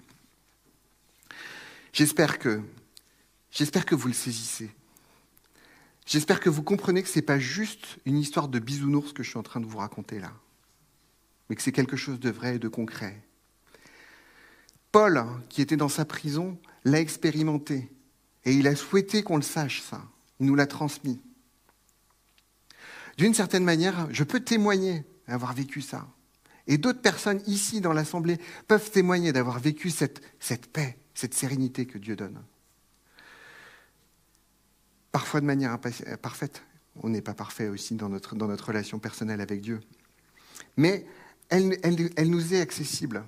J'espère 1.92 2.38
que, 2.38 2.62
j'espère 3.50 3.84
que 3.84 3.94
vous 3.94 4.08
le 4.08 4.14
saisissez. 4.14 4.70
J'espère 6.10 6.40
que 6.40 6.50
vous 6.50 6.64
comprenez 6.64 7.04
que 7.04 7.08
ce 7.08 7.20
n'est 7.20 7.24
pas 7.24 7.38
juste 7.38 8.00
une 8.04 8.18
histoire 8.18 8.48
de 8.48 8.58
bisounours 8.58 9.12
que 9.12 9.22
je 9.22 9.28
suis 9.28 9.38
en 9.38 9.44
train 9.44 9.60
de 9.60 9.66
vous 9.66 9.78
raconter 9.78 10.18
là, 10.18 10.32
mais 11.48 11.54
que 11.54 11.62
c'est 11.62 11.70
quelque 11.70 11.96
chose 11.96 12.18
de 12.18 12.30
vrai 12.30 12.56
et 12.56 12.58
de 12.58 12.66
concret. 12.66 13.22
Paul, 14.90 15.24
qui 15.48 15.62
était 15.62 15.76
dans 15.76 15.88
sa 15.88 16.04
prison, 16.04 16.58
l'a 16.84 16.98
expérimenté 16.98 17.88
et 18.44 18.52
il 18.52 18.66
a 18.66 18.74
souhaité 18.74 19.22
qu'on 19.22 19.36
le 19.36 19.42
sache, 19.42 19.82
ça. 19.82 20.02
Il 20.40 20.46
nous 20.46 20.56
l'a 20.56 20.66
transmis. 20.66 21.20
D'une 23.16 23.32
certaine 23.32 23.62
manière, 23.62 24.08
je 24.10 24.24
peux 24.24 24.40
témoigner 24.40 25.04
d'avoir 25.28 25.52
vécu 25.52 25.80
ça. 25.80 26.08
Et 26.66 26.76
d'autres 26.76 27.02
personnes 27.02 27.40
ici 27.46 27.80
dans 27.80 27.92
l'Assemblée 27.92 28.40
peuvent 28.66 28.90
témoigner 28.90 29.32
d'avoir 29.32 29.60
vécu 29.60 29.90
cette, 29.90 30.20
cette 30.40 30.72
paix, 30.72 30.98
cette 31.14 31.34
sérénité 31.34 31.86
que 31.86 31.98
Dieu 31.98 32.16
donne 32.16 32.42
parfois 35.12 35.40
de 35.40 35.46
manière 35.46 35.78
parfaite. 36.20 36.62
On 36.96 37.08
n'est 37.08 37.22
pas 37.22 37.34
parfait 37.34 37.68
aussi 37.68 37.94
dans 37.94 38.08
notre, 38.08 38.34
dans 38.34 38.48
notre 38.48 38.68
relation 38.68 38.98
personnelle 38.98 39.40
avec 39.40 39.60
Dieu. 39.60 39.80
Mais 40.76 41.06
elle, 41.48 41.78
elle, 41.82 42.30
nous 42.30 42.54
est 42.54 42.60
accessible. 42.60 43.24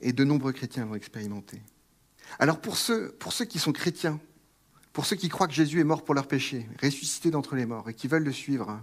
Et 0.00 0.12
de 0.12 0.24
nombreux 0.24 0.52
chrétiens 0.52 0.86
l'ont 0.86 0.94
expérimenté. 0.94 1.60
Alors 2.38 2.60
pour 2.60 2.76
ceux, 2.76 3.12
pour 3.12 3.32
ceux 3.32 3.44
qui 3.44 3.58
sont 3.58 3.72
chrétiens, 3.72 4.20
pour 4.92 5.06
ceux 5.06 5.16
qui 5.16 5.28
croient 5.28 5.48
que 5.48 5.54
Jésus 5.54 5.80
est 5.80 5.84
mort 5.84 6.04
pour 6.04 6.14
leurs 6.14 6.28
péchés, 6.28 6.66
ressuscité 6.82 7.30
d'entre 7.30 7.54
les 7.54 7.66
morts 7.66 7.88
et 7.88 7.94
qui 7.94 8.08
veulent 8.08 8.24
le 8.24 8.32
suivre, 8.32 8.80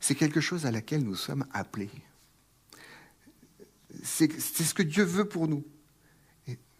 c'est 0.00 0.14
quelque 0.14 0.40
chose 0.40 0.66
à 0.66 0.70
laquelle 0.70 1.02
nous 1.02 1.16
sommes 1.16 1.46
appelés. 1.52 1.90
C'est 4.02 4.30
ce 4.40 4.74
que 4.74 4.82
Dieu 4.82 5.04
veut 5.04 5.26
pour 5.26 5.48
nous. 5.48 5.64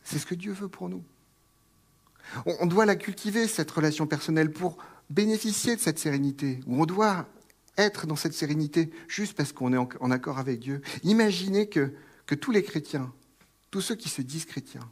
C'est 0.02 0.18
ce 0.18 0.26
que 0.26 0.34
Dieu 0.34 0.52
veut 0.52 0.68
pour 0.68 0.88
nous. 0.88 1.02
On 2.46 2.66
doit 2.66 2.86
la 2.86 2.96
cultiver, 2.96 3.46
cette 3.46 3.70
relation 3.70 4.06
personnelle, 4.06 4.50
pour 4.50 4.78
bénéficier 5.10 5.76
de 5.76 5.80
cette 5.80 5.98
sérénité, 5.98 6.60
où 6.66 6.82
on 6.82 6.86
doit 6.86 7.28
être 7.76 8.06
dans 8.06 8.16
cette 8.16 8.34
sérénité 8.34 8.90
juste 9.08 9.34
parce 9.36 9.52
qu'on 9.52 9.72
est 9.72 9.76
en, 10.00 10.10
accord 10.10 10.38
avec 10.38 10.60
Dieu. 10.60 10.80
Imaginez 11.02 11.68
que, 11.68 11.92
que 12.26 12.34
tous 12.34 12.50
les 12.50 12.62
chrétiens, 12.62 13.12
tous 13.70 13.80
ceux 13.80 13.94
qui 13.94 14.08
se 14.08 14.22
disent 14.22 14.44
chrétiens, 14.44 14.88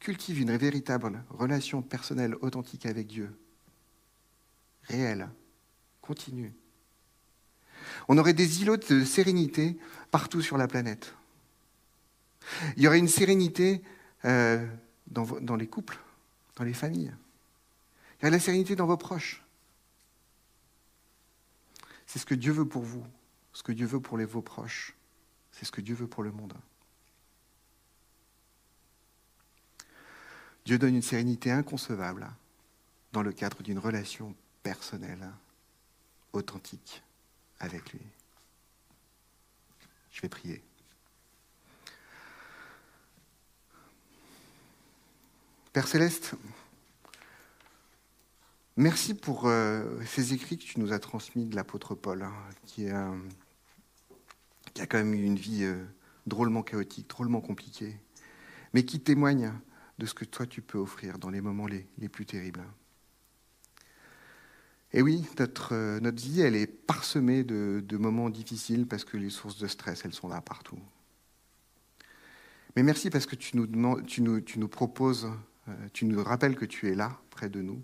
cultivent 0.00 0.40
une 0.40 0.56
véritable 0.56 1.24
relation 1.30 1.80
personnelle 1.80 2.34
authentique 2.40 2.86
avec 2.86 3.06
Dieu, 3.06 3.30
réelle, 4.82 5.28
continue. 6.02 6.52
On 8.08 8.18
aurait 8.18 8.34
des 8.34 8.62
îlots 8.62 8.76
de 8.76 9.04
sérénité 9.04 9.78
partout 10.10 10.42
sur 10.42 10.58
la 10.58 10.68
planète. 10.68 11.14
Il 12.76 12.82
y 12.82 12.88
aurait 12.88 12.98
une 12.98 13.08
sérénité 13.08 13.82
euh, 14.26 14.66
dans, 15.14 15.56
les 15.56 15.66
couples, 15.66 15.98
dans 16.56 16.64
les 16.64 16.74
familles. 16.74 17.14
Il 18.20 18.24
y 18.24 18.28
a 18.28 18.30
la 18.30 18.40
sérénité 18.40 18.76
dans 18.76 18.86
vos 18.86 18.96
proches. 18.96 19.42
C'est 22.06 22.18
ce 22.18 22.26
que 22.26 22.34
Dieu 22.34 22.52
veut 22.52 22.68
pour 22.68 22.82
vous, 22.82 23.04
ce 23.52 23.62
que 23.62 23.72
Dieu 23.72 23.86
veut 23.86 24.00
pour 24.00 24.18
les, 24.18 24.24
vos 24.24 24.42
proches. 24.42 24.94
C'est 25.52 25.64
ce 25.64 25.72
que 25.72 25.80
Dieu 25.80 25.94
veut 25.94 26.06
pour 26.06 26.22
le 26.22 26.32
monde. 26.32 26.54
Dieu 30.64 30.78
donne 30.78 30.94
une 30.94 31.02
sérénité 31.02 31.50
inconcevable 31.50 32.28
dans 33.12 33.22
le 33.22 33.32
cadre 33.32 33.62
d'une 33.62 33.78
relation 33.78 34.34
personnelle, 34.62 35.30
authentique 36.32 37.02
avec 37.60 37.92
lui. 37.92 38.00
Je 40.10 40.22
vais 40.22 40.28
prier. 40.28 40.62
Père 45.74 45.88
Céleste, 45.88 46.36
merci 48.76 49.12
pour 49.12 49.48
euh, 49.48 50.00
ces 50.06 50.32
écrits 50.32 50.56
que 50.56 50.62
tu 50.62 50.78
nous 50.78 50.92
as 50.92 51.00
transmis 51.00 51.46
de 51.46 51.56
l'apôtre 51.56 51.96
Paul, 51.96 52.22
hein, 52.22 52.32
qui, 52.64 52.88
a 52.88 53.10
quand 54.76 54.98
même 54.98 55.14
eu 55.14 55.24
une 55.24 55.34
vie 55.34 55.64
euh, 55.64 55.84
drôlement 56.28 56.62
chaotique, 56.62 57.10
drôlement 57.10 57.40
compliquée, 57.40 57.98
mais 58.72 58.84
qui 58.84 59.00
témoigne 59.00 59.52
de 59.98 60.06
ce 60.06 60.14
que 60.14 60.24
toi 60.24 60.46
tu 60.46 60.62
peux 60.62 60.78
offrir 60.78 61.18
dans 61.18 61.30
les 61.30 61.40
moments 61.40 61.66
les, 61.66 61.88
les 61.98 62.08
plus 62.08 62.24
terribles. 62.24 62.62
Et 64.92 65.02
oui, 65.02 65.26
notre, 65.40 65.74
euh, 65.74 65.98
notre 65.98 66.22
vie, 66.22 66.40
elle 66.40 66.54
est 66.54 66.68
parsemée 66.68 67.42
de, 67.42 67.82
de 67.84 67.96
moments 67.96 68.30
difficiles 68.30 68.86
parce 68.86 69.04
que 69.04 69.16
les 69.16 69.28
sources 69.28 69.58
de 69.58 69.66
stress, 69.66 70.04
elles 70.04 70.14
sont 70.14 70.28
là 70.28 70.40
partout. 70.40 70.78
Mais 72.76 72.84
merci 72.84 73.10
parce 73.10 73.26
que 73.26 73.34
tu 73.34 73.56
nous, 73.56 73.66
demandes, 73.66 74.06
tu 74.06 74.22
nous, 74.22 74.40
tu 74.40 74.60
nous 74.60 74.68
proposes, 74.68 75.28
tu 75.92 76.04
nous 76.04 76.22
rappelles 76.22 76.56
que 76.56 76.64
tu 76.64 76.90
es 76.90 76.94
là, 76.94 77.18
près 77.30 77.48
de 77.48 77.62
nous, 77.62 77.82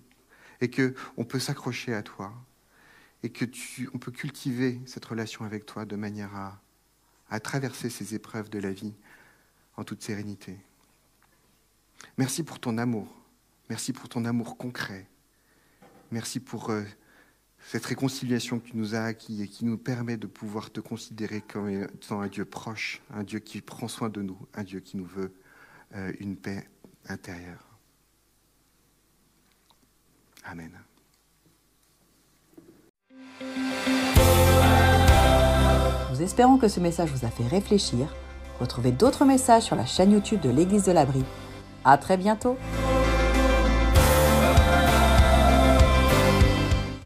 et 0.61 0.71
qu'on 0.71 1.25
peut 1.25 1.39
s'accrocher 1.39 1.95
à 1.95 2.03
toi, 2.03 2.33
et 3.23 3.31
que 3.31 3.45
tu, 3.45 3.89
on 3.95 3.99
peut 3.99 4.13
cultiver 4.13 4.81
cette 4.87 5.05
relation 5.05 5.45
avec 5.45 5.67
toi 5.67 5.85
de 5.85 5.97
manière 5.97 6.35
à, 6.35 6.61
à 7.31 7.41
traverser 7.41 7.91
ces 7.91 8.15
épreuves 8.15 8.51
de 8.51 8.59
la 8.59 8.73
vie 8.73 8.95
en 9.77 9.85
toute 9.85 10.03
sérénité. 10.03 10.57
Merci 12.19 12.43
pour 12.43 12.59
ton 12.59 12.77
amour. 12.79 13.09
Merci 13.69 13.93
pour 13.93 14.09
ton 14.09 14.25
amour 14.25 14.57
concret. 14.57 15.07
Merci 16.11 16.41
pour 16.41 16.71
euh, 16.71 16.83
cette 17.67 17.87
réconciliation 17.87 18.59
que 18.59 18.69
tu 18.69 18.77
nous 18.77 18.95
as 18.95 19.05
acquis 19.05 19.43
et 19.43 19.49
qui 19.49 19.65
nous 19.65 19.79
permet 19.79 20.17
de 20.17 20.27
pouvoir 20.27 20.71
te 20.71 20.81
considérer 20.81 21.41
comme 21.41 21.69
étant 21.69 22.21
un 22.21 22.29
Dieu 22.29 22.45
proche, 22.45 23.01
un 23.11 23.23
Dieu 23.23 23.39
qui 23.39 23.61
prend 23.61 23.87
soin 23.87 24.09
de 24.09 24.23
nous, 24.23 24.39
un 24.55 24.65
Dieu 24.65 24.81
qui 24.81 24.97
nous 24.97 25.07
veut 25.07 25.33
euh, 25.95 26.13
une 26.19 26.37
paix 26.37 26.69
intérieure. 27.07 27.70
Amen. 30.45 30.71
Nous 36.11 36.23
espérons 36.23 36.59
que 36.59 36.69
ce 36.69 36.81
message 36.81 37.11
vous 37.11 37.27
a 37.27 37.31
fait 37.31 37.47
réfléchir. 37.47 38.15
Retrouvez 38.61 38.93
d'autres 38.93 39.25
messages 39.25 39.63
sur 39.63 39.77
la 39.77 39.87
chaîne 39.87 40.13
YouTube 40.13 40.41
de 40.41 40.51
l'Église 40.51 40.85
de 40.85 40.93
l'Abri. 40.93 41.25
À 41.85 41.97
très 41.97 42.17
bientôt! 42.17 42.59